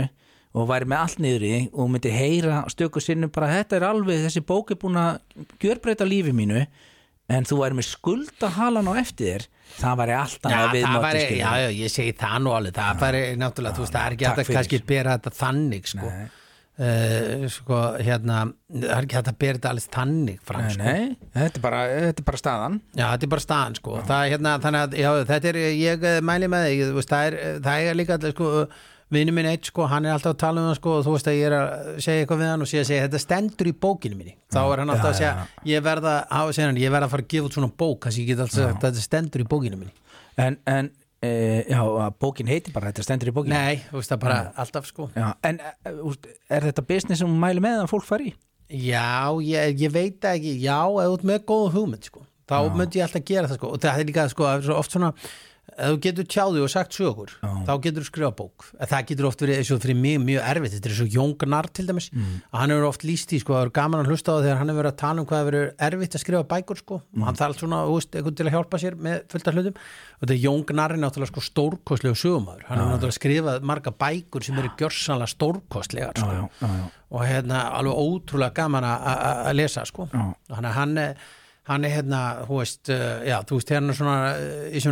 og 0.57 0.69
væri 0.71 0.89
með 0.89 1.03
allt 1.03 1.21
niður 1.21 1.47
í 1.47 1.55
og 1.69 1.89
myndir 1.93 2.17
heyra 2.17 2.61
stöku 2.73 3.03
sinnum 3.03 3.33
bara 3.33 3.51
þetta 3.59 3.77
er 3.77 3.89
alveg, 3.91 4.23
þessi 4.25 4.45
bók 4.47 4.73
er 4.73 4.81
búin 4.81 4.97
að 4.97 5.19
gjörbreyta 5.61 6.07
lífi 6.07 6.33
mínu 6.33 6.63
en 7.27 7.45
þú 7.45 7.59
væri 7.59 7.77
með 7.77 7.89
skuldahalan 7.91 8.87
á 8.87 8.93
eftir 9.03 9.43
þér 9.43 9.47
það 9.77 9.97
væri 9.99 10.15
alltaf 10.15 10.53
Já, 10.53 10.59
væri, 10.71 11.21
skilur 11.25 11.41
já, 11.43 11.51
já, 11.61 11.69
ég 11.75 11.91
segi 11.93 12.15
það 12.17 12.37
nú 12.45 12.53
alveg, 12.55 12.77
það 12.79 13.01
væri 13.03 13.23
náttúrulega, 13.37 13.75
þú 13.75 13.83
veist, 13.83 13.95
það 13.97 14.05
er 14.05 14.15
ekki 14.15 14.31
fyrir. 14.39 14.57
kannski 14.57 14.79
bera 14.87 15.17
þetta 15.17 15.33
þannig, 15.35 15.89
sko. 15.91 16.07
Nei. 16.07 16.36
Uh, 16.77 17.47
sko, 17.49 17.77
hérna, 18.05 18.43
það 18.69 18.91
er 18.93 19.05
ekki 19.07 19.15
hægt 19.17 19.29
að 19.31 19.37
bera 19.41 19.57
þetta 19.57 19.69
alveg 19.73 19.87
þannig 19.95 20.41
fram, 20.45 20.61
Nei, 20.61 20.73
sko. 20.75 20.83
nei, 20.83 21.31
þetta 21.33 21.57
er 21.57 21.63
bara, 21.63 21.79
þetta 22.03 22.21
er 22.21 22.27
bara 22.27 22.41
staðan. 22.43 22.75
Já, 22.91 23.05
þetta 23.15 23.25
er 23.25 23.31
bara 23.31 23.45
staðan 23.47 23.77
sko. 23.79 23.95
Það 24.11 24.19
er 24.27 24.33
hérna, 24.35 24.51
þannig 24.61 24.83
að, 24.85 24.93
já, 25.01 25.09
þetta 25.31 25.49
er 25.53 25.59
ég 25.63 26.05
eh, 26.11 26.19
mæli 26.29 26.51
með 26.53 26.67
þig, 26.67 26.83
veist, 26.99 27.09
það 27.15 27.25
er 27.31 27.57
það 27.65 27.87
er 27.87 27.97
líka 27.97 28.17
allir, 28.19 28.35
sko, 28.37 28.51
vinnu 29.17 29.33
minn 29.33 29.49
eitt 29.49 29.71
sko, 29.71 29.87
hann 29.89 30.05
er 30.05 30.13
alltaf 30.13 30.35
að 30.35 30.39
tala 30.43 30.61
um 30.61 30.69
það 30.69 30.77
sko 30.81 30.93
og 30.99 31.03
þú 31.07 31.15
veist 31.15 31.31
að 31.31 31.37
ég 31.39 31.49
er 31.49 31.55
að 31.57 31.89
segja 32.05 32.21
eitthvað 32.27 32.41
við 32.43 32.51
hann 32.51 32.65
og 32.67 32.69
segja, 32.69 32.85
segja 32.91 33.07
þetta 33.07 33.23
stendur 33.25 33.71
í 33.71 33.75
bókinu 33.87 34.19
minni. 34.19 34.35
Þá 34.53 34.59
er 34.67 34.81
hann 34.83 34.93
alltaf 34.93 35.09
að 35.13 35.19
segja, 35.23 35.33
ég 35.71 35.85
verða 35.89 36.15
að 36.27 36.53
segja 36.57 36.69
hann, 36.69 36.81
ég 36.83 36.93
verða 36.93 37.07
að 37.09 37.13
fara 37.15 37.25
að 37.25 37.31
gefa 37.33 37.49
út 37.49 37.57
svona 37.57 37.73
bók 37.81 38.05
þess 38.05 38.19
að 38.19 38.21
ég 38.21 38.29
get 38.33 38.43
alltaf 38.45 38.67
að 38.67 38.81
þetta 38.85 39.05
stendur 39.07 39.41
í 39.45 39.47
bókinu 39.55 39.79
minni. 39.79 39.95
En, 40.37 40.59
en 40.69 40.91
e, 41.23 41.31
já, 41.69 41.81
bókin 42.21 42.49
heitir 42.51 42.75
bara, 42.75 42.91
þetta 42.91 43.05
stendur 43.07 43.31
í 43.31 43.35
bókin 43.35 43.55
Nei, 43.55 43.83
þú 43.89 44.01
veist 44.01 44.13
það 44.13 44.23
bara 44.23 44.39
alltaf 44.63 44.89
sko. 44.89 45.09
Já, 45.17 45.27
en 45.49 45.61
úst, 46.05 46.29
er 46.49 46.69
þetta 46.69 46.85
business 46.87 47.23
sem 47.23 47.37
mæli 47.43 47.63
með 47.63 47.83
að 47.83 47.91
fólk 47.93 48.07
fari 48.07 48.31
í? 48.31 48.37
Já, 48.67 49.31
ég, 49.47 49.77
ég 49.79 49.93
veit 49.93 50.25
ekki. 50.27 50.57
Já, 50.59 50.81
þú 50.91 51.13
ert 51.15 51.29
með 51.29 51.45
góða 51.47 51.75
hugmynd 51.77 52.09
sko 52.09 52.25
þá 52.47 52.57
myndi 52.75 53.01
ég 53.01 53.07
alltaf 53.07 53.25
gera 53.27 53.49
það 53.49 53.59
sko. 53.59 53.71
Og 53.75 53.83
það 53.83 54.01
er 54.01 54.09
líka 54.09 54.27
sko, 54.31 54.49
oft 54.77 54.95
svona 54.95 55.11
ef 55.77 55.91
þú 55.93 55.97
getur 56.01 56.25
tjáðu 56.33 56.63
og 56.65 56.69
sagt 56.73 56.95
sögur 56.97 57.29
Já. 57.37 57.49
þá 57.67 57.71
getur 57.83 58.01
þú 58.01 58.07
skrifa 58.09 58.31
bók. 58.35 58.65
Það 58.81 59.05
getur 59.11 59.27
oft 59.29 59.41
verið 59.43 59.59
eins 59.61 59.71
og 59.75 59.81
fyrir 59.83 59.97
mig 60.01 60.17
mjög 60.25 60.41
erfitt. 60.51 60.73
Þetta 60.77 60.89
er 60.89 60.95
svo 60.97 61.07
Jón 61.13 61.33
Gnarr 61.37 61.69
til 61.69 61.85
dæmis. 61.87 62.07
Mm. 62.11 62.41
að 62.51 62.59
hann 62.63 62.73
hefur 62.73 62.87
oft 62.89 63.05
líst 63.05 63.33
í 63.33 63.39
sko, 63.43 63.53
það 63.53 63.65
er 63.67 63.73
gaman 63.77 64.01
að 64.03 64.09
hlusta 64.11 64.33
á 64.33 64.35
það 64.37 64.43
þegar 64.47 64.57
hann 64.57 64.71
hefur 64.73 64.81
verið 64.81 64.93
að 64.93 64.99
tala 65.03 65.21
um 65.21 65.27
hvað 65.29 65.43
hefur 65.45 65.57
erfitt 65.87 66.17
að 66.17 66.23
skrifa 66.25 66.43
bækur 66.55 66.81
sko. 66.81 66.99
Mm. 67.13 67.21
og 67.21 67.27
hann 67.29 67.39
þarf 67.41 67.59
svona, 67.61 67.79
veist, 67.93 68.15
einhvern 68.17 68.37
til 68.41 68.47
að 68.49 68.55
hjálpa 68.57 68.81
sér 68.81 68.97
með 69.07 69.17
fullt 69.31 69.47
af 69.47 69.57
hlutum. 69.57 69.79
Og 70.17 70.21
þetta 70.25 70.35
er 70.37 70.43
Jón 70.47 70.65
Gnarr 70.71 70.97
er 70.97 71.01
náttúrulega 71.05 71.31
sko 71.33 71.45
stórkostlegu 71.47 72.17
sögumæður 72.17 72.67
hann 72.67 72.77
hefur 72.81 72.93
náttúrulega 72.97 73.19
skrifað 73.21 73.67
marga 73.71 73.93
bækur 73.93 74.43
sem 74.47 74.57
eru 74.57 74.73
gjörsanlega 74.81 75.33
stórkostlegar 75.35 76.17
sko. 76.17 76.49
og 77.09 77.21
hérna 77.23 77.61
alveg 77.77 77.93
ótrúlega 77.95 78.53
gaman 78.53 78.83
að- 78.83 79.53
lesa 79.55 79.85
sko. 79.85 80.09
Hann 80.49 80.97
er 80.97 81.15
hann 81.67 81.87
er 81.87 81.93
hérna, 81.97 82.21
þú 82.47 82.59
veist, 82.61 82.83
uh, 82.93 83.23
já, 83.27 83.37
þú 83.47 83.57
veist, 83.59 83.73
er 83.75 83.89
svona, 83.97 84.19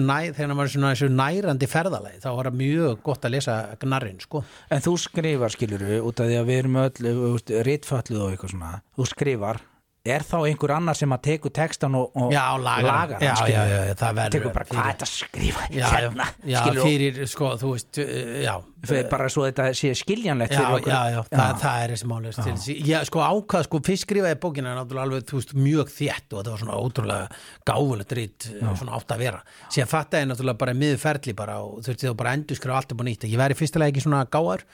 næ, 0.06 0.18
þegar 0.36 0.50
hann 0.52 0.60
var 0.60 0.72
svona, 0.74 0.96
svona 1.00 1.20
nærandi 1.30 1.70
ferðalagi, 1.72 2.20
þá 2.24 2.28
var 2.36 2.50
það 2.52 2.60
mjög 2.64 2.98
gott 3.06 3.28
að 3.30 3.36
lesa 3.38 3.60
gnarrin, 3.82 4.20
sko. 4.24 4.44
En 4.70 4.84
þú 4.86 4.98
skrifar 5.06 5.56
skilur 5.56 5.86
út 6.02 6.20
af 6.20 6.28
því 6.32 6.42
að 6.42 6.52
við 6.52 6.60
erum 6.64 6.82
öll 6.84 7.64
rittfalluð 7.70 8.26
og 8.28 8.36
eitthvað 8.36 8.54
svona 8.58 8.74
þú 9.00 9.08
skrifar, 9.14 9.62
er 10.06 10.22
þá 10.22 10.36
einhver 10.46 10.72
annar 10.76 10.98
sem 11.00 11.14
að 11.16 11.22
teku 11.26 11.50
textan 11.50 11.96
og, 11.98 12.12
og 12.14 12.30
Já, 12.34 12.44
lagar, 12.62 12.86
lagar 12.86 13.24
já, 13.24 13.32
hann, 13.32 13.40
skilurðu? 13.42 13.72
já, 13.72 13.86
já, 13.90 13.96
það 14.04 14.20
verður 14.20 14.36
tekur 14.36 14.52
bara, 14.54 14.68
hvað 14.70 14.82
er 14.84 14.92
þetta 14.92 15.08
að 15.08 15.14
skrifa? 15.16 15.64
Já, 15.74 15.86
hérna, 15.96 16.28
já, 16.46 16.58
skilur 16.62 16.86
fyrir, 16.86 17.22
sko, 17.32 17.50
þú 17.64 17.72
veist, 17.74 18.02
já, 18.46 18.54
bara 19.12 19.28
svo 19.32 19.46
þetta 19.48 19.68
sé 19.78 19.92
skiljanlegt 19.98 20.54
Já, 20.54 20.60
fyrir 20.60 20.78
okkur. 20.80 20.92
já, 20.92 21.02
já, 21.14 21.20
það, 21.32 21.54
það 21.64 21.84
er 21.86 21.94
þessi 21.96 22.10
máli 22.12 22.34
já, 22.90 22.98
sko 23.10 23.24
ákvað, 23.26 23.66
sko, 23.68 23.82
fyrst 23.90 24.06
skrifaði 24.08 24.40
bókina 24.46 24.76
náttúrulega 24.78 25.08
alveg, 25.10 25.26
þú 25.30 25.40
veist, 25.40 25.56
mjög 25.60 25.92
þétt 25.96 26.36
og 26.36 26.40
þetta 26.40 26.54
var 26.54 26.64
svona 26.64 26.80
ótrúlega 26.80 27.42
gáfulegt 27.72 28.16
rít 28.20 28.48
svona 28.62 28.96
átt 29.00 29.16
að 29.16 29.24
vera, 29.26 29.42
síðan 29.74 29.92
fattaði 29.92 30.30
náttúrulega 30.32 30.62
bara 30.66 30.78
miður 30.78 31.02
ferli 31.06 31.36
bara 31.38 31.60
og 31.64 31.84
þurfti 31.86 32.10
þá 32.12 32.16
bara 32.22 32.36
endur 32.38 32.60
skrifa 32.60 32.80
allt 32.80 32.96
upp 32.96 33.04
á 33.04 33.06
nýtt, 33.10 33.28
ég 33.30 33.42
væri 33.42 33.60
fyrstilega 33.60 33.94
ekki 33.94 34.06
svona 34.06 34.24
gáar 34.30 34.66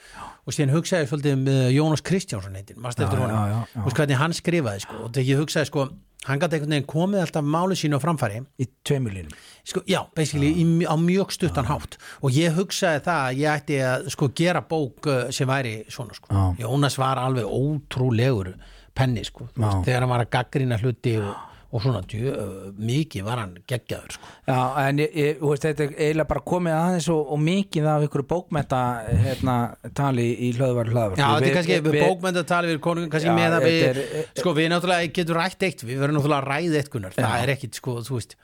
og 0.42 0.54
síðan 0.56 0.74
hugsaði 0.76 1.06
ég 1.06 1.12
svolítið 1.12 1.36
um 1.38 1.44
uh, 1.52 1.66
Jónas 1.72 2.02
Kristjánsson 2.06 2.56
heitin, 2.58 2.80
maður 2.82 3.06
já, 3.06 3.12
honum? 3.14 3.36
já, 3.36 3.60
já. 3.62 3.82
og 3.84 3.90
sko 3.92 4.02
hvernig 4.02 4.18
hann 4.18 4.34
skrifaði, 4.36 4.82
sko, 4.86 4.98
og 5.06 5.12
þegar 5.14 5.30
ég 5.30 5.42
hugsaði, 5.42 5.70
sko 5.70 5.86
hann 6.26 6.38
gæti 6.42 6.54
einhvern 6.58 6.70
veginn 6.76 6.86
komið 6.92 7.22
alltaf 7.24 7.44
máli 7.54 7.74
sínu 7.78 7.98
á 7.98 8.04
framfæri. 8.04 8.42
Í 8.62 8.66
tveimulínum 8.86 9.32
sko, 9.66 9.82
já, 9.90 10.00
basically 10.14 10.52
í, 10.54 10.64
mj- 10.66 10.86
á 10.90 10.94
mjög 10.98 11.32
stuttan 11.34 11.66
hátt. 11.70 11.96
Og 12.22 12.30
ég 12.36 12.54
hugsaði 12.56 13.02
það 13.06 13.22
að 13.28 13.40
ég 13.42 13.56
ætti 13.56 13.80
að 13.86 14.08
sko 14.14 14.28
gera 14.38 14.62
bók 14.62 15.06
uh, 15.10 15.24
sem 15.34 15.48
væri 15.50 15.74
svona 15.90 16.14
sko, 16.14 16.28
Já. 16.30 16.44
Jónas 16.66 16.98
var 16.98 17.18
alveg 17.22 17.44
ótrúlegur 17.46 18.52
penni 18.94 19.24
sko, 19.24 19.48
veist, 19.56 19.82
þegar 19.86 20.04
hann 20.04 20.10
var 20.12 20.24
að 20.26 20.30
gaggrina 20.36 20.78
hluti 20.82 21.16
og, 21.22 21.32
og 21.72 21.80
svona, 21.80 22.02
djö, 22.04 22.32
mikið 22.76 23.22
var 23.24 23.40
hann 23.40 23.52
geggjaður 23.70 24.12
sko. 24.18 24.30
Já, 24.50 24.58
en 24.82 24.98
ég, 25.00 25.14
ég, 25.16 25.38
veist, 25.40 25.64
þetta 25.64 25.86
er 25.86 25.94
eiginlega 25.96 26.28
bara 26.34 26.42
komið 26.52 26.74
aðeins 26.76 27.08
og, 27.14 27.22
og 27.32 27.40
mikið 27.46 27.88
af 27.94 28.04
ykkur 28.08 28.24
bókmenta 28.28 28.80
hérna, 29.24 29.56
tali 29.96 30.26
í 30.36 30.52
hlöðvar 30.58 30.90
hlöðvar. 30.92 31.16
Já, 31.16 31.26
þetta 31.32 31.48
er 31.50 31.56
kannski 31.56 31.78
við, 31.78 31.88
við 31.96 32.04
bókmyndatali 32.10 32.72
við 32.74 32.80
konungum 32.84 33.12
kannski 33.14 33.32
Já, 33.32 33.36
með 33.40 33.56
að 33.58 33.66
við, 33.70 33.82
er- 33.88 34.30
sko 34.42 34.54
við 34.60 34.68
náttúrulega 34.74 35.12
getum 35.20 35.40
rætt 35.40 35.66
eitt, 35.70 35.86
við 35.88 36.02
verðum 36.04 36.20
náttúrulega 36.20 36.42
að 36.44 36.50
ræða 36.52 36.82
eitt 36.82 36.92
kunnar, 36.92 37.16
það 37.16 37.36
er 37.46 37.54
ekkit 37.56 37.80
sko, 37.80 37.96
þú 38.04 38.18
veist 38.20 38.36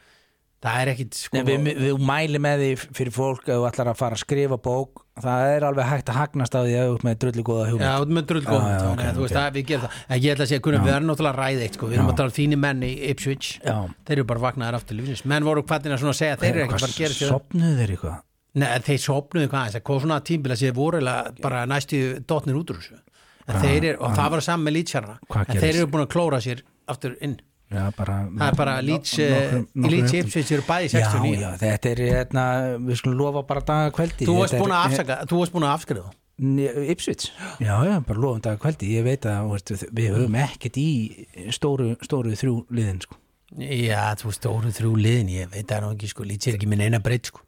það 0.64 0.80
er 0.82 0.90
ekkit 0.92 1.18
sko 1.18 1.38
Nei, 1.38 1.44
við, 1.46 1.68
við 1.78 2.00
mæli 2.08 2.40
með 2.42 2.62
því 2.62 2.70
fyrir 2.98 3.14
fólk 3.14 3.44
ef 3.46 3.58
þú 3.60 3.66
ætlar 3.68 3.90
að 3.92 4.00
fara 4.00 4.18
að 4.18 4.22
skrifa 4.24 4.58
bók. 4.62 5.04
Það 5.18 5.52
er 5.52 5.66
alveg 5.66 5.88
hægt 5.88 6.10
að 6.12 6.18
hagnast 6.18 6.54
á 6.54 6.60
því 6.62 6.74
að 6.78 6.88
þú 6.88 6.96
ert 6.96 7.04
með 7.08 7.16
drullu 7.24 7.44
góða 7.48 7.64
Já, 7.66 7.70
hugmynd 7.72 7.94
ert 7.98 8.12
með 8.18 8.26
drull 8.30 8.42
góð 8.46 8.58
Já, 8.58 8.68
já, 8.68 8.78
þannig 8.78 8.88
að 8.88 9.08
ok, 9.08 9.16
þú 9.18 9.24
veist 9.24 9.34
ok. 9.34 9.40
að 9.42 9.56
við 9.58 9.64
gerum 9.70 9.84
það. 9.84 9.96
En 10.08 10.22
ég 10.22 10.34
ætla 10.34 10.44
að 10.46 10.52
segja, 10.52 10.64
kunum, 10.66 10.84
við 10.86 10.94
erum 10.94 11.08
náttúrulega 11.10 11.34
að 11.34 11.40
ræða 11.42 11.64
eitt 11.66 11.78
sko. 11.78 11.88
við 11.88 11.98
erum 11.98 12.12
að 12.12 12.18
tala 12.20 12.30
um 12.30 12.36
þínu 12.38 12.58
menn 12.62 12.86
í 12.86 12.92
Ipswich. 13.10 13.50
Já. 13.64 13.76
þeir 14.06 14.16
eru 14.18 14.28
bara 14.30 14.44
vaknaðir 14.46 14.78
aftur 14.78 14.98
lífnins 14.98 15.24
menn 15.26 15.48
voru 15.48 15.64
hvaðina 15.66 15.98
svona 15.98 16.14
að 16.14 16.20
segja 16.22 16.38
að 16.38 16.44
þeir 16.44 16.52
eru 16.54 16.64
ekki 16.68 16.78
bara 16.78 16.88
að 16.88 16.98
gera 17.02 17.18
sér 17.18 17.32
Sopnuðu 17.34 17.74
þeir 17.82 17.94
eitthvað? 17.96 18.16
Nei, 18.58 18.68
þeir 18.86 19.02
sopnuðu 19.02 19.50
hvað 19.52 19.74
það 19.74 19.84
kom 19.86 20.00
svona 20.02 20.20
tímbil 20.24 20.54
að 20.54 20.62
séð 20.62 20.78
voru 20.78 21.02
bara 21.42 21.66
næstu 21.68 22.00
dotnir 22.28 22.58
út 22.58 22.72
úr 22.72 22.80
þessu. 22.80 23.02
Og 23.48 24.16
það 24.16 24.32
var 24.34 24.44
saman 24.44 24.66
með 24.68 24.76
lýtsjarna 24.78 25.18
þeir 25.48 25.68
eru 25.74 25.90
búin 25.92 26.04
að 26.04 26.10
klóra 26.14 26.40
sér 26.44 26.64
aftur 26.88 27.14
inn 27.24 27.38
Já, 27.68 27.83
bara 27.96 28.14
það 28.33 28.46
er 28.48 28.54
bara 28.57 28.74
Nokkrum- 28.81 30.14
eh. 30.14 30.20
Ipswich 30.22 30.52
eru 30.57 30.62
bæði 30.64 30.88
Já, 30.88 31.02
69 31.04 31.40
já, 31.42 31.50
þetta 31.61 31.90
er 31.90 31.98
hérna, 32.09 32.44
við 32.81 32.96
skulum 33.02 33.18
lofa 33.20 33.42
bara 33.46 33.61
daga 33.61 33.90
kveldi 33.92 34.24
þú 34.28 34.37
varst 34.38 34.54
er- 34.57 34.62
búin 34.62 34.72
að 34.72 34.87
afsaka, 34.88 35.16
þú 35.28 35.40
varst 35.42 35.52
búin 35.52 35.66
að 35.68 35.74
afskrifa 35.76 36.11
Né- 36.40 36.88
Ipswich, 36.94 37.33
já, 37.61 37.74
já, 37.85 37.98
bara 38.07 38.18
lofum 38.22 38.40
daga 38.40 38.57
kveldi 38.62 38.92
ég 38.94 39.02
veit 39.04 39.26
að 39.26 39.50
við 39.92 40.12
höfum 40.14 40.37
ekkert 40.38 40.76
í 40.78 41.26
stóru, 41.50 41.96
stóru 42.00 42.31
þrjú 42.38 42.64
liðin 42.70 43.02
sko. 43.02 43.16
já, 43.59 44.14
þú 44.14 44.33
stóru 44.33 44.70
þrjú 44.72 44.94
liðin 44.96 45.28
ég 45.35 45.50
veit 45.50 45.66
það 45.66 45.83
nú 45.83 45.92
ekki, 45.96 46.09
sko, 46.09 46.24
Leeds 46.24 46.46
er 46.46 46.54
ekki 46.57 46.68
minn 46.68 46.81
eina 46.81 47.00
breytt 47.00 47.26
sko 47.26 47.40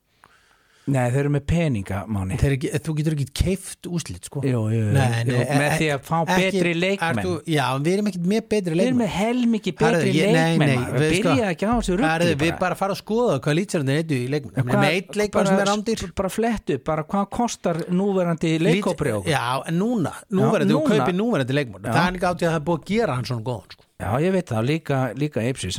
Nei, 0.90 1.06
þeir 1.14 1.20
eru 1.22 1.32
með 1.36 1.44
peninga, 1.50 2.00
Máni 2.10 2.38
Þeir 2.40 2.54
ekki, 2.56 2.70
þú 2.86 2.94
getur 2.98 3.16
ekki 3.16 3.26
keift 3.40 3.88
úslit 3.90 4.28
sko. 4.28 4.42
Jú, 4.44 4.62
jú, 4.72 4.80
jú, 4.80 4.90
jú, 4.90 5.40
með 5.60 5.74
því 5.76 5.88
að 5.94 6.00
fá 6.08 6.16
betri 6.30 6.72
leikmenn. 6.76 7.20
ertu, 7.22 7.34
Já, 7.50 7.64
við 7.78 7.92
erum 7.94 8.10
ekki 8.10 8.22
með 8.24 8.46
betri 8.54 8.74
Við 8.74 8.80
erum 8.80 8.80
leikmenn 8.80 9.02
með 9.04 9.12
helmikið 9.16 9.76
betri 9.80 10.14
nei, 10.14 10.34
leikmenn 10.36 10.72
nei, 10.74 10.78
við 11.00 11.14
sko- 11.20 11.34
byrja 11.34 11.50
ekki 11.54 11.68
á 11.68 11.72
þessu 11.76 11.98
rugli 12.00 12.34
Við 12.40 12.54
bara 12.60 12.78
fara 12.80 12.96
að 12.96 13.00
skoða 13.02 13.36
hvað 13.44 13.58
lýtsarandi 13.60 13.96
er 14.00 14.16
í 14.16 14.22
leikmenn 14.34 14.70
með 14.70 14.88
eitt 14.90 15.20
leikmenn 15.20 15.50
sem 15.50 15.60
er 15.60 15.70
rándir 15.70 16.06
bara 16.20 16.32
flettu, 16.32 16.78
bara 16.84 17.04
hvað 17.04 17.30
kostar 17.30 17.82
núverandi 17.90 18.56
leikópri 18.60 19.14
okkur 19.18 19.30
Já, 19.30 19.62
en 19.66 19.78
núna, 19.80 20.12
núverandi, 20.32 20.74
þú 20.74 20.80
núna. 20.82 20.96
kaupir 20.98 21.16
núverandi 21.16 21.56
leikmenn. 21.56 21.86
Það 21.86 22.02
er 22.06 22.18
ekki 22.18 22.28
átti 22.30 22.46
að 22.48 22.52
það 22.54 22.58
er 22.60 22.66
búið 22.68 22.80
að 22.80 22.90
gera 22.90 23.16
hann 23.18 23.28
svona 23.30 23.46
góðan 23.46 23.72
sko. 23.74 23.84
Já, 24.00 24.10
ég 24.24 24.32
veit 24.32 24.48
það, 24.48 24.64
líka, 24.70 24.98
líka 25.20 25.42
Ipsis 25.44 25.76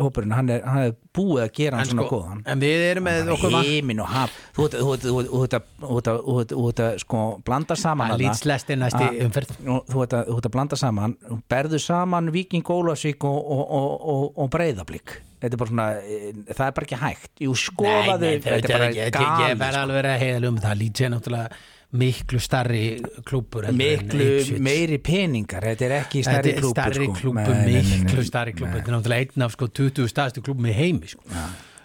hópurinn, 0.00 0.32
hann 0.34 0.48
er, 0.50 0.62
hann 0.66 0.88
er 0.88 0.94
búið 1.14 1.42
að 1.44 1.50
gera 1.58 1.76
hann 1.78 1.84
en, 1.86 1.90
svona 1.92 2.06
sko, 2.08 2.18
góðan 2.18 2.40
en 2.50 2.62
við 2.64 2.82
erum 2.90 3.06
með 3.06 3.30
okkur 3.36 3.52
vann 3.54 3.68
heimin 3.68 4.00
og 4.02 4.08
haf 4.10 4.32
þú 4.56 4.64
ert- 4.66 4.78
að- 4.80 6.24
að- 6.34 6.54
að 6.88 6.98
sko 7.04 7.20
blanda 7.46 7.76
saman 7.78 8.10
þarna. 8.10 8.22
Lýtslest 8.24 8.70
er 8.74 8.80
næsti 8.82 9.04
Ah. 9.04 9.20
umferð 9.28 9.52
þú 9.92 10.02
ert 10.02 10.16
að, 10.18 10.32
að 10.34 10.50
blanda 10.56 10.76
saman 10.80 11.16
berðu 11.48 11.78
saman 11.80 12.32
Víking 12.34 12.64
Ólafsvík 12.64 13.22
og, 13.24 13.38
og, 13.38 13.70
og, 13.70 14.32
og, 14.36 14.50
Breiðablík 14.50 15.20
þetta 15.44 15.52
er 15.52 15.60
bara 15.60 15.70
svona, 15.70 15.86
eh, 16.02 16.32
það 16.56 16.66
er 16.66 16.74
bara 16.80 16.86
ekki 16.88 17.00
hægt 17.04 17.30
jú, 17.44 17.54
skoðaðu, 17.54 18.30
þetta 18.40 18.56
er 18.56 18.68
bara 18.68 18.90
þetta- 18.90 18.98
Ég 18.98 19.10
galið 19.14 19.58
verð 19.60 19.74
sko. 19.74 19.82
alveg 19.84 20.04
að 20.10 20.18
heiðal 20.24 20.48
um 20.48 20.58
það 20.58 20.78
Lýts 20.82 21.00
er 21.04 21.10
náttúrulega 21.14 21.48
miklu 21.94 22.40
starri 22.42 22.84
klúpur 23.26 23.68
miklu 23.74 24.58
meiri 24.62 24.98
peningar 25.02 25.68
þetta 25.70 25.86
er 25.88 25.94
ekki 26.00 26.24
er 26.26 26.48
klúpur 26.58 26.74
starri 26.74 27.08
sko. 27.12 27.34
nei, 27.38 27.46
nei, 27.68 28.00
miklu 28.02 28.24
starri 28.26 28.56
klúbu 28.56 28.74
þetta 28.78 28.90
er 28.90 28.96
náttúrulega 28.96 29.28
einn 29.28 29.46
af 29.46 29.54
sko 29.54 29.70
20 29.80 30.10
stærstu 30.10 30.44
klúbum 30.44 30.68
í 30.70 30.74
heimi 30.74 31.12
sko. 31.12 31.22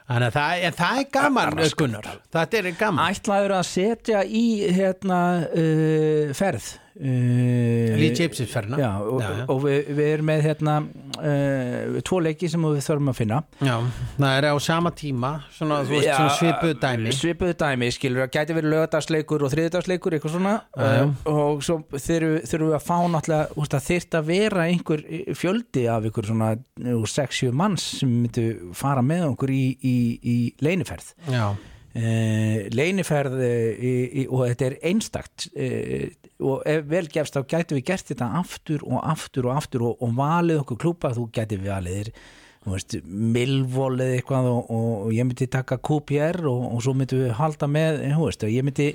þannig 0.10 0.28
að 0.32 0.38
það, 0.39 0.68
það 0.82 1.01
er 1.03 1.10
gaman 1.18 1.64
Gunnar, 1.80 2.12
þetta 2.34 2.62
er 2.62 2.70
gaman. 2.80 3.14
Ætlaður 3.14 3.55
að 3.60 3.66
setja 3.70 4.24
í 4.26 4.45
hérna 4.74 5.20
uh, 5.45 6.38
ferð 6.38 6.72
uh, 7.00 7.95
Leeds 8.00 8.20
Ipswich 8.26 8.52
ferðina. 8.52 8.78
já, 8.82 8.89
og, 9.02 9.22
Já, 9.22 9.30
já. 9.39 9.45
og 9.54 9.62
við, 9.64 9.89
við 9.97 10.10
erum 10.14 10.28
með 10.30 10.43
hérna 10.47 10.76
uh, 10.84 12.00
tvo 12.06 12.20
leiki 12.24 12.50
sem 12.52 12.66
við 12.68 12.82
þurfum 12.86 13.12
að 13.14 13.18
finna. 13.22 13.39
Já, 13.64 13.76
það 14.18 14.36
er 14.39 14.47
á 14.52 14.56
sama 14.64 14.91
tíma 15.00 15.32
svona, 15.56 15.80
veist, 15.88 16.10
svona 16.12 16.36
svipuð 16.38 16.76
dæmi. 16.84 17.14
svipuð 17.16 17.54
dæmi, 17.64 17.91
skilur 17.95 18.26
að 18.26 18.32
gæti 18.36 18.58
verið 18.58 18.74
lögadagsleikur 18.76 19.45
og 19.47 19.54
þriðdagsleikur, 19.56 20.18
eitthvað 20.18 20.36
svona. 20.38 20.56
Uh, 20.76 21.14
og 21.34 21.64
svo 21.66 21.80
þurfum 21.95 22.38
þurfum 22.50 22.70
við 22.70 22.78
að 22.80 22.86
fá 22.89 22.97
náttúrulega, 23.16 23.58
úst, 23.60 23.74
það 23.76 23.88
þyrft 23.89 24.20
að 24.20 24.30
vera 24.34 24.68
einhver 24.70 25.06
fjöldi 25.39 25.86
af 25.91 26.08
ykkur 26.10 26.30
svona 26.30 26.52
6-7 26.80 27.52
manns 27.56 27.86
sem 28.00 28.12
myndu 28.24 28.45
fara 28.78 29.02
með 29.06 29.26
okkur 29.34 29.52
í, 29.54 29.64
í, 29.86 29.95
í 30.20 30.36
leiniferð 30.64 31.14
Já, 31.32 31.45
leiniferð 31.93 33.39
uh, 33.41 33.69
í, 33.81 33.93
í, 34.21 34.25
og 34.29 34.45
þetta 34.51 34.67
er 34.67 34.75
einstakt 34.91 35.47
uh, 35.55 36.03
og 36.45 36.61
ef 36.69 36.83
vel 36.87 37.07
gefst 37.09 37.35
þá 37.35 37.41
gætu 37.49 37.79
við 37.79 37.87
gert 37.87 38.11
þetta 38.11 38.27
aftur 38.39 38.85
og 38.85 39.01
aftur 39.01 39.49
og 39.49 39.57
aftur 39.57 39.87
og, 39.89 40.03
og 40.05 40.13
valið 40.19 40.61
okkur 40.63 40.79
klúpa. 40.85 41.15
Þú 41.17 41.25
gæti 41.33 41.57
við 41.57 41.73
valið 41.73 41.97
þér 41.97 42.11
þú 42.59 42.75
veist, 42.75 42.97
milvolið 43.07 44.13
eitthvað 44.17 44.51
og, 44.51 44.69
og, 44.75 44.91
og 45.07 45.15
ég 45.15 45.25
myndi 45.27 45.47
taka 45.51 45.79
QPR 45.79 46.43
og, 46.51 46.77
svo 46.83 46.93
myndi 46.97 47.23
við 47.23 47.33
halda 47.39 47.69
með 47.71 48.01
veist, 48.19 48.43
ég 48.51 48.65
myndi 48.67 48.89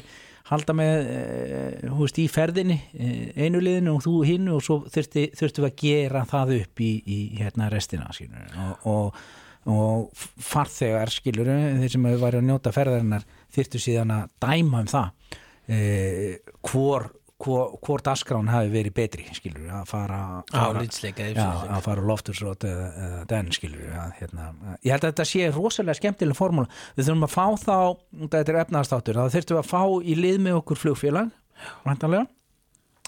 halda 0.50 0.74
með 0.76 1.08
veist, 1.96 2.20
í 2.20 2.26
ferðinni 2.28 2.76
einu 3.40 3.62
liðinu 3.64 3.94
og 3.96 4.04
þú 4.04 4.18
hinnu 4.28 4.58
og 4.58 4.66
svo 4.66 4.82
þurftum 4.92 5.64
við 5.64 5.70
að 5.70 5.78
gera 5.80 6.26
það 6.28 6.52
upp 6.58 6.84
í, 6.84 6.90
í 7.08 7.18
hérna 7.40 7.70
restina 7.72 8.12
og, 8.12 9.24
og 9.70 10.10
farþegar 10.44 11.12
skilur 11.12 11.48
þeir 11.48 11.92
sem 11.92 12.06
hefur 12.08 12.24
væri 12.26 12.40
að 12.40 12.48
njóta 12.50 12.72
ferðarinnar 12.74 13.26
þyrftu 13.54 13.80
síðan 13.80 14.12
að 14.12 14.32
dæma 14.44 14.82
um 14.84 14.90
það 14.90 15.38
e, 15.72 15.78
hvor, 16.68 17.06
hvor, 17.40 17.72
hvor 17.84 18.04
dasgrán 18.04 18.50
hafi 18.52 18.72
verið 18.74 18.96
betri 18.98 19.24
skilur 19.36 19.70
að 19.80 19.88
fara, 19.88 20.20
á 20.52 20.64
lýtsleika 20.76 21.30
að 21.32 21.80
fara 21.86 22.04
loftursrót 22.10 22.66
eða, 22.68 22.90
eða 23.06 23.24
den 23.32 23.50
skilur 23.56 23.96
að, 24.02 24.12
hérna, 24.20 24.50
ég 24.82 24.92
held 24.92 25.06
að 25.06 25.14
þetta 25.14 25.28
sé 25.32 25.48
rosalega 25.54 26.00
skemmtileg 26.00 26.38
formúla. 26.38 26.68
Við 26.98 27.08
þurfum 27.08 27.28
að 27.28 27.34
fá 27.34 27.46
þá, 27.64 27.78
þetta 28.26 28.44
er 28.44 28.60
efnaðastáttur 28.66 29.20
þá 29.20 29.24
þurftum 29.38 29.58
við 29.58 29.64
að 29.64 29.72
fá 29.72 29.82
í 30.04 30.18
lið 30.20 30.40
með 30.44 30.60
okkur 30.60 30.82
flugfélag 30.84 31.34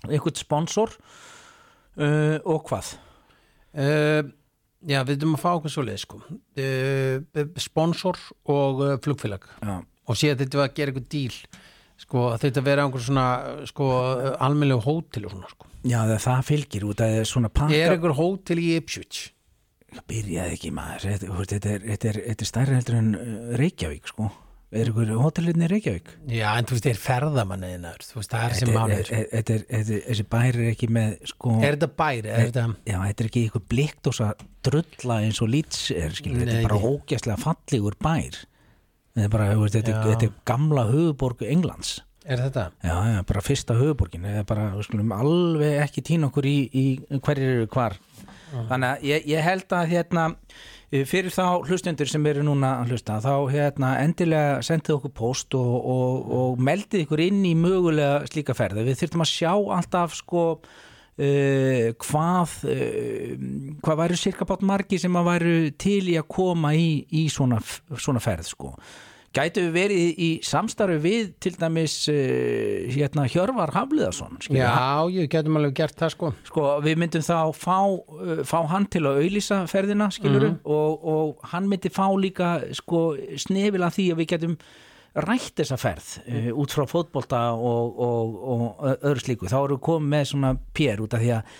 einhvern 0.07 0.39
sponsor 0.39 0.93
uh, 2.01 2.39
og 2.45 2.65
hvað? 2.69 2.97
Uh, 3.77 4.23
já, 4.85 5.01
við 5.07 5.21
þurfum 5.21 5.39
að 5.39 5.45
fá 5.45 5.51
okkur 5.53 5.75
svo 5.75 5.87
leið 5.87 6.03
sko. 6.03 6.21
uh, 6.27 7.47
sponsor 7.63 8.21
og 8.53 8.83
uh, 8.85 8.97
flugfélag. 9.05 9.47
Já, 9.63 9.79
og 10.07 10.21
síðan 10.21 10.43
þetta 10.43 10.61
var 10.61 10.71
að 10.71 10.77
gera 10.81 10.93
eitthvað 10.93 11.09
díl 11.15 11.63
sko, 11.97 12.27
þetta 12.43 12.67
vera 12.67 12.85
einhver 12.85 13.07
svona 13.07 13.29
sko, 13.71 13.93
almennilegu 14.37 14.85
hótel 14.85 15.29
og 15.29 15.37
svona 15.37 15.53
sko. 15.53 15.71
Já 15.87 16.01
það, 16.03 16.19
það 16.27 16.45
fylgir 16.51 16.87
út 16.89 17.01
að 17.01 17.15
það 17.15 17.23
er 17.23 17.31
svona 17.31 17.53
pakka 17.55 17.79
er 17.79 17.95
einhver 17.95 18.17
hótel 18.19 18.61
í 18.61 18.69
Ipswich 18.77 19.23
byrjaði 20.11 20.57
ekki 20.59 20.71
maður. 20.77 21.07
Þetta, 21.07 21.37
þetta, 21.41 21.71
er, 21.73 21.85
þetta, 21.87 22.09
er, 22.11 22.19
þetta 22.27 22.45
er 22.45 22.49
stærri 22.51 22.77
heldur 22.77 22.99
en 22.99 23.15
uh, 23.17 23.55
Reykjavík 23.61 24.11
sko 24.13 24.29
er 24.81 24.91
ykkur 24.93 25.13
hótelirni 25.21 25.67
í 25.67 25.71
Reykjavík? 25.73 26.11
Já, 26.33 26.47
en 26.59 26.69
þú 26.69 26.77
veist, 26.77 26.89
er 26.91 27.01
ferðamanniðinaður 27.03 28.07
þú 28.09 28.19
veist, 28.21 28.33
það 28.33 28.47
er 28.47 28.57
sem 28.59 28.73
er- 28.77 29.11
sko. 29.11 29.21
þessi 30.07 30.27
bær 30.35 30.49
er 30.61 30.71
ekki 30.73 30.89
með 30.97 31.15
sko 31.33 31.55
er 31.61 31.77
þetta 31.79 31.91
bæri, 32.03 32.33
er 32.33 32.51
þetta 32.51 32.67
Já, 32.87 32.99
þetta 33.05 33.25
er 33.25 33.31
ekki 33.31 33.45
ykkur 33.51 33.65
blikt 33.75 34.11
og 34.11 34.17
svo 34.19 34.31
drulla 34.67 35.21
eins 35.23 35.41
og 35.43 35.53
lýts 35.53 35.87
er, 35.95 36.11
skilur, 36.17 36.43
þetta 36.45 36.59
er 36.61 36.69
bara 36.69 36.81
ógæslega 36.91 37.39
fallegur 37.43 37.97
bær. 38.03 38.41
Þetta 39.17 39.25
er 39.25 39.33
bara, 39.33 39.47
veist, 39.57 39.79
þetta, 39.79 40.01
þetta 40.11 40.29
er 40.29 40.35
gamla 40.51 40.87
höfuborg 40.91 41.43
Englands. 41.47 41.97
Er 42.27 42.41
þetta? 42.43 42.65
Já, 42.83 42.97
já, 43.15 43.21
bara 43.29 43.43
fyrsta 43.47 43.77
höfuborgin 43.79 44.25
þetta 44.27 44.43
er 44.43 44.49
bara, 44.49 44.71
við 44.75 44.89
skulum 44.89 45.13
alveg 45.15 45.77
ekki 45.85 46.03
týna 46.09 46.27
okkur 46.29 46.49
í, 46.51 46.57
í 46.75 46.87
hverjir 47.23 47.53
eru 47.61 47.69
hvar. 47.71 47.95
Þannig 48.51 48.89
að 48.89 49.07
ég, 49.07 49.29
ég 49.31 49.47
held 49.47 49.75
að 49.79 49.93
hérna 49.93 50.25
fyrir 50.91 51.33
þá 51.35 51.67
hlustendur 51.67 52.09
sem 52.11 52.27
eru 52.31 52.45
núna 52.47 52.77
að 52.81 52.93
hlusta 52.93 53.19
þá 53.25 53.33
hérna 53.51 53.95
endilega 54.05 54.61
sendið 54.65 54.99
okkur 55.01 55.15
post 55.19 55.57
og, 55.59 55.73
og, 55.83 56.29
og 56.39 56.61
meldið 56.63 57.07
ykkur 57.07 57.23
inn 57.27 57.41
í 57.49 57.57
mögulega 57.59 58.21
slíka 58.31 58.55
ferði 58.55 58.87
við 58.87 59.01
þurfum 59.03 59.25
að 59.25 59.33
sjá 59.33 59.51
alltaf 59.51 60.15
sko 60.21 60.45
uh, 60.63 61.89
hvað 62.07 62.55
uh, 62.71 63.35
hvað 63.83 64.01
væru 64.05 64.21
cirka 64.21 64.47
bát 64.47 64.63
margi 64.63 65.01
sem 65.03 65.19
að 65.19 65.29
væru 65.33 65.57
til 65.75 66.05
í 66.13 66.17
að 66.21 66.31
koma 66.39 66.73
í, 66.79 66.89
í 67.11 67.27
svona, 67.35 67.59
svona 67.99 68.23
ferð 68.23 68.53
sko 68.55 68.75
Gætu 69.37 69.67
við 69.67 69.75
verið 69.75 70.21
í 70.23 70.29
samstarfi 70.47 70.97
við 71.03 71.29
til 71.45 71.53
dæmis 71.59 71.97
uh, 72.09 72.87
hérna 72.93 73.27
Hjörvar 73.29 73.73
Hafliðarsson 73.75 74.39
já, 74.49 74.73
ég 75.13 75.29
getum 75.33 75.59
alveg 75.61 75.77
gert 75.83 75.99
það 76.01 76.13
sko. 76.15 76.33
Sko, 76.49 76.65
við 76.85 77.01
myndum 77.03 77.25
þá 77.27 77.53
fá, 77.57 77.79
uh, 77.85 78.43
fá 78.49 78.59
hann 78.73 78.89
til 78.93 79.05
að 79.05 79.21
auðlýsa 79.23 79.63
ferðina 79.71 80.09
skilur 80.15 80.49
og, 80.65 81.07
og 81.13 81.47
hann 81.53 81.69
myndi 81.71 81.93
fá 81.93 82.07
líka 82.17 82.57
sko, 82.77 83.07
snefil 83.41 83.85
að 83.85 83.97
því 83.99 84.11
að 84.15 84.23
við 84.23 84.31
getum 84.35 84.59
rætt 85.27 85.57
þessa 85.61 85.81
ferð 85.81 86.13
uh, 86.25 86.53
út 86.57 86.77
frá 86.77 86.87
fótbolta 86.89 87.43
og, 87.57 88.01
og, 88.07 88.39
og 88.55 88.95
öðru 88.97 89.27
slíku, 89.27 89.51
þá 89.53 89.59
erum 89.63 89.77
við 89.77 89.89
komið 89.91 90.15
með 90.17 90.31
svona 90.33 90.55
pér 90.77 91.05
út 91.05 91.17
af 91.17 91.25
því 91.25 91.35
að 91.37 91.59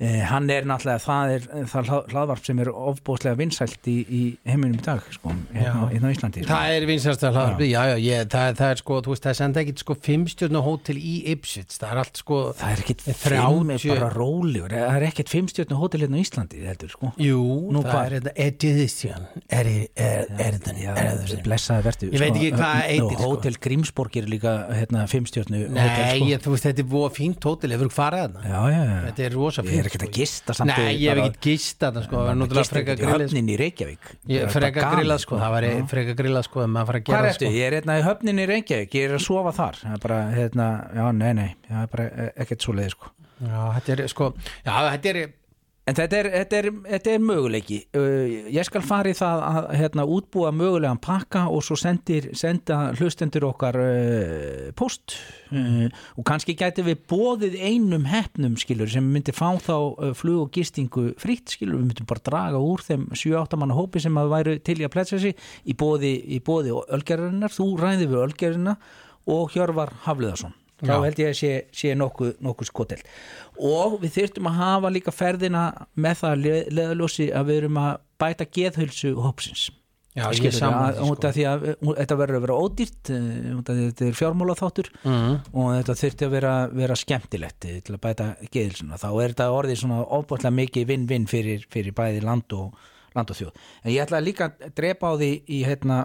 uh, 0.00 0.20
hann 0.30 0.50
er 0.52 0.66
náttúrulega, 0.68 1.02
það 1.04 1.32
er 1.36 1.46
það 1.72 1.88
hlað- 1.90 2.10
hlaðvarp 2.12 2.44
sem 2.48 2.58
er 2.62 2.70
ofbóðslega 2.72 3.38
vinsælt 3.40 3.88
í, 3.90 3.96
í 4.06 4.22
heiminum 4.48 4.76
í 4.76 4.84
dag, 4.84 5.02
sko, 5.14 5.32
hérna, 5.54 5.86
hérna 5.92 6.10
á 6.10 6.14
Íslandi 6.16 6.42
sko. 6.44 6.50
Það 6.52 6.74
er 6.76 6.86
vinsast 6.90 7.24
að 7.26 7.38
hlaðarpi, 7.38 7.68
já, 7.70 7.80
já, 7.92 7.96
ég, 8.06 8.28
það, 8.32 8.50
það 8.60 8.72
er 8.74 8.82
sko, 8.82 8.98
þú 9.06 9.14
veist, 9.14 9.24
það 9.26 9.32
er 9.32 9.38
senda 9.40 9.62
ekkit 9.64 9.84
sko 9.84 9.96
fimmstjörnu 10.06 10.62
hótel 10.66 10.96
í 11.00 11.14
Ipswich, 11.32 11.76
það 11.80 11.94
er 11.94 12.02
allt 12.02 12.20
sko 12.22 12.40
Það 12.56 12.74
er 12.74 12.82
ekkit 12.84 13.04
fimm, 13.06 13.72
bara 13.94 14.10
rólegur 14.14 14.74
það 14.76 14.96
er 15.00 15.06
ekkit 15.10 15.32
fimmstjörnu 15.32 15.80
hótel 15.80 16.02
hérna 16.04 16.20
á 16.20 16.22
Íslandi 16.26 16.62
heldur, 16.66 16.92
sko 16.92 17.12
Jú, 17.20 17.40
Nú, 17.72 17.82
það 17.84 17.90
hvað? 17.92 18.06
er 18.06 18.16
þetta 18.16 18.34
Edition 18.46 19.26
Er, 19.46 19.70
er, 19.96 20.58
Já, 20.76 20.92
þetta 20.96 21.40
blessaði 21.46 21.86
vertu 21.86 22.10
Ég 22.10 22.22
veit 22.22 22.36
ekki 22.36 22.50
hvað 22.52 22.62
það 22.62 22.84
heitir, 22.90 23.16
sko. 23.16 23.30
Hótel 23.30 23.58
Grímsborg 23.66 24.18
er 24.20 24.28
líka 24.30 24.54
hérna, 24.74 25.04
fimmstjörnu 25.10 25.62
Nei, 25.70 25.82
hótel, 25.82 26.06
sko. 26.36 26.40
þú 26.46 26.54
veist, 26.54 26.66
þetta 26.68 26.82
er 26.84 26.88
búa 26.92 27.10
fínt 27.14 27.46
hótel, 27.46 27.74
hefur 27.76 27.92
þú 27.92 28.06
Já, 28.46 28.60
já, 28.70 28.80
já 28.82 28.96
Þetta 29.06 29.26
er 29.26 29.36
rosa 29.36 29.64
fínt 29.66 29.85
er 29.86 29.90
ekkert 29.90 30.02
sko. 30.04 30.10
að 30.10 30.18
gista 30.20 30.56
samt 30.58 30.70
Nei, 30.72 30.92
ég 30.98 31.08
hef 31.14 31.22
ekkert 31.22 31.40
gist 31.46 31.78
þarna 31.80 32.02
sko, 32.04 32.16
það 32.16 32.30
er 32.34 32.70
freka 32.74 32.96
grillið 33.00 33.30
sko. 33.30 33.36
Ég- 34.26 34.44
Það 34.46 34.52
Freka 34.56 34.84
grillað 34.96 35.22
sko, 35.24 35.38
það 35.40 35.54
var 35.56 35.66
freka 35.94 36.14
grillað 36.20 36.44
sko, 36.48 36.66
Hvað 36.66 37.28
ertu? 37.30 37.46
sko. 37.46 37.54
Ég 37.56 37.66
er 37.70 37.78
hérna 37.80 37.96
í 38.00 38.04
höfnin 38.06 38.42
í 38.42 38.46
Reykjavík 38.52 38.90
Ég 39.00 39.08
er 39.10 39.16
að 39.16 39.24
sofa 39.26 39.52
þar 39.56 39.80
Það 39.82 39.96
er 39.96 40.02
bara, 40.06 40.20
hérna, 40.36 40.68
já, 40.94 41.06
nei, 41.12 41.32
nei 41.32 41.50
Það 41.68 41.82
er 41.82 41.90
bara 41.96 42.04
eh, 42.26 42.30
ekkert 42.44 42.62
svo 42.66 42.72
leið, 42.76 42.90
sko 42.96 43.12
Já, 43.36 43.60
þetta 43.76 43.92
er 43.96 44.08
sko, 44.08 44.30
já, 44.64 44.72
þetta 44.96 45.10
er 45.14 45.20
En 45.86 45.94
þetta 45.94 46.16
er, 46.18 46.26
þetta 46.32 46.56
er, 46.58 46.66
þetta 46.88 47.10
er 47.14 47.20
möguleiki. 47.22 47.76
Uh, 47.94 48.48
ég 48.50 48.66
skal 48.66 48.82
fara 48.82 49.12
í 49.12 49.14
það 49.14 49.42
að 49.46 49.68
hérna, 49.78 50.06
útbúa 50.16 50.50
mögulegan 50.50 50.98
pakka 50.98 51.44
og 51.46 51.62
svo 51.62 51.76
sendir, 51.78 52.26
senda 52.34 52.88
hlustendur 52.96 53.46
okkar 53.52 53.78
uh, 53.78 54.64
post 54.74 55.14
uh, 55.54 55.86
og 56.18 56.26
kannski 56.26 56.56
gæti 56.58 56.82
við 56.88 57.06
bóðið 57.06 57.54
einum 57.62 58.10
hefnum 58.10 58.58
skilur 58.58 58.90
sem 58.90 59.06
myndi 59.14 59.30
fá 59.36 59.52
þá 59.62 59.76
uh, 59.76 60.10
flug 60.18 60.48
og 60.48 60.52
gistingu 60.58 61.12
fritt 61.22 61.54
skilur, 61.54 61.78
við 61.78 61.92
myndum 61.92 62.10
bara 62.10 62.26
draga 62.32 62.66
úr 62.66 62.82
þeim 62.82 63.06
7-8 63.14 63.62
manna 63.62 63.78
hópi 63.78 64.02
sem 64.02 64.18
að 64.18 64.34
væru 64.34 64.58
til 64.66 64.80
í 64.82 64.90
að 64.90 64.94
plætsa 64.98 65.22
sig 65.22 65.38
í 65.62 65.78
bóði, 65.78 66.16
bóði 66.42 66.74
ölgerinnar, 66.98 67.54
þú 67.54 67.70
ræði 67.78 68.10
við 68.10 68.24
ölgerina 68.26 68.78
og 69.30 69.54
Hjörvar 69.54 69.94
Hafliðarsson 70.02 70.58
þá 70.82 70.94
held 71.04 71.22
ég 71.22 71.32
að 71.32 71.38
sé, 71.40 71.52
sé 71.72 71.94
nokkuð, 71.96 72.36
nokkuð 72.44 72.70
skotelt. 72.70 73.08
Og 73.56 73.98
við 74.02 74.18
þyrftum 74.18 74.50
að 74.50 74.60
hafa 74.60 74.92
líka 74.92 75.14
ferðina 75.14 75.64
með 75.96 76.20
það 76.22 76.38
le- 76.44 76.66
leðaljósi 76.78 77.30
að 77.32 77.50
við 77.50 77.62
erum 77.62 77.82
að 77.82 77.92
bæta 78.20 78.48
geðhulsu 78.58 79.14
hópsins. 79.24 79.70
Já, 80.16 80.30
ég 80.32 80.52
sammála 80.56 80.96
að- 80.96 81.34
því, 81.36 81.44
að 81.44 81.64
þetta 81.98 82.16
verður 82.16 82.36
að 82.38 82.44
vera 82.46 82.56
ódýrt 82.56 83.10
að 83.12 83.80
þetta 83.82 84.06
er 84.06 84.14
fjármála 84.16 84.54
þáttur 84.56 84.88
mm. 85.04 85.34
og 85.52 85.66
þetta 85.74 85.96
þyrfti 86.00 86.24
að 86.24 86.30
vera, 86.32 86.52
vera 86.72 86.96
skemmtilegt 86.96 87.66
eh, 87.68 87.80
til 87.84 87.94
að 87.98 88.00
bæta 88.06 88.28
geðhulsuna 88.48 88.96
þá 88.96 89.08
er 89.12 89.34
þetta 89.34 89.48
orðið 89.52 89.80
svona 89.82 89.98
ofbúinlega 90.16 90.56
mikið 90.56 90.86
vinn-vinn 90.88 91.28
fyrir, 91.28 91.66
fyrir 91.68 91.92
bæði 91.92 92.24
land 92.24 92.56
og, 92.56 92.72
land 93.12 93.34
og 93.34 93.36
þjóð. 93.42 93.60
En 93.84 93.92
ég 93.92 94.06
ætla 94.06 94.22
líka 94.24 94.48
að 94.56 94.72
drepa 94.80 95.12
á 95.12 95.14
því 95.20 95.30
í 95.52 95.60
hérna 95.68 96.00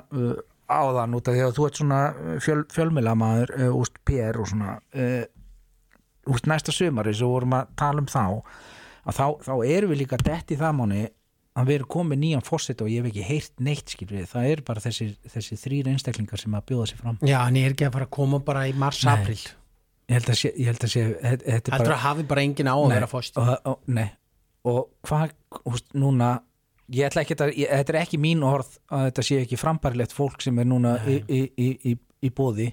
uh, 0.72 0.82
áðan 0.82 1.16
út 1.18 1.30
af 1.30 1.38
því 1.38 1.46
að 1.46 1.56
þú 1.58 1.68
ert 1.68 1.80
svona 1.82 2.02
fjöl, 2.44 2.60
fjölmilamaður 2.74 3.56
uh, 3.58 3.70
úst 3.78 4.02
PR 4.08 4.42
og 4.42 4.50
svona 4.52 4.78
uh, 4.96 5.24
úst 6.32 6.50
næsta 6.50 6.76
sumari 6.76 7.16
sem 7.18 7.30
vorum 7.30 7.58
að 7.58 7.74
tala 7.82 8.04
um 8.04 8.10
þá 8.12 8.24
að 9.02 9.18
þá, 9.18 9.26
þá 9.48 9.54
erum 9.66 9.94
við 9.94 10.04
líka 10.04 10.22
dett 10.22 10.54
í 10.54 10.60
það 10.60 10.78
mánu 10.80 11.08
að 11.52 11.68
við 11.68 11.82
erum 11.82 11.92
komið 11.92 12.22
nýjan 12.22 12.46
fórsett 12.48 12.82
og 12.84 12.88
ég 12.88 13.02
hef 13.02 13.12
ekki 13.12 13.24
heyrt 13.28 13.64
neitt 13.66 13.92
skil 13.92 14.08
við, 14.08 14.28
það 14.32 14.52
er 14.54 14.62
bara 14.68 14.84
þessi, 14.84 15.10
þessi 15.34 15.58
þrýr 15.60 15.90
einstaklingar 15.92 16.40
sem 16.40 16.54
að 16.56 16.70
bjóða 16.70 16.86
sér 16.88 17.02
fram. 17.02 17.18
Já, 17.28 17.42
en 17.42 17.58
ég 17.60 17.66
er 17.68 17.76
ekki 17.76 17.90
að 17.90 17.98
fara 17.98 18.08
að 18.08 18.14
koma 18.16 18.40
bara 18.46 18.70
í 18.70 18.76
mars-april 18.80 19.42
ég 20.12 20.20
held 20.20 20.32
að 20.32 20.40
sé, 20.42 20.52
ég 20.58 20.72
held 20.72 20.86
að 20.86 20.92
sé 20.92 21.04
þetta 21.22 21.46
er 21.46 21.56
Heldur 21.56 21.78
bara 21.78 21.96
að 21.96 22.04
hafi 22.06 22.26
bara 22.28 22.46
engin 22.46 22.72
á 22.72 22.76
að 22.76 22.94
vera 22.96 23.10
fórst 23.10 23.38
nei, 23.88 24.08
og 24.68 24.82
hvað 25.08 25.36
húst, 25.64 25.88
núna 25.98 26.32
ég 26.90 27.06
ætla 27.08 27.24
ekki 27.26 27.38
að, 27.38 27.54
ég, 27.56 27.70
þetta 27.70 27.94
er 27.94 28.00
ekki 28.02 28.20
mín 28.22 28.44
orð 28.48 28.74
að 28.92 29.06
þetta 29.10 29.28
sé 29.28 29.40
ekki 29.44 29.60
frambærilegt 29.60 30.16
fólk 30.16 30.42
sem 30.44 30.58
er 30.60 30.68
núna 30.68 30.98
í, 31.06 31.22
í, 31.28 31.44
í, 31.56 31.70
í, 31.92 31.96
í 32.28 32.34
bóði 32.36 32.72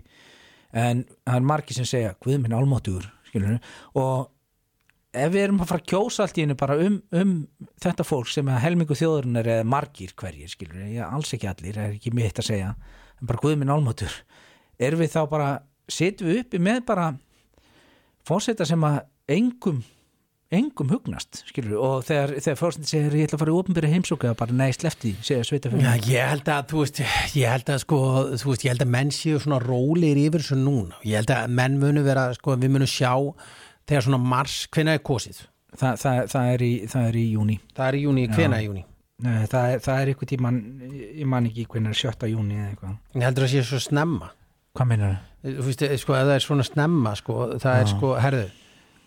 en 0.73 1.05
það 1.25 1.37
er 1.37 1.47
margir 1.53 1.79
sem 1.79 1.89
segja 1.89 2.17
Guð 2.25 2.41
minn 2.43 2.57
almáttugur 2.57 3.09
og 3.99 4.29
ef 5.13 5.33
við 5.33 5.43
erum 5.43 5.63
að 5.63 5.71
fara 5.71 5.83
að 5.83 5.91
kjósa 5.93 6.25
allt 6.25 6.39
í 6.39 6.45
hennu 6.45 6.57
bara 6.59 6.77
um, 6.85 6.99
um 7.17 7.35
þetta 7.81 8.07
fólk 8.07 8.31
sem 8.33 8.49
að 8.53 8.63
helmingu 8.65 8.97
þjóðurinnar 8.99 9.51
eða 9.55 9.69
margir 9.69 10.15
hverjir 10.19 10.53
skilur, 10.53 10.83
ég 10.85 11.05
alls 11.05 11.33
ekki 11.35 11.49
allir, 11.51 11.77
það 11.77 11.87
er 11.87 11.97
ekki 11.97 12.13
mitt 12.17 12.41
að 12.41 12.49
segja. 12.51 12.73
En 13.19 13.31
bara 13.31 13.43
Guð 13.43 13.57
minn 13.61 13.73
almáttur 13.73 14.15
erum 14.79 15.03
við 15.03 15.15
þá 15.15 15.23
bara, 15.31 15.49
setjum 15.91 16.31
við 16.31 16.43
uppi 16.45 16.61
með 16.63 16.83
bara 16.89 17.09
fórseta 18.29 18.67
sem 18.69 18.85
að 18.85 19.01
engum 19.33 19.81
engum 20.55 20.89
hugnast, 20.89 21.43
skilur 21.51 21.75
við, 21.75 21.81
og 21.85 22.05
þegar, 22.09 22.31
þegar 22.41 22.57
fórsetin 22.57 22.89
segir 22.89 23.17
ég 23.19 23.27
ætla 23.29 23.37
að 23.37 23.43
fara 23.43 23.53
í 23.53 23.57
ofnbyrja 23.59 23.91
heimsóka 23.93 24.31
bara 24.39 24.55
nei, 24.57 24.71
slefti, 24.73 25.11
segja 25.21 25.45
sveita 25.45 25.73
Já, 25.77 25.91
ég 26.09 26.31
held 26.33 26.49
að, 26.55 26.63
þú 26.71 26.83
veist, 26.85 27.01
ég 27.37 27.53
held 27.53 27.73
að 27.75 27.83
sko, 27.85 27.99
þú 28.41 28.53
veist, 28.55 28.65
ég 28.65 28.73
held 28.73 28.85
að 28.87 28.93
menn 28.95 29.13
séu 29.13 29.41
svona 29.45 29.59
rólir 29.61 30.21
yfir 30.23 30.41
þessu 30.41 30.57
núna. 30.63 30.97
Ég 31.05 31.21
held 31.21 31.33
að 31.37 31.53
menn 31.61 31.77
munu 31.83 32.05
vera, 32.07 32.31
sko, 32.39 32.57
við 32.57 32.73
munum 32.79 32.89
sjá 32.89 33.13
þegar 33.89 34.07
svona 34.09 34.21
mars, 34.25 34.57
hvenær 34.73 34.97
er 34.97 35.05
kosið? 35.05 35.43
Þa, 35.77 35.91
það, 36.01 36.19
það, 36.33 36.47
er 36.55 36.63
í, 36.65 36.71
það 36.89 37.07
er 37.11 37.17
í 37.21 37.25
júni 37.35 37.55
Það 37.77 37.85
er 37.91 37.97
í 37.99 37.99
júni, 38.07 38.23
hvenær 38.33 38.57
er 38.57 38.65
júni? 38.65 38.85
Nei, 39.19 39.35
það 39.51 39.73
er, 39.75 39.81
það 39.85 39.99
er 40.01 40.11
eitthvað 40.13 40.31
tíman 40.31 40.59
ég 40.95 41.27
man 41.29 41.49
ekki 41.51 41.67
hvernig 41.69 41.93
er 41.93 41.99
sjötta 41.99 42.31
júni 42.31 42.57
eða 42.57 42.71
eitthvað 42.71 43.19
Ég 43.19 43.27
heldur 43.27 43.45
að 43.45 43.53
sé 43.53 43.65
svo 43.69 43.81
snemma. 43.85 44.31
hvað 44.79 44.89
meinar 44.95 45.13
það? 45.13 45.53
Þú 45.59 45.67
veist, 45.69 45.85
sko, 46.01 46.17
ef 46.17 46.25
það 46.31 46.33
er 46.39 46.45
svona 46.47 46.67
snemma, 46.67 47.13
sko, 47.21 47.37
það 47.61 47.77
er 47.83 47.85
Já. 47.85 47.91
sko, 47.93 48.13
herðu, 48.25 48.47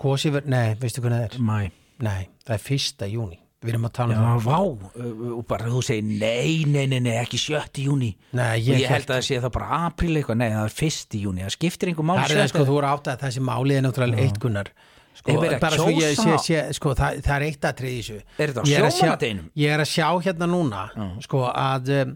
kosið 0.01 0.35
verð, 0.39 0.49
nei, 0.55 0.73
veistu 0.81 1.03
hvernig 1.03 1.23
það 1.23 1.29
er? 1.29 1.45
Mæ, 1.51 1.59
Nei, 2.01 2.21
það 2.47 2.55
er 2.57 2.61
fyrsta 2.65 3.07
júni. 3.11 3.37
við 3.61 3.69
erum 3.75 3.83
að 3.85 3.91
tala 3.93 4.15
Já, 4.15 4.19
um 4.21 4.29
það 4.31 4.45
vá, 4.47 4.59
uh, 4.97 5.25
og 5.37 5.41
bara 5.51 5.67
þú 5.69 5.81
segir 5.85 6.07
nei, 6.07 6.63
nei, 6.65 6.87
nei, 6.89 6.97
nei, 7.05 7.11
ekki 7.21 7.37
7. 7.37 7.83
júni 7.85 8.07
Nei, 8.33 8.55
ég, 8.65 8.79
ég 8.81 8.89
held 8.89 9.05
að 9.05 9.19
það 9.19 9.27
sé 9.27 9.37
það 9.43 9.51
bara 9.59 9.81
apríl 9.85 10.15
eitthvað, 10.17 10.39
nei, 10.41 10.47
það 10.55 10.65
er 10.65 10.73
1. 10.87 11.19
júni 11.21 11.45
það 11.45 11.53
skiptir 11.59 11.91
einhver 11.91 12.07
mál 12.09 12.17
Það 12.17 12.33
er 12.33 12.41
það 12.41 12.49
sko, 12.55 12.65
þú 12.71 12.79
eru 12.79 12.89
átt 12.89 13.11
að 13.13 13.21
þessi 13.27 13.43
máli 13.51 13.77
er 13.77 13.85
náttúrulega 13.85 14.25
eitt 14.25 14.41
gunnar 14.41 14.71
sko, 15.19 15.37
bara 15.61 15.77
svo 15.77 15.87
ég 15.93 16.17
sé, 16.17 16.37
sé, 16.47 16.63
sko, 16.79 16.95
það, 16.97 17.21
það 17.27 17.35
er 17.37 17.45
eitt 17.51 17.69
atrið 17.69 17.93
í 17.93 18.01
þessu 18.01 18.17
Er 18.41 18.55
þetta 18.55 18.65
á 18.65 18.69
sjómannadeginum? 18.97 19.49
Ég 19.61 19.75
er 19.77 19.83
að 19.85 19.91
sjá 19.93 20.07
hérna 20.25 20.49
núna 20.49 20.83
sko 21.27 21.45
að 21.51 21.93
um, 22.01 22.15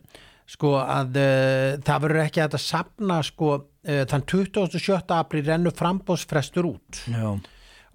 sko 0.56 0.72
að 0.82 1.20
uh, 1.22 1.72
það 1.86 2.04
verður 2.08 2.24
ekki 2.26 2.42
að 2.48 2.58
sapna 2.66 3.20
sko 3.30 3.52
uh, 3.60 4.04
þann 4.10 4.26
27. 4.34 4.98
apríl 5.20 5.46
rennur 5.46 5.78
frambóðsfrestur 5.78 6.72
út 6.74 7.04
Já, 7.06 7.36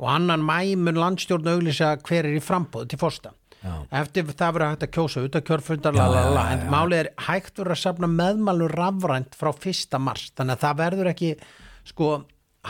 og 0.01 0.09
annan 0.09 0.43
mæ 0.45 0.77
mun 0.81 0.99
landstjórn 0.99 1.53
auglýsa 1.53 1.95
hver 2.01 2.25
er 2.25 2.39
í 2.39 2.43
frambóð 2.43 2.89
til 2.91 3.01
fórsta 3.01 3.35
Já. 3.61 3.75
eftir 4.01 4.25
það 4.25 4.55
verður 4.57 4.71
hægt 4.73 4.85
að 4.87 4.93
kjósa 4.97 5.23
út 5.27 5.37
að 5.37 5.47
kjörfundar 5.51 5.99
en 6.01 6.63
málið 6.73 7.03
er 7.03 7.11
hægt 7.27 7.59
verður 7.61 7.75
að 7.75 7.83
safna 7.83 8.09
meðmælur 8.09 8.73
rafrænt 8.73 9.37
frá 9.37 9.51
fyrsta 9.53 10.01
mars. 10.01 10.31
Þannig 10.39 10.57
að 10.57 10.63
það 10.65 10.79
verður 10.81 11.11
ekki 11.13 11.31
sko 11.91 12.09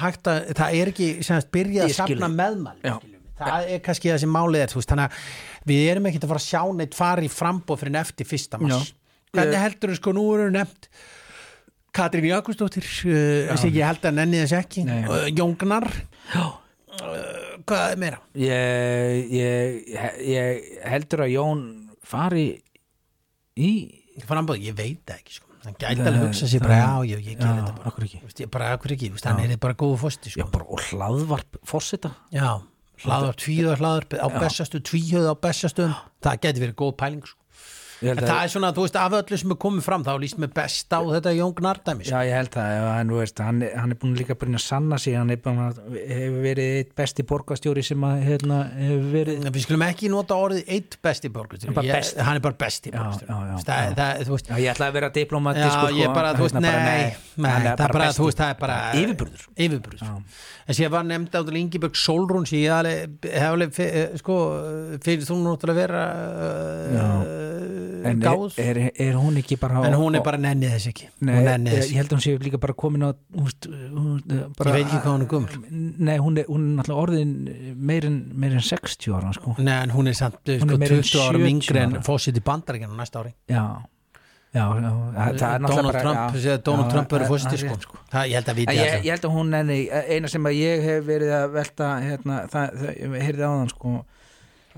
hægt 0.01 0.31
að, 0.31 0.51
það 0.59 0.78
er 0.81 0.91
ekki 0.91 1.09
semast 1.26 1.53
byrjað 1.55 1.87
að 1.87 1.95
safna 2.01 2.74
Já. 2.83 2.97
það 3.39 3.70
er 3.76 3.85
kannski 3.87 4.11
það 4.11 4.20
sem 4.24 4.35
málið 4.35 4.64
er 4.64 4.72
þú 4.72 4.81
veist, 4.81 4.91
þannig 4.91 5.07
að 5.07 5.70
við 5.70 5.85
erum 5.93 6.11
ekki 6.11 6.20
að 6.22 6.33
fara 6.33 6.43
að 6.43 6.49
sjá 6.49 6.62
neitt 6.81 6.99
fari 6.99 7.31
frambóð 7.31 7.85
fyrir 7.85 8.01
eftir 8.03 8.26
fyrsta 8.26 8.61
mars. 8.62 8.91
Já. 8.91 8.97
hvernig 9.39 9.62
heldur 9.62 9.95
sko 9.95 10.14
nú 10.16 10.26
eru 10.35 10.51
nefnt 10.55 10.91
Katrín 11.95 12.26
Jakobsdóttir 12.28 12.87
uh, 12.87 13.62
ég 13.66 13.83
held 13.83 14.05
að 14.07 14.18
nenni 14.20 14.43
þess 14.45 14.59
ekki. 14.61 14.85
Uh, 14.87 15.26
Jóngnar 15.35 15.89
Já. 16.31 16.60
Uh, 17.05 17.53
hvað 17.68 17.84
er 17.94 18.01
meira? 18.03 18.18
ég, 18.38 19.30
ég, 19.34 19.92
ég 20.26 20.72
heldur 20.90 21.24
að 21.26 21.32
Jón 21.34 21.62
fari 22.07 22.48
í 23.61 23.70
frambóð, 24.26 24.61
ég 24.68 24.76
veit 24.76 25.03
það 25.09 25.20
ekki 25.20 25.36
sko. 25.38 25.48
hann 25.64 25.76
gæti 25.76 26.01
alveg 26.05 26.11
að 26.14 26.26
hugsa 26.26 26.48
sér 26.51 26.64
bara, 26.64 26.78
já, 26.80 27.12
ég, 27.14 27.24
ég 27.30 27.40
gerir 27.40 27.61
þetta 27.61 27.74
bara 27.78 27.92
okkur 27.92 28.07
ekki 28.09 28.22
Vist, 28.24 28.42
ég 28.42 28.53
bara, 28.53 28.70
akkur 28.76 28.94
ekki, 28.96 29.11
Vist, 29.14 29.28
hann 29.28 29.42
er 29.44 29.61
bara 29.61 29.78
góðu 29.80 29.98
fósti 30.05 30.32
Já, 30.32 30.36
sko. 30.38 30.48
bara 30.55 30.68
og 30.68 30.86
hlaðvarp 30.90 31.61
fórseta 31.68 32.12
já, 32.34 32.48
hlaðar, 33.05 33.36
tvíhjöða 33.40 33.76
hlaðar 33.80 34.09
á 34.20 34.28
bestastu, 34.36 34.80
tvíhjöða 34.90 35.32
á 35.32 35.36
bestastum 35.46 35.94
það 36.24 36.42
geti 36.46 36.64
verið 36.66 36.78
góð 36.80 36.96
pæling 37.01 37.28
sko. 37.28 37.39
Ég 38.01 38.14
en 38.14 38.20
það 38.24 38.30
að, 38.32 38.42
er 38.46 38.51
svona, 38.55 38.68
þú 38.72 38.84
veist, 38.86 38.96
af 38.96 39.12
öllu 39.18 39.36
sem 39.42 39.51
er 39.53 39.59
komið 39.61 39.84
fram 39.84 40.05
þá 40.07 40.11
líst 40.22 40.38
mér 40.40 40.53
best 40.57 40.88
á 40.96 41.01
þetta 41.05 41.32
Jón 41.36 41.51
Gnardæmi 41.59 42.07
sko. 42.07 42.14
já, 42.16 42.20
ég 42.30 42.36
held 42.38 42.55
að 42.57 42.70
ef 42.78 42.84
hann, 42.94 43.11
þú 43.12 43.18
veist, 43.20 43.42
hann, 43.44 43.59
hann 43.76 43.92
er 43.92 43.98
búin 44.01 44.14
líka 44.16 44.36
búin 44.40 44.57
að 44.57 44.62
sanna 44.64 44.98
sig 44.98 45.16
hann 45.18 45.30
er 45.34 45.36
að 45.51 45.80
hefur 46.09 46.38
verið 46.46 46.70
eitt 46.80 46.94
besti 46.96 47.26
borgastjóri 47.28 47.84
sem 47.84 48.07
að 48.09 48.22
hérna, 48.24 48.61
hefur 48.78 49.05
verið 49.12 49.51
við 49.53 49.66
skulum 49.66 49.84
ekki 49.84 50.11
nota 50.14 50.38
orðið 50.40 50.72
eitt 50.78 50.96
besti 51.05 51.28
borgastjóri 51.34 51.74
Bara 51.76 51.86
Ég- 51.90 51.98
besti. 52.01 52.20
hann 52.24 52.40
er 52.40 52.44
bara 52.48 52.59
besti 52.64 52.90
borgastjóri 52.94 53.28
já, 53.28 53.38
já, 53.51 53.64
það, 53.68 53.84
já. 53.84 53.94
það, 54.01 54.24
þú 54.24 54.36
veist 54.36 54.48
Já, 54.51 54.57
ég 54.64 54.72
ætla 54.74 54.88
að 54.88 54.96
vera 54.96 55.11
diplomati 55.20 55.61
Já, 55.61 55.70
sko, 55.76 55.92
ég 56.01 56.14
bara, 56.14 56.32
þú 56.34 56.46
veist, 56.46 56.57
hérna 56.57 56.72
bara, 56.72 56.84
nei, 56.88 57.16
nei, 57.36 57.51
hann 57.51 57.68
það 57.68 57.84
er 57.84 57.94
bara, 57.98 58.09
þú 58.16 58.24
veist, 58.30 58.40
það 58.40 58.55
er 58.55 58.59
bara 58.64 58.78
Yfirburður. 59.01 59.44
Yfirburður. 59.61 60.22
En 60.70 60.76
sér 60.78 60.90
var 60.92 61.05
nefnd 61.05 61.34
átt 61.40 61.48
Ingibjörg 61.61 61.96
Solrún 61.98 62.46
sem 62.46 62.61
ég 62.62 62.72
alveg, 62.72 63.28
hef 63.28 63.46
alveg, 63.51 63.72
fi- 63.74 63.90
eh, 63.90 64.16
sko, 64.20 64.36
fyrir 65.03 65.24
þú 65.26 65.38
náttúrulega 65.44 65.80
vera 65.84 66.05
en 68.11 68.20
gáð 68.22 68.59
er, 68.62 68.78
er, 68.78 68.91
er 69.07 69.14
hún 69.18 69.36
ekki 69.41 69.57
bara 69.61 69.82
En 69.88 69.95
hún 69.99 70.14
er 70.18 70.22
bara 70.26 70.38
nennið 70.41 70.72
þess 70.76 70.91
ekki 70.93 71.09
Nei, 71.20 71.34
Hún 71.36 71.49
nennið 71.51 71.74
ég 71.74 71.80
þess 71.82 71.95
held 71.99 72.11
að 72.11 72.16
hún 72.16 72.24
sé 72.24 72.34
líka 72.47 72.61
bara 72.62 72.76
komin 72.84 73.05
á 73.07 73.11
úst, 73.43 73.68
úst, 73.68 74.34
bara, 74.59 74.70
Ég 74.70 74.76
veit 74.76 74.86
ekki 74.86 75.01
hvað 75.05 75.14
hún 75.14 75.24
er 75.26 75.30
gömul. 75.34 75.61
Nei, 76.11 76.16
hún 76.22 76.38
er, 76.43 76.49
hún 76.51 76.66
er 76.66 76.74
náttúrulega 76.80 77.05
orðin 77.05 77.32
meirin 77.76 78.18
meir 78.34 78.57
en 78.59 78.66
60 78.70 79.14
ára 79.18 79.32
sko. 79.36 79.55
Nei, 79.59 79.76
en 79.84 79.95
hún 79.95 80.09
er 80.12 80.18
samt 80.18 80.41
Hún 80.49 80.66
sko, 80.66 80.76
er 80.76 80.82
meira 80.84 80.99
en 81.01 81.09
20 81.09 81.24
árum 81.28 81.47
70 81.47 81.55
yngri 81.55 81.82
en 81.84 81.97
ára. 81.99 82.05
fósitt 82.11 82.38
í 82.41 82.45
bandaríkjana 82.51 83.01
næsta 83.01 83.24
ári 83.24 83.34
Já, 83.51 83.64
já, 84.55 84.64
já 84.66 84.91
það, 84.91 85.36
það 85.38 85.53
er 85.55 85.61
náttúrulega 85.62 85.66
Donald 85.70 85.93
bara- 85.93 86.01
Trump, 86.03 86.38
já, 86.45 86.57
Donald 86.66 86.91
Trump 86.91 87.12
það- 87.12 87.28
fósitt 87.30 87.53
er 87.55 87.59
sko. 87.84 87.99
Það, 88.11 88.24
ég 88.30 88.34
held 88.41 88.49
að 88.51 88.57
viti 88.59 88.74
Ég, 88.74 88.88
það 88.91 89.05
ég 89.05 89.11
held 89.14 89.26
að 89.28 89.34
hún 89.36 89.55
enni, 89.61 89.76
eina 90.11 90.28
sem 90.32 90.49
að 90.51 90.57
ég 90.59 90.82
hef 90.88 91.05
verið 91.07 91.34
að 91.36 91.53
velta 91.55 91.91
hérna, 92.03 92.38
það, 92.51 92.72
það, 92.80 92.97
ég 92.99 93.22
heyrði 93.28 93.45
á 93.47 93.51
þann 93.55 93.70
sko, 93.74 93.93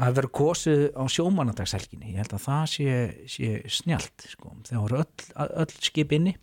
að 0.00 0.14
vera 0.18 0.30
kosið 0.38 0.84
á 0.96 1.04
sjómanadagshelginni 1.12 2.14
ég 2.14 2.22
held 2.22 2.36
að 2.36 2.46
það 2.46 2.64
sé, 2.72 2.94
sé 3.28 3.50
snjált 3.68 4.26
sko. 4.30 4.54
þegar 4.68 4.84
voru 4.86 5.02
öll, 5.02 5.26
öll 5.64 5.74
skip 5.84 6.14
inni. 6.16 6.36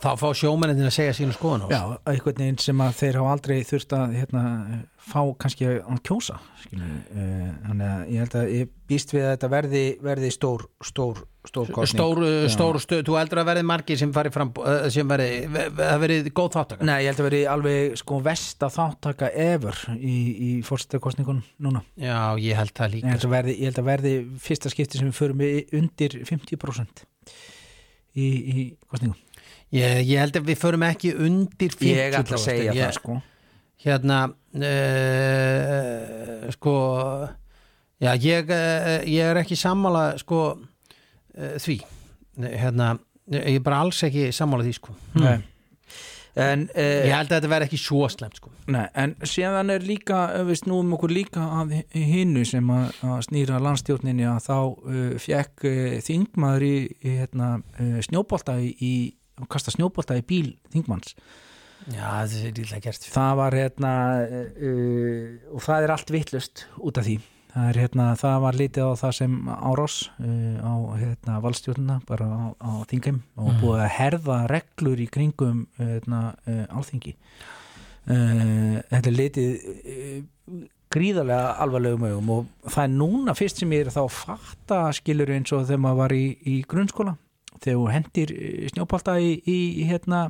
Þá 0.00 0.08
fá 0.16 0.28
sjómennin 0.32 0.86
að 0.88 0.94
segja 0.96 1.16
sínu 1.18 1.34
skoðun 1.36 1.66
á 1.66 1.68
Já, 1.68 1.80
einhvern 2.08 2.40
veginn 2.40 2.60
sem 2.62 2.80
að 2.80 2.94
þeir 3.02 3.18
hafa 3.20 3.32
aldrei 3.34 3.56
þurft 3.68 3.94
að 3.98 4.14
hérna, 4.16 4.44
fá 5.10 5.20
kannski 5.44 5.68
að 5.68 6.00
kjósa 6.08 6.38
uh, 6.38 7.50
þannig 7.66 7.84
að 7.90 8.14
ég 8.14 8.22
held 8.24 8.36
að 8.40 8.52
ég 8.54 8.72
býst 8.88 9.12
við 9.12 9.26
að 9.26 9.34
þetta 9.34 9.50
verði, 9.52 9.84
verði 10.08 10.30
stór 10.32 10.64
stór, 10.88 11.20
stór 11.48 11.70
kosning. 11.74 11.98
Stór, 11.98 12.20
stór 12.52 12.78
stöð, 12.84 13.02
þú 13.08 13.18
heldur 13.18 13.42
að 13.42 13.50
verði 13.50 13.66
margir 13.70 14.00
sem 14.00 14.12
fari 14.14 14.32
fram 14.34 14.52
sem 14.94 15.08
verði, 15.10 15.28
það 15.78 16.02
verði 16.04 16.32
góð 16.40 16.50
þáttaka 16.56 16.88
Nei, 16.88 16.96
ég 17.02 17.10
held 17.10 17.22
að 17.22 17.28
verði 17.28 17.42
alveg 17.54 17.98
sko 18.02 18.20
vesta 18.24 18.70
þáttaka 18.72 19.30
ever 19.44 19.76
í, 19.96 20.16
í 20.48 20.50
fórstakostningunum 20.68 21.44
núna. 21.64 21.84
Já, 22.00 22.18
ég 22.42 22.58
held 22.58 22.74
það 22.76 22.88
ég 22.88 22.94
líka 22.98 23.14
held, 23.14 23.28
að 23.28 23.34
verði, 23.36 23.54
ég 23.58 23.72
held 23.72 23.80
að 23.82 23.88
verði 23.92 24.14
fyrsta 24.48 24.72
skipti 24.74 25.00
sem 25.00 25.08
við 25.10 25.18
förum 25.22 25.46
undir 25.80 26.18
50% 26.28 27.06
í, 28.18 28.26
í 28.28 28.68
kostningum 28.88 29.18
ég, 29.74 30.04
ég 30.06 30.18
held 30.22 30.36
að 30.38 30.48
við 30.48 30.58
förum 30.62 30.84
ekki 30.88 31.10
undir 31.16 31.72
50% 31.74 31.88
Ég 31.88 32.16
ætla 32.18 32.38
að 32.38 32.44
segja 32.44 32.72
ég, 32.72 32.80
það 32.82 32.94
sko. 32.98 33.18
Hérna 33.78 34.18
uh, 34.58 36.48
sko 36.56 36.74
já, 38.02 38.12
ég, 38.14 38.50
ég 39.06 39.22
er 39.28 39.36
ekki 39.42 39.56
sammála 39.58 40.04
sko 40.22 40.40
því. 41.38 41.78
Hérna, 42.38 42.92
ég 43.34 43.58
er 43.58 43.64
bara 43.64 43.82
alls 43.84 44.02
ekki 44.06 44.28
sammála 44.34 44.66
því 44.66 44.74
sko. 44.78 44.94
Nei. 45.18 45.38
En, 46.38 46.68
uh, 46.70 46.82
Ég 47.08 47.10
held 47.10 47.32
að 47.32 47.40
þetta 47.40 47.50
verði 47.50 47.66
ekki 47.66 47.80
svo 47.82 48.06
slemt 48.12 48.38
sko. 48.38 48.52
Nei, 48.70 48.84
en 49.00 49.14
síðan 49.26 49.72
er 49.74 49.82
líka, 49.86 50.20
eh, 50.36 50.44
við 50.46 50.60
snúum 50.60 50.92
okkur 50.94 51.10
líka 51.10 51.42
að 51.62 51.72
hinnu 51.96 52.44
sem 52.46 52.68
að, 52.70 52.92
að 53.08 53.22
snýra 53.26 53.58
landstjórninni 53.64 54.26
að 54.28 54.38
þá 54.44 54.54
uh, 54.60 55.16
fekk 55.24 55.66
uh, 55.66 55.96
þingmaður 56.04 56.66
í, 56.68 56.74
í 57.02 57.16
hérna, 57.22 57.50
uh, 57.80 57.98
snjóbolta 58.06 58.58
í, 58.62 58.70
í 58.78 58.92
kasta 59.50 59.74
snjóbolta 59.74 60.18
í 60.20 60.22
bíl 60.28 60.52
þingmanns. 60.74 61.16
Já, 61.94 62.22
gert. 62.84 63.08
Það 63.08 63.34
var 63.40 63.56
hérna 63.56 63.92
uh, 64.28 65.26
og 65.56 65.64
það 65.64 65.88
er 65.88 65.94
allt 65.96 66.14
vittlust 66.14 66.66
út 66.78 67.02
af 67.02 67.08
því 67.08 67.18
það, 67.58 67.68
er, 67.72 67.80
hérna, 67.82 68.06
það 68.22 68.38
var 68.46 68.58
litið 68.62 68.88
á 68.88 68.92
það 69.02 69.12
sem 69.18 69.36
árás 69.50 69.98
uh, 70.22 70.56
á 70.62 70.74
hérna, 71.02 71.36
valstjórnina 71.44 72.00
bara 72.08 72.30
á, 72.30 72.44
á 72.62 72.72
þingheim 72.90 73.20
og 73.36 73.52
búið 73.60 73.84
að 73.84 73.94
herða 73.98 74.40
reglur 74.54 75.02
í 75.02 75.10
kringum 75.10 75.66
hérna, 75.80 76.24
uh, 76.46 76.64
alþingi. 76.78 77.14
Uh, 78.08 78.78
þetta 78.88 79.04
er 79.10 79.16
litið 79.18 79.48
gríðarlega 80.92 81.56
alvarlegum 81.62 82.06
augum 82.08 82.30
og 82.32 82.70
það 82.70 82.84
er 82.84 82.92
núna 82.94 83.34
fyrst 83.36 83.60
sem 83.60 83.72
ég 83.76 83.86
er 83.86 83.92
þá 83.92 84.02
fatta 84.12 84.80
skilur 84.96 85.32
eins 85.34 85.52
og 85.52 85.66
þegar 85.68 85.82
maður 85.84 86.00
var 86.02 86.14
í, 86.16 86.24
í 86.48 86.54
grunnskóla 86.68 87.14
þegar 87.64 87.94
hendir 87.96 88.32
eh, 88.34 88.68
snjópalta 88.72 89.18
í, 89.20 89.34
í, 89.42 89.58
í 89.82 89.88
hérna 89.90 90.28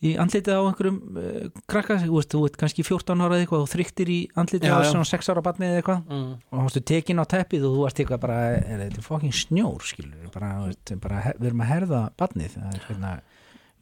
í 0.00 0.14
andlitið 0.20 0.56
á 0.56 0.62
einhverjum 0.64 1.00
uh, 1.20 1.62
krakka, 1.70 1.98
þú 2.04 2.14
veist, 2.16 2.30
þú 2.32 2.42
veit 2.46 2.60
kannski 2.60 2.84
14 2.86 3.24
ára 3.24 3.36
eða 3.36 3.44
eitthvað 3.44 3.64
og 3.66 3.72
þryktir 3.74 4.12
í 4.14 4.20
andlitið 4.40 4.70
Já, 4.70 4.76
á 4.80 4.88
svona 4.88 5.10
6 5.10 5.32
ára 5.32 5.44
barnið 5.44 5.72
eða 5.72 5.82
eitthvað. 5.82 6.00
Mm. 6.08 6.30
og 6.40 6.54
þá 6.54 6.64
varstu 6.64 6.84
tekin 6.92 7.20
á 7.20 7.24
teppið 7.34 7.66
og 7.68 7.76
þú 7.76 7.84
varst 7.84 8.00
eitthvað 8.00 8.22
bara 8.24 8.38
er 8.56 8.86
þetta 8.86 9.04
fokking 9.04 9.36
snjór, 9.36 9.84
skilur 9.90 10.32
bara, 10.32 10.54
þú 10.62 10.70
veist, 10.70 10.94
bara, 11.04 11.26
við 11.36 11.50
erum 11.52 11.66
að 11.66 11.72
herða 11.74 12.02
barnið. 12.20 12.56
Það 12.56 12.78
er 12.78 12.88
hérna 12.88 13.12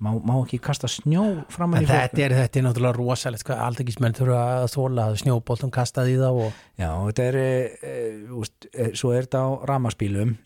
má, 0.03 0.11
má 0.23 0.35
ekki 0.41 0.61
kasta 0.63 0.89
snjó 0.91 1.25
fram 1.53 1.77
En 1.79 1.87
þetta 1.89 2.23
er, 2.25 2.35
þetta 2.43 2.61
er 2.61 2.67
náttúrulega 2.67 2.97
rosalegt 2.97 3.47
hvað 3.47 3.63
aldrei 3.67 4.13
þurfa 4.19 4.43
að 4.43 4.67
þóla 4.75 5.07
að 5.09 5.17
snjóboltum 5.23 5.73
kastað 5.75 6.13
í 6.13 6.19
þá 6.21 6.29
og 6.31 6.61
Já, 6.79 6.91
þetta 6.91 7.27
er 7.31 7.41
e, 7.41 7.95
úst, 8.39 8.69
e, 8.73 8.91
svo 8.99 9.15
er 9.15 9.27
þetta 9.27 9.43
á 9.43 9.49
ramaspílum 9.71 10.37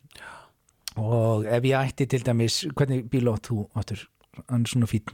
og 1.02 1.46
ef 1.48 1.68
ég 1.68 1.92
ætti 1.92 2.08
til 2.08 2.22
dæmis 2.24 2.62
hvernig 2.76 3.06
bíl 3.12 3.28
átt 3.32 3.48
þú 3.48 3.66
áttur 3.78 4.06
hann 4.48 4.64
er 4.64 4.72
svona 4.72 4.88
fín 4.90 5.12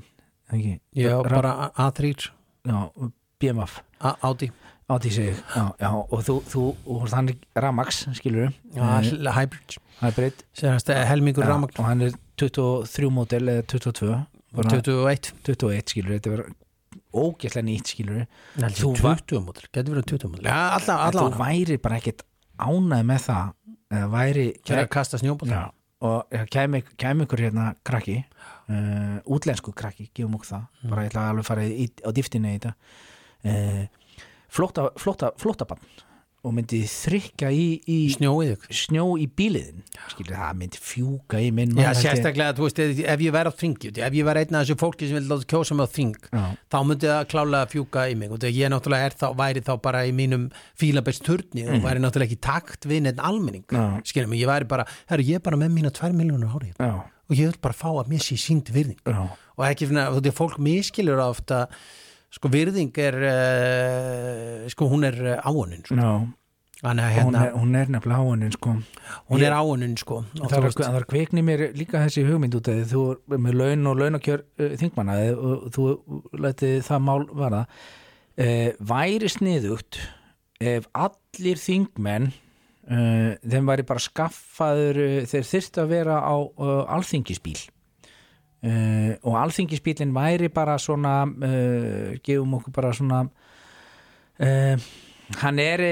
ekki? 0.52 0.80
já, 0.96 1.14
Ra- 1.22 1.28
bara 1.34 1.70
A3 1.76 2.30
já, 2.66 2.90
BMF 3.40 3.80
Audi. 4.22 4.50
Átti 4.88 5.10
sig 5.12 5.34
já, 5.36 5.64
já, 5.80 5.88
og 5.92 6.22
þú, 6.24 6.34
þú 6.48 6.60
og 6.88 7.02
þannig 7.12 7.42
ramax 7.60 8.06
skilur 8.16 8.46
já, 8.72 9.02
hybrid. 9.36 9.74
Það 9.98 10.08
er 10.08 10.14
breytt 10.16 10.44
Sérhast, 10.56 10.88
helmingur 11.10 11.44
Já, 11.44 11.48
ramagn 11.50 11.76
og 11.76 11.84
hann 11.84 12.00
er 12.06 12.14
23 12.40 13.10
mótel 13.12 13.50
eða 13.52 13.66
22 13.68 14.14
bara 14.56 14.70
21 14.80 15.28
21 15.44 15.92
skilur 15.92 16.14
þetta 16.16 16.32
verður 16.32 16.54
ógæslega 17.12 17.66
nýtt 17.68 17.92
skilur 17.92 18.24
Nei, 18.56 18.70
Þú 18.78 18.94
var- 19.02 19.20
20 19.28 19.44
mótil, 19.44 19.68
getur 19.76 19.92
verið 19.92 20.08
20 20.14 20.32
mótil 20.32 20.48
Já, 20.48 20.56
alla, 20.78 20.94
en 20.94 21.04
alla 21.10 21.20
þú 21.28 21.42
væri 21.42 21.78
bara 21.84 22.00
ekkert 22.00 22.24
ánæð 22.56 23.04
með 23.12 23.20
það 23.28 24.08
væri 24.16 24.46
Kæra 24.64 24.86
að 24.86 24.90
kasta 24.96 25.20
snjóboltum 25.20 25.52
Já, 25.52 25.66
og 26.04 26.34
kæmi, 26.52 26.82
ykkur 27.24 27.42
hérna 27.42 27.72
krakki 27.86 28.20
uh, 28.70 29.18
útlensku 29.26 29.72
krakki, 29.76 30.10
gefum 30.14 30.36
okkur 30.38 30.52
það. 30.52 30.66
Mm. 30.82 30.90
bara 30.92 31.04
ég 31.04 31.12
ætla 31.12 31.24
alveg 31.32 31.44
að 31.44 31.48
fara 31.50 31.64
í, 31.68 31.88
á 32.04 32.10
dýftinni 32.14 32.52
í 32.54 32.58
þetta. 32.58 32.74
Uh, 33.48 34.20
flótta, 34.52 34.90
flótta, 34.98 35.32
flóttabann 35.40 35.82
og 36.46 36.54
myndi 36.54 36.84
þrykka 36.86 37.48
í, 37.50 37.64
í 37.90 37.96
snjó 38.14 39.08
í 39.18 39.26
bíliðin 39.26 39.80
skilur, 40.12 40.36
það 40.38 40.58
myndi 40.60 40.80
fjúka 40.80 41.40
í 41.42 41.48
minn 41.54 41.74
Já, 41.74 41.88
ég. 41.90 41.98
sérstaklega, 41.98 42.54
þú 42.54 42.66
veist, 42.68 42.78
ef 42.84 43.24
ég 43.24 43.34
væri 43.34 43.50
á 43.50 43.54
þingi 43.58 43.90
ef 44.06 44.16
ég 44.16 44.28
væri 44.28 44.44
einn 44.44 44.58
af 44.58 44.64
þessu 44.64 44.78
fólki 44.78 45.08
sem 45.10 45.18
vil 45.18 45.26
láta 45.32 45.48
kjósa 45.50 45.74
mig 45.74 45.90
á 45.90 45.94
þing 45.96 46.14
Já. 46.30 46.44
þá 46.70 46.78
myndi 46.86 47.10
það 47.10 47.28
klálega 47.32 47.70
fjúka 47.74 48.06
í 48.06 48.16
mig. 48.20 48.30
Og 48.30 48.40
þegar 48.42 48.56
ég 48.58 48.72
náttúrulega 48.72 49.10
er 49.10 49.18
þá, 49.18 49.26
væri 49.42 49.64
þá 49.66 49.72
bara 49.88 50.04
í 50.06 50.14
mínum 50.14 50.48
fílabest 50.78 51.26
turni 51.26 51.66
og 51.66 51.84
væri 51.84 52.02
náttúrulega 52.04 52.30
ekki 52.30 52.40
takt 52.48 52.88
við 52.88 53.04
neitt 53.08 53.22
almenning. 53.24 53.66
Skiljum 54.06 54.36
ég 54.38 54.50
væri 54.50 54.68
bara, 54.70 54.86
herru, 55.10 55.26
ég 55.26 55.40
er 55.40 55.44
bara 55.44 55.60
með 55.60 55.74
mína 55.74 55.94
2 55.94 56.14
miljónur 56.16 56.54
ári. 56.58 56.72
Já, 56.78 56.92
og 57.02 57.36
ég 57.36 57.50
vil 57.50 57.62
bara 57.62 57.76
fá 57.76 57.90
að 57.92 58.14
sé 58.22 58.38
sínd 58.40 58.70
virðing. 58.72 59.00
Já, 59.04 59.26
og 59.58 59.64
ekki 59.66 59.90
þú 59.90 59.98
veist, 60.20 60.36
fólk 60.38 60.60
miskilur 60.62 61.20
ofta 61.26 61.66
sko 62.34 62.50
virðing 62.52 62.98
er 63.00 63.16
uh, 63.28 64.66
sko 64.72 64.88
hún 64.90 65.06
er 65.08 65.16
uh, 65.24 65.48
áunin 65.48 65.84
sko. 65.86 65.96
Þannig 66.78 67.02
að 67.02 67.08
Hún, 67.10 67.34
hérna, 67.34 67.40
er, 67.42 67.54
hún 67.58 67.74
er 67.74 67.88
nefnilega 67.90 68.22
áunin 68.22 68.52
sko. 68.54 68.72
hún 69.32 69.42
er 69.42 69.54
áunin 69.56 69.96
sko 69.98 70.20
það 70.38 70.66
var, 70.94 71.06
kveikni 71.10 71.42
mér 71.42 71.64
líka 71.74 72.04
þessi 72.04 72.22
hugmynd 72.28 72.54
út 72.54 72.68
af 72.70 72.76
því 72.76 72.84
þú 72.92 73.00
er 73.34 73.40
með 73.42 73.56
laun 73.58 73.88
og 73.90 73.96
launakjör 73.98 74.44
uh, 74.44 74.76
þingmanna 74.78 75.16
eh, 75.24 75.32
og 75.34 75.64
þú 75.74 75.86
letið 76.38 76.76
það 76.86 77.02
mál 77.08 77.24
vara 77.40 77.64
uh, 77.64 78.68
væri 78.92 79.32
sniðugt 79.34 79.98
ef 80.62 80.86
allir 80.94 81.58
þingmenn 81.62 82.30
þeim 82.88 83.66
væri 83.68 83.84
bara 83.84 84.00
skaffaður 84.00 84.96
þeir 85.28 85.44
þyrftu 85.44 85.82
að 85.82 85.90
vera 85.90 86.14
á 86.24 86.36
alþingisbíl 86.96 87.58
uh, 88.64 89.12
og 89.22 89.36
alþingisbílinn 89.42 90.14
væri 90.14 90.50
bara 90.52 90.78
svona 90.80 91.20
uh, 91.26 92.16
gefum 92.24 92.58
okkur 92.58 92.74
bara 92.74 92.92
svona 92.96 93.24
uh, 93.26 94.88
hann 95.42 95.58
er 95.60 95.82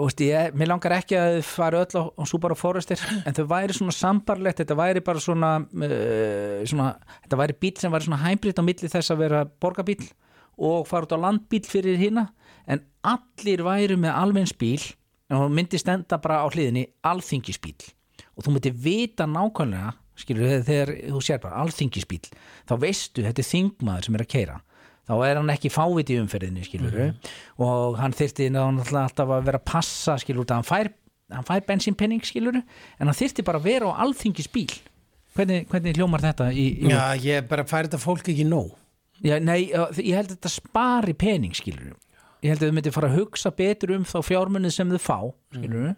úst, 0.00 0.22
ég, 0.24 0.54
mér 0.56 0.70
langar 0.70 0.94
ekki 0.96 1.18
að 1.18 1.34
þau 1.38 1.48
fara 1.50 1.82
öll 1.84 2.00
á, 2.00 2.22
Subaru 2.24 2.56
Forester 2.56 3.02
en 3.28 3.36
þau 3.36 3.44
væri 3.50 3.76
svona 3.76 3.92
sambarlegt 3.92 4.62
þetta 4.62 4.78
væri 4.78 5.02
bara 5.04 5.20
svona, 5.20 5.50
svona 6.64 6.94
þetta 7.26 7.40
væri 7.42 7.58
bíl 7.60 7.74
sem 7.76 7.92
væri 7.92 8.08
svona 8.08 8.22
hybrid 8.22 8.56
á 8.56 8.64
milli 8.64 8.88
þess 8.88 9.12
að 9.12 9.20
vera 9.26 9.42
borgabíl 9.44 10.00
og 10.56 10.88
fara 10.88 11.04
út 11.04 11.12
á 11.12 11.20
landbíl 11.20 11.68
fyrir 11.68 12.00
hina 12.00 12.30
en 12.64 12.80
allir 13.04 13.60
væru 13.66 14.00
með 14.00 14.16
almenns 14.16 14.56
bíl 14.56 14.80
og 15.36 15.52
myndi 15.52 15.76
stenda 15.76 16.16
bara 16.16 16.40
á 16.40 16.46
hliðinni 16.48 16.86
alþingisbíl 17.04 17.76
og 18.38 18.46
þú 18.46 18.54
myndi 18.54 18.72
vita 18.72 19.28
nákvæmlega 19.28 19.92
skilur 20.18 20.64
þegar, 20.66 20.94
þú 21.12 21.22
sér 21.24 21.42
bara 21.42 21.62
alþingisbíl 21.64 22.24
þá 22.68 22.74
veistu 22.82 23.24
þetta 23.26 23.44
er 23.44 23.50
þingmaður 23.52 24.08
sem 24.08 24.18
er 24.18 24.24
að 24.24 24.32
keira 24.34 24.56
þá 25.08 25.14
er 25.24 25.40
hann 25.40 25.52
ekki 25.54 25.72
fáviti 25.72 26.16
í 26.16 26.22
umferðinni 26.22 26.66
skilur 26.66 26.98
og 27.64 27.98
hann 28.00 28.14
náttúrulega 28.14 29.04
alltaf 29.06 29.32
að 29.38 29.46
vera 29.48 29.60
að 29.60 29.68
passa 29.70 30.18
skilur 30.20 30.48
hann 30.52 30.66
fær, 30.66 30.90
hann 31.32 31.48
fær 31.48 31.64
bensínpenning 31.68 32.24
skilur 32.26 32.60
en 32.60 32.64
hann 33.00 33.16
þyrfti 33.16 33.46
bara 33.46 33.60
að 33.62 33.70
vera 33.70 33.92
á 33.94 34.00
alþingisbíl. 34.04 34.68
Hvernig, 35.38 35.68
hvernig 35.70 35.94
hljómar 35.94 36.24
þetta 36.24 36.50
í, 36.50 36.66
í 36.82 36.90
Já, 36.90 37.14
ég 37.22 37.46
bara 37.48 37.64
færi 37.68 37.86
þetta 37.86 38.00
fólk 38.02 38.30
ekki 38.32 38.46
nóg. 38.48 38.72
Já, 39.22 39.36
nei, 39.42 39.70
ég 39.70 40.16
held 40.16 40.32
að 40.32 40.36
þetta 40.36 40.50
spari 40.50 41.14
pening 41.18 41.54
skilur 41.56 41.94
ég 42.44 42.52
held 42.52 42.62
að 42.62 42.68
þau 42.70 42.76
myndi 42.78 42.92
fara 42.94 43.08
að 43.10 43.16
hugsa 43.18 43.50
betur 43.58 43.92
um 43.96 44.04
þá 44.08 44.16
fjármunnið 44.28 44.74
sem 44.76 44.92
þau 44.94 45.00
fá 45.02 45.18
skilur 45.56 45.90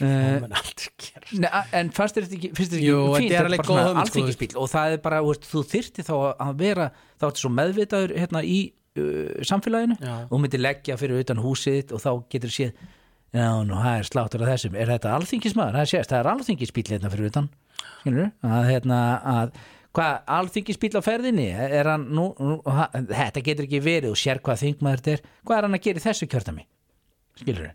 Nei, 0.00 1.48
a- 1.52 1.66
en 1.76 1.90
fyrst 1.94 2.16
er 2.18 2.24
þetta 2.26 2.36
ekki, 2.38 2.50
er 2.50 2.56
þetta 2.56 3.40
er 3.44 3.56
bara 3.60 3.60
hugmynd, 3.60 3.66
sko, 3.66 3.76
alþingisbíl 4.02 4.54
og 4.58 4.70
það 4.72 4.94
er 4.96 5.02
bara, 5.04 5.18
veist, 5.26 5.44
þú 5.50 5.62
þyrfti 5.70 6.04
þá 6.06 6.14
að 6.46 6.54
vera 6.62 6.86
þá 7.20 7.26
ertu 7.28 7.42
svo 7.44 7.50
meðvitaður 7.58 8.14
hérna 8.18 8.42
í 8.46 8.58
uh, 8.98 9.42
samfélaginu 9.46 9.98
Já. 10.00 10.14
og 10.24 10.32
þú 10.32 10.40
myndir 10.44 10.62
leggja 10.64 10.96
fyrir 11.00 11.20
utan 11.24 11.42
húsið 11.44 11.92
og 11.96 12.02
þá 12.02 12.10
getur 12.32 12.54
séð 12.54 12.72
já, 13.36 13.46
nú, 13.62 13.76
það 13.78 13.98
er 14.00 14.08
sláttur 14.08 14.42
af 14.42 14.48
þessum. 14.54 14.74
Er 14.80 14.88
þetta 14.90 15.12
alþingismadur, 15.18 15.76
það 15.78 15.90
sést, 15.92 16.10
það 16.10 16.22
er 16.24 16.30
alþingisbíl 16.32 16.86
hérna 16.90 17.12
fyrir 17.12 17.28
utan, 17.30 17.50
skilur 18.00 18.32
að 18.42 18.64
hérna, 18.72 19.02
að 19.36 19.52
hvað, 19.96 20.16
alþingisbíl 20.38 20.92
á 20.98 21.02
ferðinni? 21.04 21.48
Er 21.50 21.92
hann, 21.92 22.08
nú, 22.14 22.30
nú 22.38 22.58
ha, 22.70 22.88
þetta 22.94 23.44
getur 23.46 23.68
ekki 23.68 23.82
verið 23.84 24.14
og 24.14 24.20
sér 24.20 24.42
hvað 24.44 24.64
þingmaður 24.64 25.04
þetta 25.04 25.16
er. 25.16 25.28
Hvað 25.44 25.58
er 25.58 25.68
hann 25.68 25.78
að 25.78 25.86
gera 25.86 26.02
í 26.02 26.06
þessu 26.08 26.30
kjörtami 26.30 26.66
skilur 27.40 27.70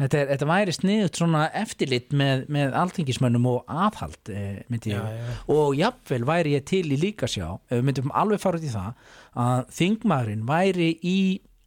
Þetta, 0.00 0.16
er, 0.16 0.28
þetta 0.30 0.46
væri 0.48 0.72
sniðut 0.72 1.18
svona 1.18 1.40
eftirlit 1.60 2.14
með, 2.16 2.46
með 2.52 2.76
alþingismönnum 2.80 3.48
og 3.50 3.58
aðhald 3.68 4.30
e, 4.32 4.44
myndi 4.72 4.94
ég. 4.94 4.96
Já, 4.96 5.18
já. 5.18 5.34
og 5.52 5.74
jafnvel 5.76 6.24
væri 6.30 6.54
ég 6.54 6.64
til 6.70 6.86
í 6.88 6.96
líka 6.96 7.28
sjá 7.28 7.58
myndum 7.84 8.14
alveg 8.16 8.40
fara 8.40 8.56
út 8.56 8.64
í 8.64 8.72
það 8.72 9.10
að 9.44 9.60
þingmaðurinn 9.76 10.46
væri 10.48 10.88
í 11.04 11.18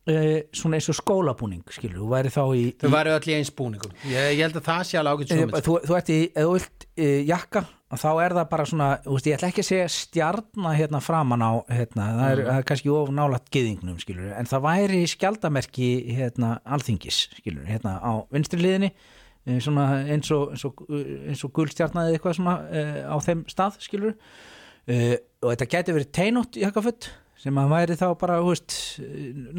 e, 0.07 0.15
svona 0.55 0.79
eins 0.79 0.89
og 0.91 0.97
skólabúning 0.97 1.63
skilur, 1.73 2.01
þú 2.01 2.09
væri 2.11 2.33
þá 2.33 2.43
í, 2.57 2.65
í 2.73 2.91
væri 2.93 3.13
öll 3.13 3.29
í 3.29 3.37
eins 3.37 3.53
búningum. 3.55 3.93
Ég, 4.09 4.33
ég 4.37 4.43
held 4.45 4.59
að 4.59 4.67
það 4.67 4.83
sé 4.89 4.99
alveg 4.99 5.23
ágætt 5.23 5.33
e, 5.35 5.39
svo 5.45 5.63
þú, 5.67 5.77
þú 5.87 5.97
ert 5.99 6.11
í, 6.11 6.19
ef 6.27 6.43
þú 6.49 6.57
vilt 6.57 6.87
e, 6.93 7.07
jakka 7.29 7.65
þá 7.99 8.09
er 8.23 8.35
það 8.37 8.47
bara 8.51 8.65
svona, 8.67 8.87
þú 9.03 9.15
veist, 9.15 9.27
ég 9.29 9.37
ætla 9.37 9.49
ekki 9.51 9.63
að 9.63 9.67
segja 9.67 9.89
stjarna 9.93 10.71
hérna 10.77 11.01
framan 11.03 11.43
á 11.45 11.51
hérna, 11.69 12.07
það, 12.17 12.29
er, 12.29 12.41
það 12.47 12.59
er 12.59 12.67
kannski 12.69 12.93
of 12.93 13.11
nálægt 13.13 13.51
gyðingnum 13.53 13.99
skilur, 14.01 14.31
en 14.37 14.49
það 14.49 14.63
væri 14.65 15.01
skjaldamerki 15.11 15.89
hérna, 16.17 16.53
alþingis, 16.75 17.19
skilur, 17.39 17.67
hérna 17.69 17.97
á 18.01 18.11
vinstri 18.33 18.61
liðinni 18.63 18.89
eh, 18.93 19.59
svona 19.63 19.87
eins 20.01 20.31
og, 20.33 20.55
eins 20.55 20.65
og, 20.69 20.85
eins 20.89 21.45
og 21.45 21.53
gulstjarnaði 21.57 22.17
eitthvað 22.17 22.39
svona 22.39 22.55
uh, 22.65 22.99
á 23.13 23.15
þeim 23.27 23.45
stað, 23.51 23.77
skilur 23.83 24.15
uh, 24.15 25.15
og 25.43 25.51
þetta 25.53 25.69
gæti 25.75 25.97
verið 25.99 26.13
teinótt 26.17 26.61
jakkaföld 26.63 27.11
sem 27.43 27.57
að 27.59 27.71
væri 27.73 27.95
þá 27.99 28.05
bara, 28.19 28.37
veist 28.43 28.75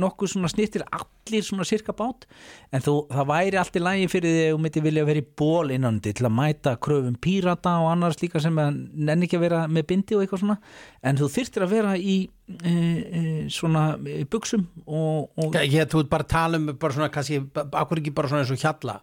nokkuð 0.00 0.30
svona 0.32 0.48
snýttir 0.48 0.84
allir 0.86 1.44
svona 1.44 1.66
sirka 1.68 1.92
bát. 1.96 2.24
En 2.72 2.84
þú, 2.84 2.94
það 3.12 3.28
væri 3.28 3.60
allt 3.60 3.76
í 3.76 3.82
lægi 3.82 4.10
fyrir 4.12 4.34
því 4.34 4.44
að 4.44 4.54
þú 4.54 4.60
myndi 4.64 4.84
vilja 4.86 5.06
vera 5.10 5.20
í 5.20 5.26
ból 5.42 5.74
innandi 5.74 6.14
til 6.16 6.28
að 6.28 6.36
mæta 6.38 6.74
kröfum 6.86 7.18
pírata 7.20 7.76
og 7.82 7.90
annars 7.92 8.20
líka 8.22 8.40
sem 8.42 8.56
nenni 8.56 9.28
ekki 9.28 9.38
að 9.40 9.44
vera 9.44 9.64
með 9.68 9.88
bindi 9.92 10.16
og 10.16 10.24
eitthvað 10.24 10.44
svona. 10.46 10.58
En 11.04 11.20
þú 11.20 11.30
þyrftir 11.36 11.66
að 11.66 11.74
vera 11.76 11.96
í 12.00 12.16
e, 12.24 12.72
e, 12.72 13.24
svona 13.52 13.84
e, 14.00 14.22
buksum 14.32 14.64
og, 14.86 15.34
og 15.44 15.60
Ég, 15.60 15.84
þú 15.92 16.06
bara 16.08 16.28
tala 16.28 16.60
um 16.60 16.72
bara 16.72 16.96
svona, 16.96 17.12
kannski, 17.12 17.42
akkur 17.52 18.00
ekki 18.00 18.14
bara 18.16 18.32
svona 18.32 18.46
eins 18.46 18.54
og 18.54 18.64
hjalla 18.64 19.02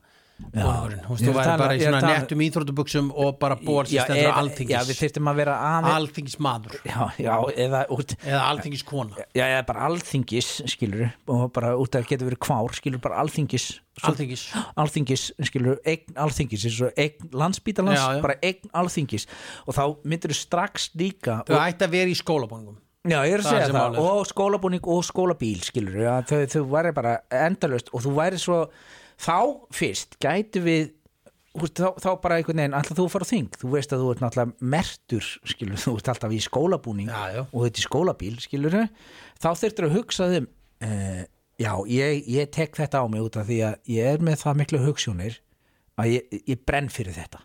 búningurinn, 0.52 1.02
þú 1.06 1.14
veist, 1.16 1.24
þú 1.26 1.34
væri 1.38 1.54
bara 1.62 1.76
í 1.76 1.82
svona 1.82 2.00
tala- 2.02 2.18
nettum 2.20 2.42
íþróttubuxum 2.46 3.12
og 3.24 3.38
bara 3.40 3.56
ból 3.60 3.86
sem 3.86 3.96
Já, 3.98 4.04
stendur 4.08 4.40
alþingis 4.42 4.74
Já, 4.74 4.82
við 4.90 5.00
þyrftum 5.02 5.30
að 5.32 5.40
vera 5.42 5.56
aðeins 5.68 5.96
alþingismadur 6.00 6.76
Já, 6.88 7.00
já, 7.22 7.34
eða 7.66 7.82
út 7.96 8.16
eða 8.26 8.42
alþingiskona. 8.50 9.26
Já, 9.38 9.44
eða 9.46 9.66
bara 9.70 9.86
alþingis, 9.90 10.50
skilur 10.74 11.08
og 11.28 11.46
bara 11.54 11.74
út 11.80 11.96
að 12.00 12.08
geta 12.12 12.28
verið 12.28 12.42
kvár, 12.48 12.76
skilur 12.78 13.02
bara 13.04 13.22
alþingis. 13.24 13.68
Alþingis. 14.08 14.46
Alþingis, 14.80 15.26
skilur, 15.46 15.82
eign 15.86 16.16
alþingis 16.16 16.66
eign 16.96 17.34
landsbítalans, 17.36 18.00
Já, 18.00 18.16
já. 18.18 18.22
bara 18.24 18.38
eign 18.42 18.72
alþingis. 18.74 19.28
Og 19.68 19.76
þá 19.76 19.84
myndir 20.04 20.32
þú 20.34 20.40
strax 20.40 20.90
líka 20.96 21.42
þau 21.46 21.58
og, 21.58 21.66
ætti 21.68 21.86
að 21.86 21.94
vera 22.00 22.10
í 22.10 22.18
skólabúningum. 22.18 22.80
Já, 23.02 23.18
ég 23.26 23.34
er 23.34 23.42
að 23.42 23.48
segja 23.50 23.70
það, 23.74 23.96
og 23.98 24.28
skólabúning 24.30 24.88
og 24.94 25.00
skólabíl, 25.08 25.62
skilur 25.66 26.04
ja, 26.04 26.20
þau, 26.22 26.44
þau 26.46 26.66
væri 26.70 26.92
bara 26.94 27.16
endalust 27.34 27.90
og 27.96 28.04
þú 28.06 28.12
væri 28.20 28.38
svo 28.42 28.60
þá 29.22 29.38
fyrst 29.76 30.18
gætu 30.24 30.64
við 30.66 30.90
þú 31.52 31.68
þá, 31.68 31.88
þá 32.00 32.10
bara 32.24 32.38
einhvern 32.40 32.62
veginn, 32.62 32.76
alltaf 32.78 32.98
þú 32.98 33.08
fara 33.12 33.28
þing? 33.28 33.52
Þú 33.60 33.74
veist 33.74 33.94
að 33.94 34.04
þú 34.06 34.14
ert 34.14 34.24
náttúrulega 34.24 34.72
mertur 34.74 35.28
skilur, 35.52 35.82
þú 35.84 35.94
ert 36.00 36.12
alltaf 36.14 36.32
í 36.36 36.40
skólabúning 36.46 37.12
Já, 37.12 37.22
já. 37.36 37.42
og 37.44 37.66
þetta 37.66 37.82
er 37.82 37.88
skólabíl, 37.88 38.34
skilur 38.40 38.78
þá 39.42 39.50
þurftur 39.60 39.88
að 39.90 39.96
hugsa 39.98 40.30
þeim 40.32 40.48
uh, 40.88 41.22
já, 41.62 41.72
ég, 41.92 42.28
ég 42.32 42.52
tek 42.56 42.76
þetta 42.80 43.04
á 43.04 43.06
mig 43.12 43.24
út 43.26 43.40
af 43.40 43.48
því 43.50 43.62
að 43.68 43.94
ég 43.98 44.12
er 44.16 44.26
með 44.26 44.44
það 44.46 44.60
miklu 44.62 44.84
hugssjónir 44.86 45.40
að 46.00 46.14
ég, 46.16 46.38
ég 46.48 46.62
brenn 46.66 46.90
fyrir 46.92 47.18
þetta. 47.18 47.44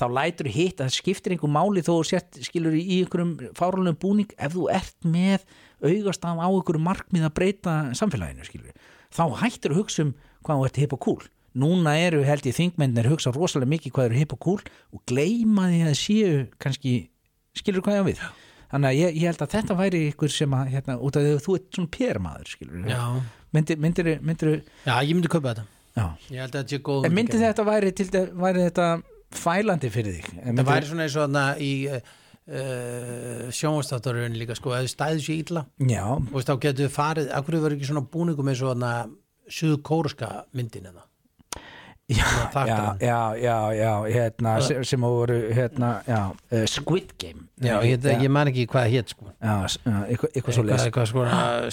Þá 0.00 0.06
lætur 0.16 0.48
hitt 0.48 0.78
að 0.80 0.86
það 0.86 0.96
skiptir 0.96 1.34
einhver 1.34 1.52
máli 1.52 1.82
þó 1.84 1.90
þú 1.90 2.04
sért 2.08 2.38
skilur 2.46 2.76
í 2.78 3.02
einhverjum 3.02 3.34
fáralum 3.58 3.98
búning 4.00 4.30
ef 4.40 4.54
þú 4.54 4.70
ert 4.72 4.96
með 5.04 5.44
augastaf 5.82 6.40
á 6.40 6.46
einhverjum 6.46 6.86
markmið 6.86 7.26
að 7.26 7.34
breyta 7.36 7.74
samfélaginu 7.98 8.46
skilur 8.46 8.86
þá 9.12 9.24
hættur 9.42 9.74
að 9.74 9.80
hugsa 9.82 10.06
um 10.06 10.14
hvað 10.46 10.60
þú 10.60 10.68
ert 10.70 10.82
hip 10.82 10.96
og 10.96 11.04
cool 11.06 11.28
núna 11.60 11.96
eru 11.98 12.22
held 12.26 12.46
ég 12.46 12.54
þingmennir 12.54 13.08
hugsa 13.10 13.32
rosalega 13.34 13.72
mikið 13.72 13.94
hvað 13.96 14.10
eru 14.10 14.20
hip 14.20 14.34
og 14.36 14.40
cool 14.44 14.60
og 14.94 15.02
gleyma 15.10 15.66
því 15.72 15.80
að 15.88 15.98
séu 15.98 16.44
kannski 16.62 16.94
skilur 17.58 17.82
hvað 17.84 17.98
ég 17.98 18.06
á 18.06 18.08
við? 18.10 18.22
Þannig 18.70 18.92
að 18.92 18.98
ég, 19.00 19.16
ég 19.18 19.26
held 19.26 19.42
að 19.42 19.54
þetta 19.56 19.76
væri 19.80 20.00
ykkur 20.12 20.30
sem 20.30 20.52
að 20.54 20.68
hérna, 20.76 20.96
út 21.02 21.16
af 21.18 21.24
því 21.24 21.34
að 21.34 21.44
þú 21.46 21.56
ert 21.58 21.76
svona 21.78 21.92
permaður 21.96 22.52
skilur 22.52 22.90
myndir, 23.50 23.80
myndir, 23.82 24.10
myndir, 24.22 24.50
já, 24.84 24.92
ég 25.02 25.14
myndi 25.16 25.30
kaupa 25.32 25.54
þetta. 25.56 25.64
Já. 25.98 26.04
ég 26.30 26.38
held 26.38 26.54
að 26.54 26.60
þetta 26.60 26.70
sé 26.70 26.82
góð 26.86 27.08
en 27.08 27.16
myndi 27.16 27.40
þetta 27.40 27.66
væri, 27.66 27.92
til, 27.98 28.06
væri 28.44 28.66
þetta 28.68 28.88
fælandi 29.40 29.90
fyrir 29.90 30.18
þig? 30.20 30.28
Það 30.44 30.68
væri 30.70 30.90
svona 30.90 31.06
eins 31.08 31.16
og 31.16 31.24
þarna 31.24 31.44
í 31.58 31.72
uh, 31.90 33.48
sjónvastáttarun 33.58 34.38
líka 34.38 34.54
sko, 34.58 34.76
ef 34.76 34.86
þið 34.86 34.92
stæðu 34.94 35.24
sér 35.26 35.64
já, 35.90 36.04
og 36.14 36.46
þá 36.46 36.54
getur 36.62 36.94
farið, 36.94 37.32
akkur 37.34 37.58
þið 37.58 37.66
verið 37.66 37.80
ekki 37.80 37.90
svona 37.90 38.06
búningum 38.14 38.52
eins 38.52 38.62
og 38.62 38.70
suðu 39.50 39.80
kóruska 39.86 40.32
myndin 40.56 40.90
eða 40.90 41.06
já, 42.10 42.26
þáttunum. 42.54 42.98
já, 43.00 43.18
já, 43.38 43.38
já, 43.38 43.58
já 43.78 43.92
hérna, 44.14 44.54
sem, 44.66 44.82
sem 44.84 45.00
voru 45.00 45.38
hérna, 45.54 45.90
já, 46.08 46.20
uh, 46.30 46.64
Squid 46.66 47.14
Game. 47.18 47.46
Já, 47.62 47.78
ég, 47.86 48.02
ég 48.24 48.32
man 48.32 48.50
ekki 48.50 48.66
hvað 48.70 48.86
það 48.86 48.94
hét 48.96 49.14
sko. 49.14 49.30
Já, 49.30 49.54
já, 49.84 49.96
eitthvað, 50.10 50.52
svo 50.56 50.64
eitthvað, 50.64 50.84
eitthvað 50.88 51.08
sko, 51.12 51.24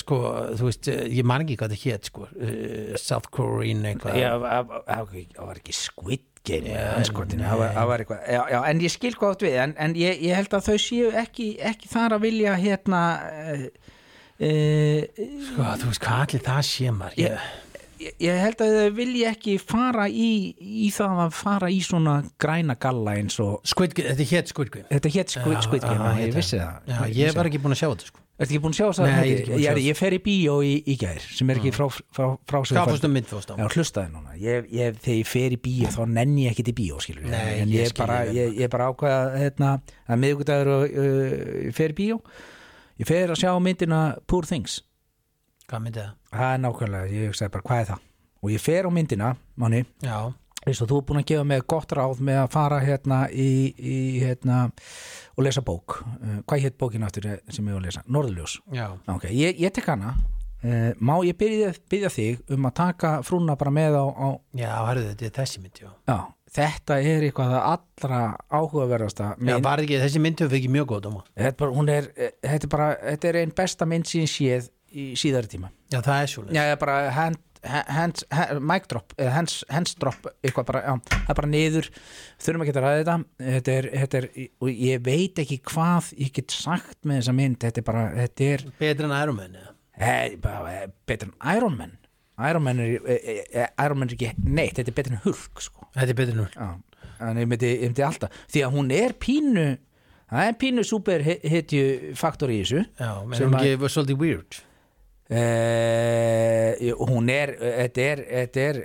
sko, 0.04 0.22
þú 0.60 0.70
veist, 0.70 0.92
uh, 0.94 1.04
ég 1.18 1.28
man 1.28 1.46
ekki 1.46 1.58
hvað 1.60 1.74
það 1.74 1.86
hét 1.88 2.12
sko, 2.12 2.28
uh, 2.30 2.96
South 3.02 3.32
Korean 3.34 3.86
eitthvað. 3.90 4.20
Já, 4.22 4.32
það 4.38 4.74
var- 4.74 5.56
ekki 5.58 5.78
Squid 5.78 6.26
Game 6.48 6.70
það, 7.76 7.88
var, 7.90 8.02
eitthvað 8.04 8.22
já, 8.32 8.42
já, 8.54 8.60
en 8.70 8.82
ég 8.86 8.94
skil 8.94 9.14
hvað 9.20 9.34
átt 9.36 9.46
við 9.48 9.58
en, 9.64 9.74
en 9.84 9.96
ég, 10.00 10.22
ég 10.24 10.38
held 10.38 10.54
að 10.56 10.70
þau 10.70 10.78
séu 10.80 11.10
ekki, 11.20 11.48
ekki 11.72 11.90
þar 11.92 12.16
að 12.16 12.24
vilja 12.24 12.54
hérna 12.62 13.02
uh, 13.28 13.66
sko, 15.50 15.72
þú 15.82 15.90
veist, 15.90 16.04
hvað 16.06 16.22
allir 16.24 16.46
það 16.46 16.62
sé 16.70 16.94
maður 16.96 17.20
ég, 18.02 18.38
held 18.44 18.62
að 18.64 18.76
þau 18.78 18.92
vilja 18.98 19.32
ekki 19.34 19.58
fara 19.62 20.06
í, 20.10 20.30
í 20.60 20.88
það 20.94 21.24
að 21.26 21.34
fara 21.38 21.70
í 21.74 21.80
svona 21.86 22.20
græna 22.42 22.76
galla 22.80 23.18
eins 23.20 23.40
og 23.44 23.60
Squid 23.68 23.96
Game, 23.98 24.14
þetta 24.14 24.28
þetta 24.92 25.12
hétt 25.16 25.34
Squid, 25.36 25.58
Já, 25.58 25.66
Squid 25.68 25.84
Game, 25.88 25.98
já, 25.98 26.08
já, 26.08 26.22
ég 26.22 26.32
þetta- 26.32 26.42
vissi 26.42 26.62
það. 26.62 26.80
Já, 26.88 27.02
Ég 27.18 27.36
var 27.38 27.50
ekki 27.52 27.62
búin 27.64 27.76
að 27.78 27.82
sjá 27.82 27.90
þetta 27.92 28.10
sko. 28.12 28.24
Ertu 28.38 28.54
ekki 28.54 28.62
búin 28.62 28.74
að 28.76 28.78
sjá 28.78 28.88
það? 28.94 29.08
Nei, 29.08 29.14
ég 29.18 29.18
er 29.18 29.38
ekki 29.38 29.48
búin 29.48 29.58
að 29.58 29.64
ég, 29.64 29.78
sjá 29.78 29.88
ég 29.88 29.98
fer 29.98 30.14
í 30.14 30.20
bíó 30.28 30.56
í, 30.62 30.74
í 30.86 30.96
gær 31.02 31.24
sem 31.40 31.50
er 31.50 31.58
ekki 31.58 31.72
frá, 31.74 31.86
fórst 33.34 33.50
á? 33.50 33.56
Já, 33.58 33.66
hlustaði 33.74 34.12
núna. 34.14 34.36
Ég, 34.38 34.68
ég, 34.78 35.00
Þegar 35.02 35.18
ég 35.18 35.32
fer 35.32 35.56
í 35.56 35.60
bíó 35.66 35.90
þá 35.96 36.02
nenni 36.12 36.46
ég 36.46 36.54
ekki 36.54 36.68
til 36.68 36.76
bíó 36.78 37.00
skilur. 37.02 37.26
Nei, 37.34 37.64
en 37.64 37.74
ég 37.74 37.90
skil 37.90 38.04
bara, 38.04 38.20
bara 38.76 38.92
ákveða 38.94 39.42
hérna, 39.42 39.72
að 40.06 40.22
miðgudagur 40.22 40.70
og 40.76 40.86
uh, 40.86 41.72
fer 41.74 41.96
í 41.96 41.98
bíó. 41.98 42.20
Ég 43.02 43.10
fer 43.10 43.34
að 43.34 43.42
sjá 43.42 43.56
myndina 43.58 44.04
Poor 44.30 44.46
Things 44.46 44.84
Hvað 45.68 45.82
myndi 45.84 46.00
það? 46.00 46.12
það 46.32 46.54
er 46.54 46.60
nákvæmlega, 46.64 47.08
ég 47.12 47.32
hugsaði 47.32 47.52
bara 47.52 47.66
hvað 47.68 47.80
er 47.82 47.88
það? 47.90 48.04
Og 48.38 48.52
ég 48.54 48.62
fer 48.64 48.88
á 48.88 48.92
myndina, 48.96 49.32
manni 49.60 49.82
Já, 50.06 50.18
eins 50.64 50.80
og 50.84 50.88
þú 50.88 51.00
er 51.02 51.06
búin 51.10 51.20
að 51.20 51.26
gefa 51.32 51.48
mig 51.50 51.66
gott 51.74 51.96
ráð 51.98 52.22
með 52.24 52.40
að 52.44 52.54
fara 52.54 52.78
hérna 52.86 53.18
í, 53.28 53.50
í 53.76 53.98
hérna 54.22 54.62
og 55.36 55.44
lesa 55.44 55.64
bók. 55.68 55.98
Uh, 56.22 56.40
hvað 56.48 56.64
hétt 56.64 56.78
bókin 56.80 57.04
aftur 57.08 57.28
sem 57.52 57.68
ég 57.68 57.76
var 57.76 57.82
að 57.82 57.90
lesa? 57.90 58.06
Norðurljós. 58.08 58.56
Já, 58.76 58.86
Ok, 59.12 59.28
ég, 59.36 59.60
ég 59.60 59.76
tek 59.76 59.92
hana. 59.92 60.16
Uh, 60.64 60.94
Má 61.04 61.18
ég 61.28 61.36
byrja, 61.38 61.74
byrja 61.92 62.14
þig 62.16 62.56
um 62.56 62.72
að 62.72 62.78
taka 62.80 63.12
frúna 63.28 63.60
bara 63.60 63.76
með 63.76 64.00
á, 64.00 64.06
á 64.08 64.28
já, 64.58 64.72
hörðu 64.88 65.12
þetta 65.12 65.44
þessi 65.44 65.66
mynd, 65.66 65.84
já. 65.84 65.92
Já, 66.08 66.18
þetta 66.58 66.98
er 67.04 67.28
eitthvað 67.28 67.52
það 67.54 67.68
allra 67.74 68.22
áhugaverðasta 68.50 69.28
Já, 69.36 69.44
mynd. 69.44 69.68
var 69.68 69.84
ekki, 69.84 70.00
þessi 70.02 70.24
mynd 70.24 70.42
hefur 70.42 70.58
ekki 70.58 70.72
mjög 70.74 70.90
góð 70.96 71.12
þetta, 71.36 71.54
bara, 71.60 71.86
er, 72.00 72.10
eh, 72.16 72.34
þetta, 72.42 72.64
er 72.64 72.74
bara, 72.74 72.90
þetta 73.04 73.30
er 73.30 73.40
einn 73.44 73.54
besta 73.60 73.88
mynd 73.92 74.10
sín 74.10 74.32
séð 74.32 74.72
í 74.92 75.12
síðari 75.20 75.52
tíma. 75.52 75.72
Já, 75.92 76.02
það 76.02 76.22
er 76.22 76.32
svo 76.32 76.44
Já, 76.56 76.64
bara 76.80 76.96
hand, 77.16 77.40
hands, 77.64 78.26
hand, 78.32 78.62
mic 78.64 78.88
drop 78.92 79.14
hands, 79.20 79.60
hands 79.70 79.96
drop 80.00 80.28
bara, 80.68 80.84
já, 80.84 80.96
það 81.10 81.32
er 81.34 81.40
bara 81.40 81.52
niður. 81.52 81.90
Þurfum 82.44 82.66
ekki 82.66 82.74
að 82.76 82.82
ræða 82.86 82.98
þetta. 83.02 83.18
Þetta 83.44 83.76
er, 83.76 83.90
þetta 84.04 84.20
er, 84.22 84.28
og 84.64 84.74
ég 84.88 85.06
veit 85.06 85.42
ekki 85.44 85.60
hvað 85.72 86.12
ég 86.18 86.34
get 86.38 86.56
sagt 86.56 87.00
með 87.04 87.22
þessa 87.22 87.38
mynd. 87.38 87.60
Þetta 87.64 87.82
er 87.84 87.88
bara, 87.88 88.04
þetta 88.18 88.52
er 88.52 88.68
Betur 88.82 89.10
en 89.10 89.16
Iron 89.22 89.40
Man, 89.40 89.58
eh, 89.98 90.36
betur 91.10 91.32
en 91.32 91.58
Iron 91.58 91.80
Man. 91.80 91.98
Iron 92.48 92.64
Man 92.64 92.84
er, 92.84 93.00
eh, 93.10 93.42
eh, 93.50 93.72
Iron 93.86 94.00
Man 94.00 94.12
er 94.12 94.18
ekki 94.18 94.34
neitt, 94.46 94.78
þetta 94.78 94.94
er 94.94 95.00
betur 95.00 95.18
en 95.18 95.26
Hulk 95.26 95.66
sko. 95.66 95.90
Þetta 95.98 96.14
er 96.14 96.22
betur 96.22 96.38
en 96.38 96.46
hún 96.46 96.86
Já, 97.18 97.34
ég 97.34 97.50
myndi, 97.50 97.70
ég 97.74 97.90
myndi 97.90 98.06
alltaf 98.06 98.42
því 98.46 98.62
að 98.62 98.76
hún 98.78 98.92
er 98.94 99.16
pínu 99.18 99.68
það 100.28 100.50
er 100.50 100.58
pínu 100.62 100.84
superhitju 100.86 101.84
faktor 102.20 102.52
í 102.54 102.60
þessu. 102.62 102.84
Já, 103.00 103.12
menn 103.26 103.46
hún 103.48 103.58
ekki 103.58 103.90
svolítið 103.90 104.22
weird 104.22 104.60
eh, 105.30 106.94
hún 106.98 107.30
er 107.32 107.54
þetta 107.60 108.04
er, 108.12 108.22
þetta 108.32 108.64
er, 108.68 108.80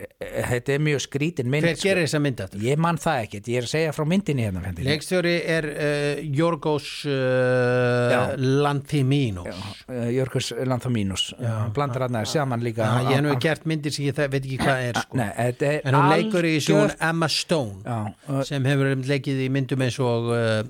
þetta 0.51 0.74
er 0.76 0.82
mjög 0.86 1.03
skrítin 1.05 1.51
mynd 1.53 1.66
Hver 1.66 1.78
gerir 1.82 2.07
þessa 2.07 2.20
mynd 2.22 2.43
aftur? 2.45 2.62
ég 2.66 2.80
man 2.82 2.99
það 3.03 3.20
ekkert, 3.26 3.51
ég 3.53 3.61
er 3.62 3.66
að 3.68 3.72
segja 3.72 3.95
frá 3.97 4.07
myndinni 4.09 4.47
hérna. 4.47 4.72
Leikstjóri 4.86 5.34
er 5.57 5.68
uh, 5.70 6.22
Jorgos 6.38 6.88
uh, 7.07 8.12
Já. 8.12 8.20
Lanthiminos 8.38 9.62
uh, 9.88 10.09
Jörgus 10.12 10.53
Lanthaminos 10.66 11.28
blandar 11.76 12.07
hann 12.09 12.20
að 12.22 12.28
saman 12.32 12.64
líka 12.64 12.86
Já, 12.86 13.11
ég 13.11 13.16
hef 13.18 13.24
nú 13.26 13.36
gert 13.43 13.66
myndir 13.70 13.95
sem 13.95 14.09
ég 14.09 14.16
þe- 14.18 14.30
veit 14.32 14.43
ekki 14.47 14.59
hvað 14.62 14.86
er 14.90 15.01
sko. 15.03 15.20
Nei, 15.20 15.30
er 15.47 15.80
En 15.86 15.99
hún 15.99 16.11
leikur 16.12 16.49
í 16.49 16.57
algjört- 16.59 16.99
Emma 17.12 17.28
Stone 17.32 17.82
Já, 17.86 17.99
uh, 18.28 18.43
sem 18.49 18.66
hefur 18.70 18.93
leikið 19.12 19.45
í 19.47 19.51
myndum 19.53 19.84
eins 19.86 19.99
og 20.03 20.30
uh, 20.32 20.62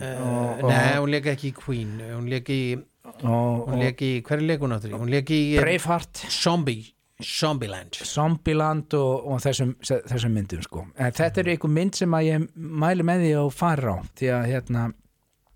Og, 0.00 0.64
og, 0.64 0.68
Nei, 0.70 0.98
hún 0.98 1.14
leik 1.14 1.30
ekki 1.32 1.52
í 1.52 1.56
Queen. 1.56 1.96
Hún 2.12 2.28
leik 2.32 2.50
í, 2.52 2.60
og, 2.76 3.22
hún 3.24 3.78
og 3.78 3.80
leik 3.80 4.04
í 4.04 4.12
hver 4.26 4.40
er 4.40 4.50
leik 4.52 4.66
hún 4.66 4.76
áttur 4.76 4.92
í? 4.92 4.98
Hún 4.98 5.12
leik 5.12 5.32
í 5.34 5.40
uh, 5.56 5.62
Braveheart. 5.64 6.26
Zombie 6.32 6.92
Zombieland. 7.22 7.96
Zombieland 8.04 8.92
og, 8.98 9.24
og 9.24 9.40
þessum, 9.40 9.72
þessum 9.80 10.34
myndum 10.36 10.60
sko. 10.64 10.84
en 11.00 11.14
þetta 11.16 11.40
er 11.40 11.52
einhver 11.54 11.72
mynd 11.72 11.96
sem 11.96 12.12
að 12.12 12.26
ég 12.26 12.46
mæli 12.54 13.06
með 13.08 13.24
því 13.24 13.30
að 13.40 13.52
fara 13.56 13.94
á 13.96 13.98
því 14.20 14.32
að 14.36 14.48
hérna 14.50 14.82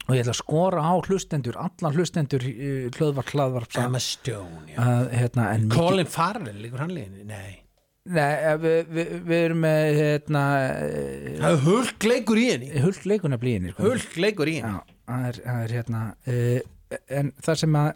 og 0.07 0.15
ég 0.17 0.23
ætla 0.25 0.33
að 0.33 0.41
skora 0.41 0.85
á 0.89 0.93
hlustendur 1.05 1.59
allan 1.61 1.99
hlustendur 1.99 2.47
uh, 2.49 2.87
hlöðvar 2.97 3.29
hlaðvarp 3.35 3.77
Emma 3.85 4.01
Stone, 4.01 4.65
að 4.81 5.11
hérna 5.21 5.51
Colin 5.75 6.09
Farrell, 6.09 6.57
líkur 6.65 6.87
hann 6.87 6.97
leiðinni? 6.97 7.29
Nei 7.29 7.60
Nei, 8.09 8.57
við, 8.63 8.79
við, 8.97 9.11
við 9.29 9.43
erum 9.45 9.59
með 9.61 9.99
hérna 9.99 10.43
eh, 10.65 11.35
Það 11.37 11.51
er 11.51 11.65
hulk 11.67 12.07
leikur 12.09 12.41
í 12.41 12.47
henni. 12.49 12.71
Hulk 12.81 13.05
leikuna 13.11 13.39
blíðinni 13.41 13.75
sko. 13.75 13.85
Hulk 13.85 14.17
leikur 14.25 14.51
í 14.51 14.55
henni. 14.57 14.73
Já, 14.73 14.97
það 15.11 15.27
er, 15.29 15.41
það 15.45 15.65
er 15.67 15.75
hérna 15.77 16.01
uh, 16.33 16.97
en 17.21 17.33
það 17.45 17.61
sem 17.61 17.77
að 17.83 17.91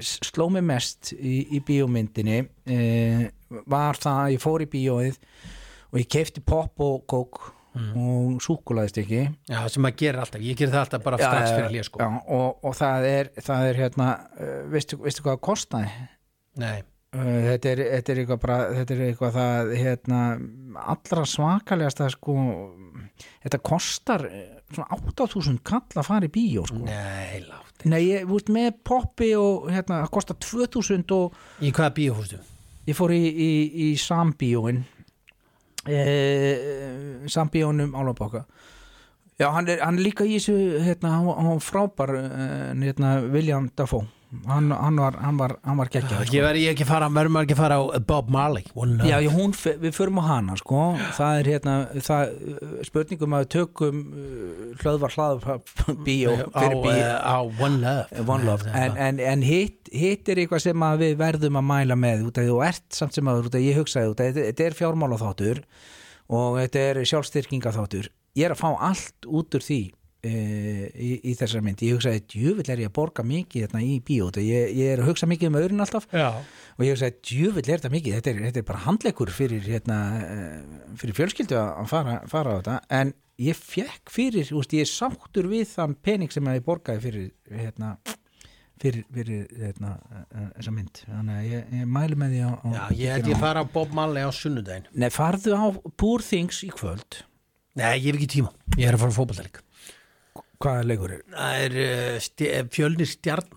sló 0.00 0.46
mig 0.54 0.64
mest 0.64 1.12
í, 1.12 1.34
í 1.52 1.60
bíómyndinni 1.68 2.40
uh, 2.46 3.24
var 3.68 4.00
það 4.00 4.20
að 4.24 4.34
ég 4.34 4.44
fór 4.46 4.64
í 4.64 4.68
bíóið 4.72 5.18
og 5.90 5.98
ég 6.00 6.08
kefti 6.16 6.42
pop 6.46 6.80
og 6.86 7.02
kók 7.10 7.42
og 7.70 8.40
súkulaðist 8.42 8.96
ekki 8.98 9.20
Já, 9.46 9.60
sem 9.70 9.84
maður 9.84 9.98
gerir 10.00 10.22
alltaf, 10.24 10.42
ég 10.42 10.56
gerir 10.58 10.72
það 10.72 10.80
alltaf 10.86 11.04
bara 11.04 11.18
strax 11.20 11.52
fyrir 11.52 11.68
hlýja 11.70 11.84
sko. 11.86 12.00
já, 12.02 12.08
og, 12.34 12.64
og 12.66 12.74
það 12.74 13.06
er, 13.10 13.30
það 13.46 13.66
er 13.68 13.78
hérna 13.84 14.08
uh, 14.40 14.56
veistu, 14.72 14.98
veistu 15.04 15.22
hvað 15.22 15.36
það 15.36 15.44
kostaði? 15.46 15.92
Nei, 16.64 16.80
þetta, 17.10 17.72
er, 17.72 17.80
þetta 17.96 18.12
er 18.12 18.20
eitthvað 18.22 18.40
bara 18.44 18.58
þetta 18.76 18.94
er 18.94 19.00
eitthvað 19.08 19.32
það 19.34 19.72
hérna, 19.80 20.20
allra 20.94 21.24
svakalegasta 21.26 22.10
sko, 22.14 22.36
þetta 23.42 23.60
kostar 23.66 24.26
eh, 24.28 24.44
svona 24.70 25.00
8000 25.00 25.58
kall 25.66 25.98
að 25.98 26.06
fara 26.06 26.28
í 26.28 26.32
bíó 26.34 26.66
sko. 26.70 26.84
nei, 26.86 27.42
látt 27.48 27.66
Nei, 27.88 28.02
ég, 28.10 28.26
veist, 28.28 28.50
með 28.52 28.74
poppi 28.84 29.32
og 29.40 29.70
hérna, 29.72 30.02
það 30.04 30.10
kostar 30.14 30.36
2000 30.44 31.14
og 31.16 31.36
Í 31.64 31.72
hvaða 31.72 31.94
bíó 31.96 32.16
fórstu? 32.18 32.40
ég 32.90 32.96
fór 32.98 33.12
í, 33.14 33.20
í, 33.26 33.50
í 33.86 33.88
sambíóin 34.00 34.82
e, 35.88 35.98
sambíónum 37.30 37.94
álabóka 37.96 38.44
já, 39.40 39.48
hann 39.50 39.68
er, 39.68 39.80
hann 39.82 39.98
er 39.98 40.04
líka 40.04 40.26
í 40.28 40.38
þessu 40.38 40.56
hérna, 40.84 41.16
hann, 41.18 41.28
hann 41.48 41.62
frábær 41.64 42.14
eh, 42.18 42.72
hérna, 42.84 43.16
William 43.32 43.68
Dafoe 43.76 44.06
hann, 44.46 44.70
hann 44.70 44.98
var, 45.00 45.16
var, 45.38 45.54
var 45.64 45.90
geggjað 45.90 46.24
sko. 46.24 46.34
Ég 46.36 46.44
verði 46.44 46.66
ekki 46.70 46.84
að 46.86 46.90
fara, 46.92 47.08
verður 47.14 47.34
maður 47.34 47.48
ekki 47.48 47.56
fara 47.58 47.78
á 47.80 47.82
Bob 48.06 48.30
Marley. 48.30 48.66
Já, 49.08 49.16
já, 49.24 49.30
hún, 49.34 49.54
við 49.82 49.96
förum 49.96 50.20
á 50.22 50.24
hana 50.28 50.56
sko. 50.60 50.82
það 51.16 51.40
er 51.40 51.50
hérna 51.54 51.74
það, 52.06 52.34
uh, 52.54 52.76
spurningum 52.86 53.36
að 53.36 53.44
við 53.44 53.50
tökum 53.56 54.00
uh, 54.06 54.62
hlöðvar 54.82 55.16
hlaðvar 55.16 55.60
bíó 56.06 56.36
á, 56.54 56.62
bíó. 56.70 56.94
uh, 56.94 57.14
á 57.26 57.38
One 57.42 57.82
Love. 57.82 58.24
One 58.26 58.48
Love, 58.48 58.70
en, 58.70 58.98
en, 59.08 59.22
en 59.34 59.46
hitt, 59.46 59.90
hitt 59.92 60.30
er 60.30 60.42
eitthvað 60.44 60.66
sem 60.68 60.86
við 61.02 61.16
verðum 61.20 61.60
að 61.60 61.68
mæla 61.72 61.98
með 61.98 62.26
út 62.28 62.38
af 62.38 62.46
því 62.46 62.54
þú 62.54 62.60
ert 62.70 63.00
samt 63.00 63.18
sem 63.18 63.30
að 63.34 63.58
ég 63.60 63.80
hugsaði 63.80 64.12
út 64.14 64.22
af 64.22 64.30
þetta 64.30 64.46
þetta 64.50 64.68
er 64.68 64.78
fjármála 64.78 65.20
þáttur 65.20 65.64
og 66.30 66.60
þetta 66.60 66.84
er 66.86 67.02
sjálfstyrkinga 67.10 67.74
þáttur 67.74 68.10
ég 68.38 68.46
er 68.46 68.54
að 68.54 68.62
fá 68.62 68.70
allt 68.78 69.26
út 69.26 69.58
úr 69.58 69.64
því 69.66 69.80
í, 70.26 71.10
í 71.30 71.34
þessar 71.38 71.64
mynd. 71.64 71.80
Ég 71.84 71.96
hugsaði, 71.96 72.22
djöfull 72.34 72.66
er 72.68 72.82
ég 72.84 72.90
að 72.90 72.96
borga 72.98 73.24
mikið 73.26 73.66
þetta 73.66 73.82
í 73.84 73.96
bíó. 74.04 74.28
Út 74.28 74.40
af 74.40 74.44
ég, 74.44 74.74
ég 74.76 74.92
er 74.92 75.02
að 75.02 75.10
hugsa 75.10 75.28
mikið 75.30 75.50
um 75.50 75.58
öðrun 75.60 75.84
alltaf. 75.84 76.06
Já, 76.12 76.28
og 76.76 76.84
ég 76.84 76.94
hugsaði, 76.94 77.16
djöfull 77.30 77.64
er 77.64 77.72
þetta 77.72 77.92
mikið. 77.94 78.18
Þetta 78.18 78.32
er, 78.32 78.42
þetta 78.48 78.62
er 78.62 78.68
bara 78.70 78.84
handleikur 78.84 79.32
fyrir 79.34 79.66
hérna, 79.66 79.98
eh, 80.26 80.94
fyrir 81.00 81.18
fjölskyldu 81.20 81.58
að 81.60 81.90
fara, 81.92 82.16
fara 82.30 82.52
á 82.52 82.58
þetta. 82.60 82.78
En 83.00 83.14
ég 83.40 83.56
fekk 83.56 84.12
fyrir 84.12 84.54
úst, 84.56 84.76
ég 84.76 84.84
er 84.84 84.92
sáttur 84.92 85.48
við 85.50 85.68
þann 85.72 85.96
pening 86.04 86.32
sem 86.32 86.52
ég 86.52 86.66
borgaði 86.66 87.04
fyrir 87.06 87.30
hérna, 87.62 87.94
fyrir, 88.80 89.06
fyrir 89.08 89.48
hérna, 89.56 89.94
eh, 90.12 90.52
þessa 90.58 90.76
mynd. 90.76 91.02
Þannig 91.06 91.40
að 91.40 91.48
ég, 91.48 91.72
ég 91.80 91.90
mælu 91.96 92.20
með 92.20 92.36
því 92.36 92.44
á, 92.44 92.52
á 92.60 92.68
já 92.76 92.84
ég 93.00 93.16
held 93.16 93.32
ég 93.32 93.42
fara 93.46 93.64
á 93.64 93.72
Bob 93.72 93.96
Marley 93.96 94.28
á 94.28 94.30
sunnudaginn. 94.36 94.92
Nei, 94.92 95.08
farðu 95.08 95.56
á 95.56 95.66
Poor 95.96 96.20
Things 96.20 96.60
í 96.68 96.68
kvöld. 96.68 97.24
Nei, 97.78 97.96
ég 98.02 98.10
hef 98.10 98.20
ekki 98.20 98.32
tíma, 98.40 98.52
ég 98.76 98.90
er 98.90 98.98
að 98.98 99.06
fara 99.06 99.14
á 99.14 99.18
fótballtælik 99.20 99.64
hvaða 100.60 100.86
leikur 100.90 101.14
er? 101.16 101.24
Það 101.34 101.64
er 101.64 101.78
uh, 101.84 102.18
stj 102.26 102.52
fjölnir 102.74 103.10
stjarn 103.10 103.56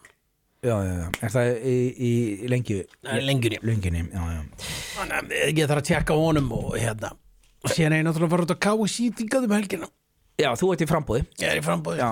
Já, 0.63 0.77
já, 0.79 0.93
já, 0.95 1.07
er 1.27 1.31
það 1.33 1.49
í, 1.67 1.75
í, 1.91 2.11
í 2.45 2.49
lengju 2.51 2.77
Það 2.87 3.17
er 3.17 3.25
lengjunni. 3.27 3.57
Lengjunni, 3.67 4.03
já, 4.13 4.21
já. 4.31 4.69
Þannig 4.93 5.17
að 5.17 5.33
ég 5.59 5.65
þarf 5.67 5.81
að 5.81 5.89
tjekka 5.89 6.15
honum 6.15 6.53
og 6.55 6.69
hérna. 6.77 7.09
Og 7.63 7.73
síðan 7.73 7.97
er 7.97 7.99
ég 7.99 8.07
náttúrulega 8.07 8.29
að 8.29 8.35
fara 8.37 8.45
út 8.47 8.53
á 8.55 8.63
KSC 8.63 9.09
þingað 9.19 9.47
um 9.49 9.55
helgina 9.57 9.89
Já, 10.33 10.49
þú 10.57 10.71
ert 10.73 10.81
í 10.81 10.85
frambúði 10.89 11.21
Ég 11.37 11.51
er 11.51 11.59
í 11.59 11.61
frambóði 11.61 11.99
Já, 12.01 12.07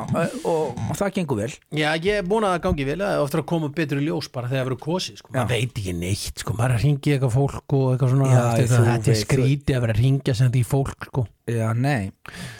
og, 0.46 0.76
og 0.78 0.98
það 1.00 1.14
gengur 1.16 1.40
vel 1.40 1.50
Já, 1.74 1.88
ég 1.98 2.20
er 2.20 2.28
búin 2.30 2.46
að 2.46 2.54
það 2.54 2.64
gangi 2.68 2.86
vel 2.86 2.98
það 3.02 3.14
er 3.16 3.22
ofta 3.24 3.40
að 3.42 3.48
koma 3.50 3.70
betur 3.80 4.02
í 4.02 4.06
ljós 4.06 4.28
bara 4.30 4.52
þegar 4.52 4.62
það 4.62 4.68
verður 4.68 4.82
kosið 4.86 5.18
sko. 5.18 5.34
Maður 5.34 5.50
veit 5.56 5.82
ekki 5.82 5.96
neitt, 5.98 6.44
sko. 6.44 6.56
maður 6.60 6.76
er 6.76 6.78
að 6.78 6.86
ringi 6.86 7.16
eitthvað 7.16 7.34
fólk 7.34 7.76
og 7.80 7.88
eitthvað 7.96 8.14
svona 8.14 8.28
Já, 8.30 8.44
þú 8.62 8.68
það, 8.76 8.90
þetta 8.92 9.12
er 9.16 9.20
skrítið 9.24 9.78
að 9.80 9.86
vera 9.88 9.96
að 9.98 10.04
ringja 10.06 10.36
sem 10.38 10.54
því 10.54 10.64
fólk 10.70 11.08
sko. 11.10 11.26
Já, 11.52 11.66
nei, 11.74 12.12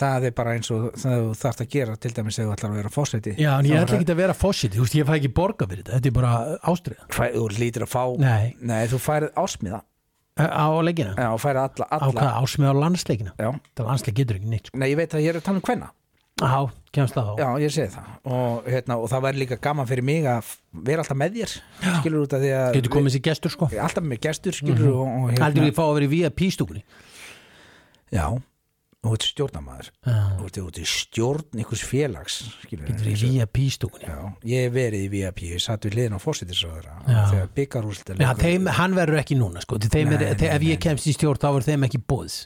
það 0.02 0.26
er 0.28 0.34
bara 0.42 0.56
eins 0.58 0.72
og 0.74 0.88
það 0.98 1.22
þú 1.22 1.36
þarft 1.44 1.62
að 1.62 1.70
gera 1.76 1.98
til 2.02 2.14
dæmis 2.18 2.40
ef 2.42 2.48
þú 2.48 2.56
ætlar 2.56 2.72
að 2.72 2.80
vera 2.82 2.92
fórseti 2.92 3.36
Já, 3.38 3.52
en 3.54 3.70
ég 3.70 3.78
ætla 3.78 4.00
ekki 4.00 4.10
að 4.16 4.22
vera 4.24 4.36
veist, 4.42 4.98
ég 4.98 5.08
fæ 5.08 5.14
ekki 5.20 5.32
borga 5.38 5.68
fyrir 5.70 5.86
þetta, 5.86 6.00
þetta 6.00 6.10
er 6.10 6.18
bara 6.18 6.34
ástriða 6.72 7.08
Þú 7.14 7.46
lítir 7.62 7.86
að 7.86 7.94
fá 7.94 8.04
Nei. 8.18 8.56
Nei, 8.60 8.82
þú 8.90 9.00
færið 9.06 9.38
ásmiða 9.38 9.84
á 10.50 10.66
leikina, 10.82 11.14
Já, 11.18 11.30
færið 11.38 11.62
alla, 11.62 11.86
á 11.86 11.98
alla. 11.98 12.12
hvað, 12.12 12.36
ásmið 12.42 12.70
á 12.72 12.76
landsleikina? 12.82 13.34
Já, 13.38 13.50
það 13.78 13.86
landsleik 13.92 14.16
getur 14.22 14.36
ekki 14.40 14.50
neitt 14.50 14.68
sko. 14.72 14.78
nei, 14.82 14.90
ég 14.92 14.98
veit 14.98 15.14
að 15.14 15.22
ég 15.26 15.30
er 15.36 15.42
að 15.42 15.46
tala 15.50 15.62
um 15.62 15.66
hvenna 15.70 15.92
Já, 16.42 16.72
kemst 16.96 17.14
það 17.14 17.28
á. 17.28 17.34
Já, 17.38 17.48
ég 17.62 17.70
segi 17.76 17.92
það. 17.94 18.06
Og, 18.34 18.64
hérna, 18.66 18.96
og 18.98 19.10
það 19.12 19.22
væri 19.28 19.38
líka 19.44 19.58
gaman 19.62 19.86
fyrir 19.86 20.02
mig 20.08 20.24
að 20.26 20.48
vera 20.88 21.04
alltaf 21.04 21.18
með 21.20 21.36
þér 21.38 21.52
skilur 22.00 22.24
út 22.24 22.34
af 22.34 22.42
því 22.42 22.52
að 22.58 22.78
getur 22.80 22.94
komið 22.96 23.14
sér 23.14 23.24
gestur 23.28 23.52
sko. 23.54 23.68
Við- 23.70 23.82
alltaf 23.84 24.04
með 24.08 24.22
gestur 24.26 24.58
skilur 24.58 24.88
og, 24.96 25.04
og 25.06 25.28
hérna- 25.30 25.44
heldur 25.46 25.68
ég 25.68 25.76
fá 25.78 25.84
að 25.86 25.94
vera 26.00 26.08
í 26.08 26.12
VIP-stúkunni 26.16 26.82
Já, 28.12 28.26
og 29.02 29.10
þú 29.10 29.16
ert 29.18 29.26
stjórnamaður 29.26 29.88
Já. 30.06 30.16
þú 30.38 30.46
ert, 30.46 30.58
þú 30.58 30.66
ert 30.70 30.80
í 30.82 30.86
stjórn 30.92 31.62
ykkur 31.64 31.82
félags 31.90 32.36
ég 34.46 34.68
hef 34.68 34.76
verið 34.76 35.06
í 35.06 35.10
VIP, 35.16 35.42
ég 35.50 35.64
satt 35.64 35.88
við 35.88 35.98
liðin 35.98 36.18
á 36.18 36.22
þeim, 38.38 38.70
hann 38.78 38.98
verður 39.00 39.22
ekki 39.24 39.40
núna 39.40 39.64
sko. 39.66 39.80
Þeim 39.82 40.14
er, 40.14 40.22
Nei, 40.22 40.36
þeim, 40.36 40.46
nei, 40.46 40.54
ef 40.54 40.68
ég 40.70 40.84
kemst 40.86 41.10
í 41.10 41.16
stjórn 41.18 41.42
þá 41.42 41.50
verður 41.50 41.70
þeim 41.72 41.88
ekki 41.90 42.04
bóðs 42.14 42.38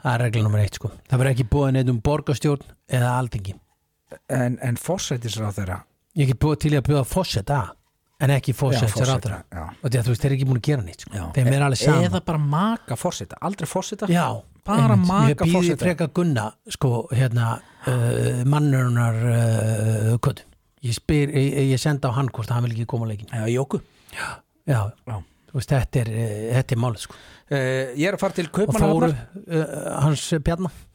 það 0.00 0.12
er 0.14 0.24
regla 0.28 0.46
nummer 0.46 0.62
eitt 0.62 0.78
sko. 0.78 0.92
það 1.10 1.18
verður 1.24 1.34
ekki 1.34 1.48
bóðin 1.50 1.76
neitt 1.80 1.92
um 1.92 2.00
borgarstjórn 2.06 2.70
eða 2.88 3.10
alþingi. 3.18 3.56
En, 4.30 4.58
en 4.62 4.78
fósitisraðara 4.80 5.82
ég 6.18 6.30
get 6.30 6.40
búið 6.42 6.62
til 6.64 6.72
að 6.78 6.86
bjóða 6.88 7.06
fósetta 7.06 7.60
en 8.20 8.32
ekki 8.34 8.54
já. 9.50 9.64
veist, 10.10 10.22
þeir 10.22 10.28
eru 10.30 10.36
ekki 10.38 10.48
búin 10.48 10.60
að 10.60 10.68
gera 10.68 10.84
neitt 10.84 11.04
sko. 11.04 11.12
Já. 11.16 11.24
þeim 11.36 11.50
er 11.54 11.64
alveg 11.66 11.80
saman 11.80 12.06
eða 12.08 12.20
bara 12.26 12.42
maka 12.42 12.98
fósita, 13.00 13.38
aldrei 13.46 13.70
Já, 14.12 14.26
bara 14.66 14.84
einmitt. 14.96 15.08
maka 15.08 15.48
ég 15.48 15.56
býði 15.56 15.78
freka 15.80 16.10
gunna 16.16 16.46
sko, 16.76 16.92
hérna 17.16 17.48
uh, 17.60 18.44
mannurunar 18.50 19.18
uh, 19.24 20.12
köttu 20.22 20.46
ég 20.84 20.96
ég, 21.36 21.58
ég 21.72 21.80
senda 21.80 22.12
á 22.12 22.16
hann 22.18 22.30
hvort 22.32 22.52
hann 22.52 22.64
vil 22.68 22.76
ekki 22.76 22.88
koma 22.90 23.08
á 23.08 23.10
leikin 23.12 23.32
Já, 23.32 23.44
Jóku. 23.52 23.82
Já, 24.14 24.30
Já. 24.68 25.16
þú 25.50 25.58
veist, 25.58 25.74
þetta 25.74 26.04
er, 26.04 26.14
þetta 26.58 26.76
er 26.76 26.84
málið 26.84 27.04
sko. 27.08 27.18
Uh, 27.50 27.58
ég 27.96 28.06
er 28.08 28.16
að 28.16 28.22
fara 28.22 28.38
til 28.38 28.48
og 28.48 28.78
Þóru, 28.78 29.10
uh, 29.10 29.66
hans 30.04 30.28
Bjarnar 30.44 30.86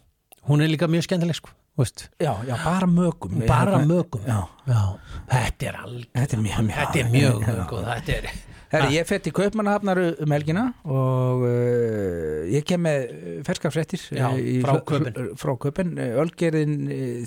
hún 0.50 0.62
er 0.62 0.70
líka 0.70 0.90
mjög 0.90 1.08
skemmtileg 1.10 1.42
sko 1.42 1.54
þú 1.76 1.84
veist, 1.84 2.06
Já, 2.24 2.34
já, 2.48 2.56
bara 2.64 2.88
mögum. 2.88 3.40
Bara 3.48 3.80
mögum. 3.86 4.22
Já, 4.26 4.82
þetta 5.30 5.68
er 5.72 5.80
alveg 5.84 6.08
þetta 6.16 6.38
er 6.38 6.44
mjög, 6.46 6.60
mjög 6.70 6.78
þetta 6.80 7.00
er 7.04 7.10
mjög 7.16 7.42
góð 7.72 7.88
þetta 7.92 8.16
er 8.20 8.30
Herri, 8.72 8.96
ég 8.98 9.06
fett 9.08 9.28
í 9.30 9.32
Kaupmannahafnar 9.36 10.00
um 10.26 10.34
helgina 10.36 10.64
og 10.90 11.44
uh, 11.46 12.46
ég 12.52 12.66
kem 12.68 12.82
með 12.86 13.06
ferskar 13.48 13.74
fréttir 13.74 14.02
Já, 14.16 14.28
uh, 14.32 14.40
í 14.40 14.56
frá 14.64 14.80
hl- 14.80 15.30
frá 15.40 15.54
Köpen 15.66 15.94
Ölgerðin 16.02 16.76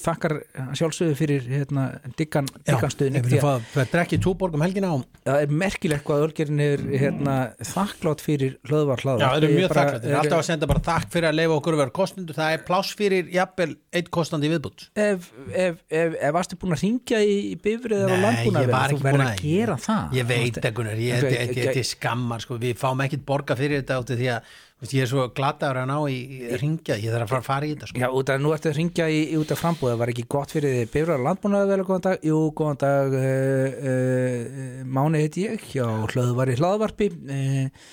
þakkar 0.03 0.35
sjálfsögðu 0.79 1.17
fyrir 1.19 1.47
hérna, 1.49 1.87
diggan, 2.19 2.49
diggan 2.67 2.93
stuðning. 2.95 3.25
við 3.27 3.37
því 3.37 3.41
erum 3.41 3.51
að 3.55 3.69
fá 3.73 3.83
að 3.85 3.93
drekki 3.95 4.21
túborg 4.25 4.59
um 4.59 4.65
helgina 4.67 4.91
og 4.97 5.07
það 5.27 5.45
er 5.47 5.55
merkilegt 5.63 6.05
hvað 6.09 6.25
Ölgerðin 6.29 6.65
er 6.67 6.85
hérna, 7.05 7.37
þakklátt 7.71 8.25
fyrir 8.25 8.59
hlöðvar 8.69 9.05
hlaðvar 9.05 9.25
Já, 9.25 9.29
þeir 9.39 9.49
eru 9.49 9.59
mjög 9.59 9.75
þakklætt, 9.79 10.03
þeir 10.05 10.13
eru 10.15 10.21
alltaf 10.23 10.43
að 10.43 10.49
senda 10.51 10.71
bara 10.73 10.85
takk 10.91 11.09
fyrir 11.15 11.31
að 11.31 11.39
leifa 11.41 11.59
okkur 11.59 11.79
að 11.79 11.83
vera 11.85 11.95
kostundur, 11.99 12.39
það 12.39 12.57
er 12.59 12.65
pláss 12.69 12.95
fyrir 12.99 13.31
jafnvel 13.35 13.71
eitt 13.99 14.11
kostandi 14.15 14.51
viðbútt 14.53 14.87
ef, 14.99 15.31
ef, 15.55 15.81
ef, 15.89 16.17
ef 16.19 16.35
varstu 16.37 16.59
búin 16.61 16.77
að 16.77 16.83
ringja 16.85 17.23
í, 17.25 17.37
í 17.53 17.57
bifrið 17.63 18.05
eða 18.05 18.17
Nei, 18.19 18.23
landbúna 18.27 18.63
ég 18.65 18.73
var 18.73 18.93
þú 18.93 18.99
ekki 18.99 19.07
verður 19.09 19.25
að 19.29 19.43
gera 19.43 19.77
það. 19.85 20.17
Ég 20.19 20.29
veit 20.29 20.59
ekki, 20.61 20.73
Gunnar, 20.79 21.01
ég, 21.03 21.28
þetta 21.35 21.77
er 21.77 21.87
skammar 21.87 22.43
sko, 22.45 22.59
við 22.61 22.75
fáum 22.81 23.05
ekkit 23.05 23.23
borga 23.29 23.57
fyrir 23.59 23.83
þetta 23.83 24.01
átti 24.01 24.19
því 24.19 24.33
að 24.35 24.51
veist, 24.79 24.95
ég 24.95 25.05
er 25.05 25.11
svo 25.11 25.27
glataður 25.35 25.81
að 25.83 25.89
ná 25.91 25.97
í 26.09 26.19
í 26.39 26.59
ringja, 26.61 26.99
ég 26.99 27.15
þarf 27.15 27.27
að 27.27 27.33
fara 27.35 27.47
fara 27.49 27.69
í 27.69 27.73
þetta 27.75 27.91
sko. 27.91 28.03
Já, 28.03 28.09
út 28.21 28.33
af 28.33 28.43
nú 28.43 28.53
ertu 28.55 28.71
að 28.71 28.79
ringja 28.79 29.09
í, 29.11 29.23
í 29.33 29.39
út 29.41 29.55
af 29.55 29.63
frambúð 29.63 29.93
það 29.93 30.03
var 30.03 30.13
ekki 30.15 30.27
gott 30.35 30.55
fyrir 30.55 30.77
þið 30.77 30.93
bifrar 30.95 31.25
landbúnaði 31.27 31.73
vel 31.73 31.87
góðan 31.89 32.05
dag, 32.09 32.29
jú, 32.31 32.43
góðan 32.59 32.83
dag. 32.85 33.17
Uh, 33.19 33.81
uh, 33.95 34.85
Máni 34.99 35.25
heiti 35.25 35.49
ég. 35.49 35.65
Hjá 35.73 35.87
hlöðvar 36.13 36.53
í 36.53 36.59
hlaðvarpi. 36.61 37.11
Uh, 37.27 37.89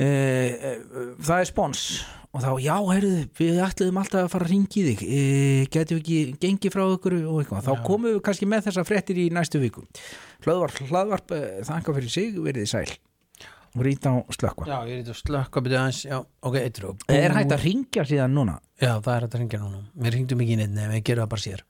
uh, 0.00 0.68
uh, 0.74 1.08
það 1.24 1.40
er 1.40 1.50
spons 1.50 1.88
og 2.34 2.42
þá, 2.42 2.50
já, 2.64 2.74
heyrðu, 2.90 3.22
við 3.38 3.62
ætluðum 3.62 4.00
alltaf 4.02 4.24
að 4.24 4.30
fara 4.32 4.46
að 4.48 4.52
ringi 4.52 4.84
þig. 4.88 5.02
Uh, 5.06 5.64
getum 5.70 5.98
við 5.98 6.02
ekki 6.02 6.38
gengið 6.42 6.74
frá 6.74 6.84
ykkur 6.84 7.16
og 7.22 7.40
eitthvað, 7.40 7.66
þá 7.68 7.84
komum 7.86 8.10
við 8.10 8.20
kannski 8.26 8.48
með 8.50 8.68
þessar 8.68 8.88
fréttir 8.88 9.20
í 9.22 9.26
næstu 9.34 9.62
viku. 9.62 9.84
Hlöðvar, 10.46 10.78
hlaðvarp, 10.90 11.34
uh, 11.34 11.44
þakka 11.70 11.98
fyrir 11.98 12.14
sig 12.14 12.38
verið 12.42 12.70
sæl. 12.70 12.88
Og 13.74 13.82
rýta 13.82 14.12
á 14.14 14.22
slökkva. 14.30 14.66
Já, 14.70 14.76
ég 14.86 14.92
er 14.92 15.00
eitthvað 15.02 15.20
slökk 15.20 15.56
að 15.58 15.64
byrja 15.66 15.78
aðeins, 15.82 16.02
já, 16.06 16.18
ok, 16.46 16.58
eitru 16.60 16.92
Er 17.10 17.34
hægt 17.34 17.54
að 17.56 17.64
ringja 17.66 18.04
síðan 18.06 18.36
núna? 18.36 18.60
Já, 18.78 18.92
það 19.02 19.14
er 19.16 19.26
hægt 19.26 19.34
að 19.34 19.42
ringja 19.42 19.62
núna, 19.64 19.80
við 19.98 20.14
ringdum 20.14 20.44
ekki 20.44 20.58
inn 20.62 20.82
við 20.92 21.00
gerum 21.08 21.24
það 21.24 21.32
bara 21.34 21.46
sér 21.48 21.64